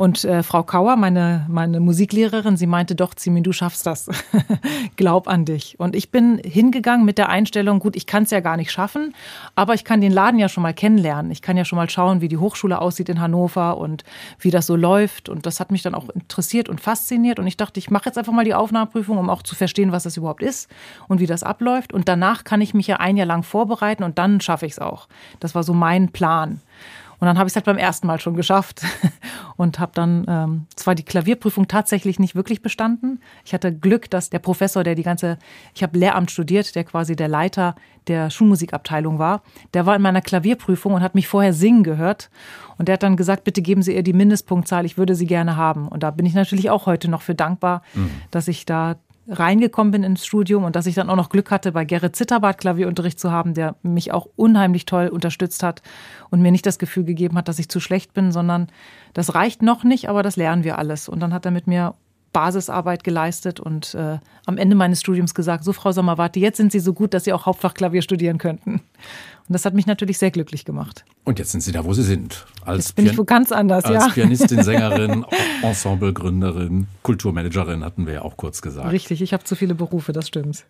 Und 0.00 0.24
äh, 0.24 0.42
Frau 0.42 0.62
Kauer, 0.62 0.96
meine, 0.96 1.44
meine 1.50 1.78
Musiklehrerin, 1.78 2.56
sie 2.56 2.66
meinte, 2.66 2.94
doch, 2.94 3.12
Zimin, 3.12 3.42
du 3.42 3.52
schaffst 3.52 3.84
das. 3.84 4.08
Glaub 4.96 5.28
an 5.28 5.44
dich. 5.44 5.78
Und 5.78 5.94
ich 5.94 6.10
bin 6.10 6.38
hingegangen 6.42 7.04
mit 7.04 7.18
der 7.18 7.28
Einstellung, 7.28 7.80
gut, 7.80 7.96
ich 7.96 8.06
kann 8.06 8.22
es 8.22 8.30
ja 8.30 8.40
gar 8.40 8.56
nicht 8.56 8.72
schaffen, 8.72 9.14
aber 9.56 9.74
ich 9.74 9.84
kann 9.84 10.00
den 10.00 10.10
Laden 10.10 10.40
ja 10.40 10.48
schon 10.48 10.62
mal 10.62 10.72
kennenlernen. 10.72 11.30
Ich 11.30 11.42
kann 11.42 11.58
ja 11.58 11.66
schon 11.66 11.76
mal 11.76 11.90
schauen, 11.90 12.22
wie 12.22 12.28
die 12.28 12.38
Hochschule 12.38 12.80
aussieht 12.80 13.10
in 13.10 13.20
Hannover 13.20 13.76
und 13.76 14.04
wie 14.38 14.50
das 14.50 14.66
so 14.66 14.74
läuft. 14.74 15.28
Und 15.28 15.44
das 15.44 15.60
hat 15.60 15.70
mich 15.70 15.82
dann 15.82 15.94
auch 15.94 16.08
interessiert 16.08 16.70
und 16.70 16.80
fasziniert. 16.80 17.38
Und 17.38 17.46
ich 17.46 17.58
dachte, 17.58 17.78
ich 17.78 17.90
mache 17.90 18.06
jetzt 18.06 18.16
einfach 18.16 18.32
mal 18.32 18.46
die 18.46 18.54
Aufnahmeprüfung, 18.54 19.18
um 19.18 19.28
auch 19.28 19.42
zu 19.42 19.54
verstehen, 19.54 19.92
was 19.92 20.04
das 20.04 20.16
überhaupt 20.16 20.42
ist 20.42 20.70
und 21.08 21.20
wie 21.20 21.26
das 21.26 21.42
abläuft. 21.42 21.92
Und 21.92 22.08
danach 22.08 22.44
kann 22.44 22.62
ich 22.62 22.72
mich 22.72 22.86
ja 22.86 22.96
ein 22.96 23.18
Jahr 23.18 23.26
lang 23.26 23.42
vorbereiten 23.42 24.02
und 24.02 24.16
dann 24.16 24.40
schaffe 24.40 24.64
ich 24.64 24.72
es 24.72 24.78
auch. 24.78 25.08
Das 25.40 25.54
war 25.54 25.62
so 25.62 25.74
mein 25.74 26.08
Plan. 26.08 26.62
Und 27.20 27.26
dann 27.26 27.38
habe 27.38 27.46
ich 27.46 27.52
es 27.52 27.56
halt 27.56 27.66
beim 27.66 27.76
ersten 27.76 28.06
Mal 28.06 28.18
schon 28.18 28.34
geschafft 28.34 28.82
und 29.56 29.78
habe 29.78 29.92
dann 29.94 30.24
ähm, 30.26 30.66
zwar 30.74 30.94
die 30.94 31.04
Klavierprüfung 31.04 31.68
tatsächlich 31.68 32.18
nicht 32.18 32.34
wirklich 32.34 32.62
bestanden. 32.62 33.20
Ich 33.44 33.52
hatte 33.52 33.74
Glück, 33.74 34.10
dass 34.10 34.30
der 34.30 34.38
Professor, 34.38 34.82
der 34.82 34.94
die 34.94 35.02
ganze, 35.02 35.38
ich 35.74 35.82
habe 35.82 35.98
Lehramt 35.98 36.30
studiert, 36.30 36.74
der 36.74 36.84
quasi 36.84 37.14
der 37.14 37.28
Leiter 37.28 37.74
der 38.06 38.30
Schulmusikabteilung 38.30 39.18
war, 39.18 39.42
der 39.74 39.84
war 39.84 39.94
in 39.96 40.02
meiner 40.02 40.22
Klavierprüfung 40.22 40.94
und 40.94 41.02
hat 41.02 41.14
mich 41.14 41.28
vorher 41.28 41.52
singen 41.52 41.84
gehört. 41.84 42.30
Und 42.78 42.88
der 42.88 42.94
hat 42.94 43.02
dann 43.02 43.16
gesagt, 43.16 43.44
bitte 43.44 43.60
geben 43.60 43.82
Sie 43.82 43.94
ihr 43.94 44.02
die 44.02 44.14
Mindestpunktzahl, 44.14 44.86
ich 44.86 44.96
würde 44.96 45.14
sie 45.14 45.26
gerne 45.26 45.56
haben. 45.56 45.88
Und 45.88 46.02
da 46.02 46.10
bin 46.10 46.24
ich 46.24 46.32
natürlich 46.32 46.70
auch 46.70 46.86
heute 46.86 47.10
noch 47.10 47.20
für 47.20 47.34
dankbar, 47.34 47.82
mhm. 47.92 48.10
dass 48.30 48.48
ich 48.48 48.64
da 48.64 48.96
reingekommen 49.28 49.92
bin 49.92 50.02
ins 50.02 50.26
Studium 50.26 50.64
und 50.64 50.76
dass 50.76 50.86
ich 50.86 50.94
dann 50.94 51.10
auch 51.10 51.16
noch 51.16 51.28
Glück 51.28 51.50
hatte, 51.50 51.72
bei 51.72 51.84
Gerrit 51.84 52.16
Zitterbart 52.16 52.58
Klavierunterricht 52.58 53.20
zu 53.20 53.30
haben, 53.30 53.54
der 53.54 53.76
mich 53.82 54.12
auch 54.12 54.26
unheimlich 54.36 54.86
toll 54.86 55.08
unterstützt 55.08 55.62
hat 55.62 55.82
und 56.30 56.42
mir 56.42 56.50
nicht 56.50 56.66
das 56.66 56.78
Gefühl 56.78 57.04
gegeben 57.04 57.36
hat, 57.36 57.48
dass 57.48 57.58
ich 57.58 57.68
zu 57.68 57.80
schlecht 57.80 58.14
bin, 58.14 58.32
sondern 58.32 58.68
das 59.14 59.34
reicht 59.34 59.62
noch 59.62 59.84
nicht, 59.84 60.08
aber 60.08 60.22
das 60.22 60.36
lernen 60.36 60.64
wir 60.64 60.78
alles. 60.78 61.08
Und 61.08 61.20
dann 61.20 61.32
hat 61.32 61.44
er 61.44 61.50
mit 61.50 61.66
mir 61.66 61.94
Basisarbeit 62.32 63.04
geleistet 63.04 63.60
und 63.60 63.94
äh, 63.94 64.18
am 64.46 64.56
Ende 64.56 64.76
meines 64.76 65.00
Studiums 65.00 65.34
gesagt, 65.34 65.64
so 65.64 65.72
Frau 65.72 65.92
Sommerwarte, 65.92 66.38
jetzt 66.38 66.56
sind 66.56 66.72
Sie 66.72 66.80
so 66.80 66.92
gut, 66.92 67.14
dass 67.14 67.24
Sie 67.24 67.32
auch 67.32 67.46
Hauptfachklavier 67.46 68.02
studieren 68.02 68.38
könnten. 68.38 68.74
Und 68.74 69.54
das 69.54 69.64
hat 69.64 69.74
mich 69.74 69.86
natürlich 69.86 70.18
sehr 70.18 70.30
glücklich 70.30 70.64
gemacht. 70.64 71.04
Und 71.24 71.40
jetzt 71.40 71.50
sind 71.50 71.60
Sie 71.60 71.72
da, 71.72 71.84
wo 71.84 71.92
Sie 71.92 72.04
sind. 72.04 72.46
Als 72.64 72.86
jetzt 72.86 72.96
bin 72.96 73.04
Pian 73.06 73.14
ich 73.14 73.18
wo 73.18 73.24
ganz 73.24 73.50
anders, 73.50 73.84
als 73.84 73.94
ja. 73.94 74.00
Als 74.04 74.14
Pianistin, 74.14 74.62
Sängerin, 74.62 75.26
Ensemblegründerin, 75.62 76.86
Kulturmanagerin 77.02 77.84
hatten 77.84 78.06
wir 78.06 78.14
ja 78.14 78.22
auch 78.22 78.36
kurz 78.36 78.62
gesagt. 78.62 78.92
Richtig, 78.92 79.22
ich 79.22 79.32
habe 79.32 79.42
zu 79.42 79.56
viele 79.56 79.74
Berufe, 79.74 80.12
das 80.12 80.28
stimmt. 80.28 80.64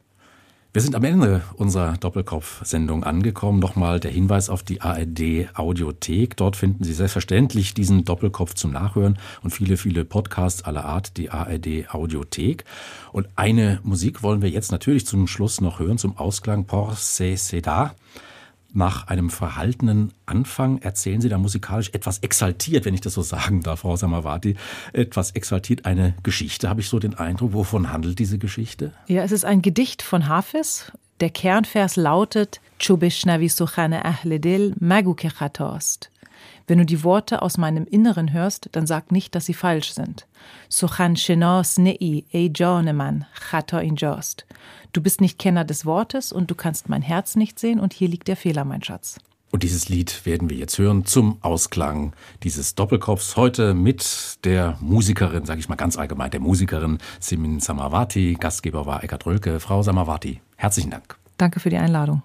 Wir 0.73 0.83
sind 0.83 0.95
am 0.95 1.03
Ende 1.03 1.43
unserer 1.57 1.97
Doppelkopf-Sendung 1.97 3.03
angekommen. 3.03 3.59
Nochmal 3.59 3.99
der 3.99 4.13
Hinweis 4.13 4.49
auf 4.49 4.63
die 4.63 4.81
ARD 4.81 5.49
Audiothek. 5.55 6.37
Dort 6.37 6.55
finden 6.55 6.85
Sie 6.85 6.93
selbstverständlich 6.93 7.75
diesen 7.75 8.05
Doppelkopf 8.05 8.55
zum 8.55 8.71
Nachhören 8.71 9.19
und 9.43 9.51
viele, 9.51 9.77
viele 9.77 10.05
Podcasts 10.05 10.63
aller 10.63 10.85
Art, 10.85 11.17
die 11.17 11.31
ARD 11.31 11.93
Audiothek. 11.93 12.65
Und 13.11 13.29
eine 13.35 13.81
Musik 13.83 14.23
wollen 14.23 14.43
wir 14.43 14.49
jetzt 14.49 14.71
natürlich 14.71 15.07
zum 15.07 15.27
Schluss 15.27 15.61
noch 15.61 15.81
hören, 15.81 15.99
zum 15.99 16.17
Ausklang 16.17 16.67
Por 16.67 16.95
se 16.95 17.37
seda. 17.37 17.97
Nach 18.73 19.09
einem 19.09 19.31
verhaltenen 19.31 20.13
Anfang 20.27 20.79
erzählen 20.79 21.21
Sie 21.21 21.29
da 21.29 21.39
musikalisch 21.39 21.91
etwas 21.93 22.19
exaltiert, 22.19 22.85
wenn 22.85 22.95
ich 22.95 23.01
das 23.01 23.15
so 23.15 23.23
sagen 23.23 23.63
darf, 23.63 23.81
Frau 23.81 23.97
Samavati, 23.97 24.57
etwas 24.93 25.33
exaltiert 25.33 25.87
eine 25.87 26.15
Geschichte, 26.23 26.69
habe 26.69 26.81
ich 26.81 26.89
so 26.89 26.99
den 26.99 27.15
Eindruck. 27.15 27.53
Wovon 27.53 27.93
handelt 27.93 28.19
diese 28.19 28.39
Geschichte? 28.39 28.93
Ja, 29.09 29.23
es 29.23 29.33
ist 29.33 29.45
ein 29.45 29.63
Gedicht 29.63 30.03
von 30.03 30.29
Hafez. 30.29 30.93
Der 31.21 31.31
Kernvers 31.31 31.97
lautet 31.97 32.61
Chubishnavi 32.79 33.49
suchane 33.49 34.05
ahledil 34.05 34.75
magu 34.79 35.15
Wenn 36.67 36.79
du 36.79 36.87
die 36.87 37.03
Worte 37.05 37.43
aus 37.43 37.59
meinem 37.59 37.85
Inneren 37.85 38.33
hörst, 38.33 38.69
dann 38.73 38.87
sag 38.87 39.13
nicht, 39.13 39.35
dass 39.35 39.47
sie 39.47 39.55
falsch 39.55 39.93
sind. 39.93 40.27
Suchan 40.69 41.17
shenos 41.17 41.79
nei 41.79 42.25
e 42.33 42.47
joneman 42.47 43.27
chato 43.51 43.79
injost. 43.79 44.47
Du 44.93 45.01
bist 45.01 45.21
nicht 45.21 45.39
Kenner 45.39 45.65
des 45.65 45.87
Wortes 45.87 46.33
und 46.33 46.51
du 46.51 46.55
kannst 46.55 46.89
mein 46.89 47.03
Herz 47.03 47.37
nicht 47.37 47.59
sehen 47.59 47.81
und 47.81 47.93
hier 47.93 48.09
liegt 48.09 48.29
der 48.29 48.37
Fehler, 48.37 48.65
mein 48.65 48.83
Schatz. 48.83 49.19
Und 49.53 49.65
dieses 49.65 49.89
Lied 49.89 50.27
werden 50.27 50.49
wir 50.49 50.57
jetzt 50.57 50.79
hören 50.79 51.05
zum 51.05 51.39
Ausklang 51.43 52.13
dieses 52.45 52.77
Doppelkopfs. 52.77 53.37
Heute 53.37 53.75
mit 53.75 54.39
der 54.45 54.79
Musikerin, 54.81 55.45
sage 55.45 55.59
ich 55.59 55.69
mal 55.69 55.75
ganz 55.75 55.99
allgemein, 55.99 56.31
der 56.31 56.41
Musikerin 56.41 56.99
Simin 57.19 57.59
Samavati. 57.59 58.37
Gastgeber 58.39 58.87
war 58.87 59.03
Eckart 59.03 59.27
Rölke. 59.27 59.59
Frau 59.59 59.83
Samavati, 59.83 60.41
herzlichen 60.57 60.91
Dank. 60.91 61.17
Danke 61.37 61.59
für 61.59 61.71
die 61.71 61.79
Einladung. 61.79 62.23